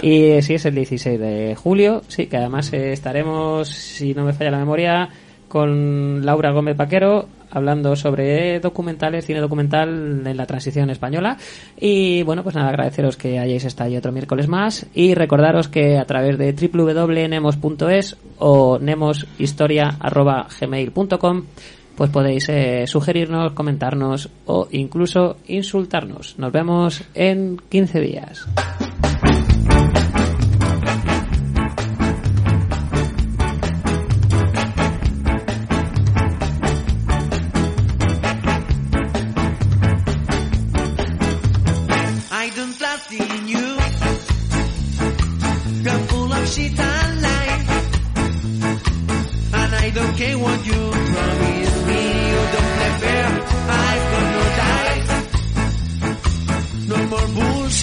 Y 0.03 0.23
eh, 0.31 0.43
sí, 0.43 0.55
es 0.55 0.65
el 0.65 0.75
16 0.75 1.21
de 1.21 1.55
julio. 1.55 2.03
Sí, 2.09 2.27
que 2.27 2.39
además 2.39 2.73
eh, 2.73 2.93
estaremos, 2.93 3.69
si 3.69 4.15
no 4.15 4.25
me 4.25 4.33
falla 4.33 4.51
la 4.53 4.59
memoria, 4.59 5.09
con 5.49 6.25
Laura 6.25 6.53
Gómez 6.53 6.77
Vaquero 6.77 7.27
hablando 7.51 7.97
sobre 7.97 8.61
documentales, 8.61 9.27
cine 9.27 9.41
documental 9.41 10.23
en 10.27 10.37
la 10.37 10.45
transición 10.47 10.91
española. 10.91 11.39
Y 11.79 12.23
bueno, 12.23 12.43
pues 12.43 12.55
nada, 12.55 12.69
agradeceros 12.69 13.17
que 13.17 13.39
hayáis 13.39 13.65
estado 13.65 13.89
ahí 13.91 13.97
otro 13.97 14.13
miércoles 14.13 14.49
más. 14.49 14.85
Y 14.95 15.15
recordaros 15.15 15.69
que 15.69 15.97
a 15.99 16.05
través 16.05 16.37
de 16.39 16.53
www.nemos.es 16.53 18.17
o 18.39 18.79
nemoshistoria.gmail.com 18.79 21.43
pues 21.97 22.11
podéis 22.11 22.49
eh, 22.49 22.87
sugerirnos, 22.87 23.55
comentarnos 23.55 24.31
o 24.47 24.69
incluso 24.71 25.39
insultarnos. 25.49 26.39
Nos 26.39 26.53
vemos 26.53 27.03
en 27.13 27.61
15 27.69 28.01
días. 28.01 28.47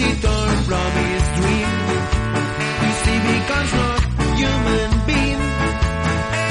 Bullshit 0.05 0.25
or 0.25 0.47
promise 0.67 1.27
dream. 1.37 1.69
You 2.83 2.91
see, 3.01 3.19
because 3.25 3.71
not 3.73 4.01
human 4.39 4.91
being. 5.07 5.43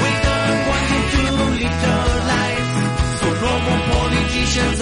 We 0.01 0.11
don't 0.27 0.59
want 0.69 0.85
you 0.91 1.01
to 1.15 1.23
live 1.35 1.77
your 1.85 2.07
life. 2.33 2.69
So 3.19 3.27
no 3.45 3.53
more 3.65 3.81
politicians 3.91 4.81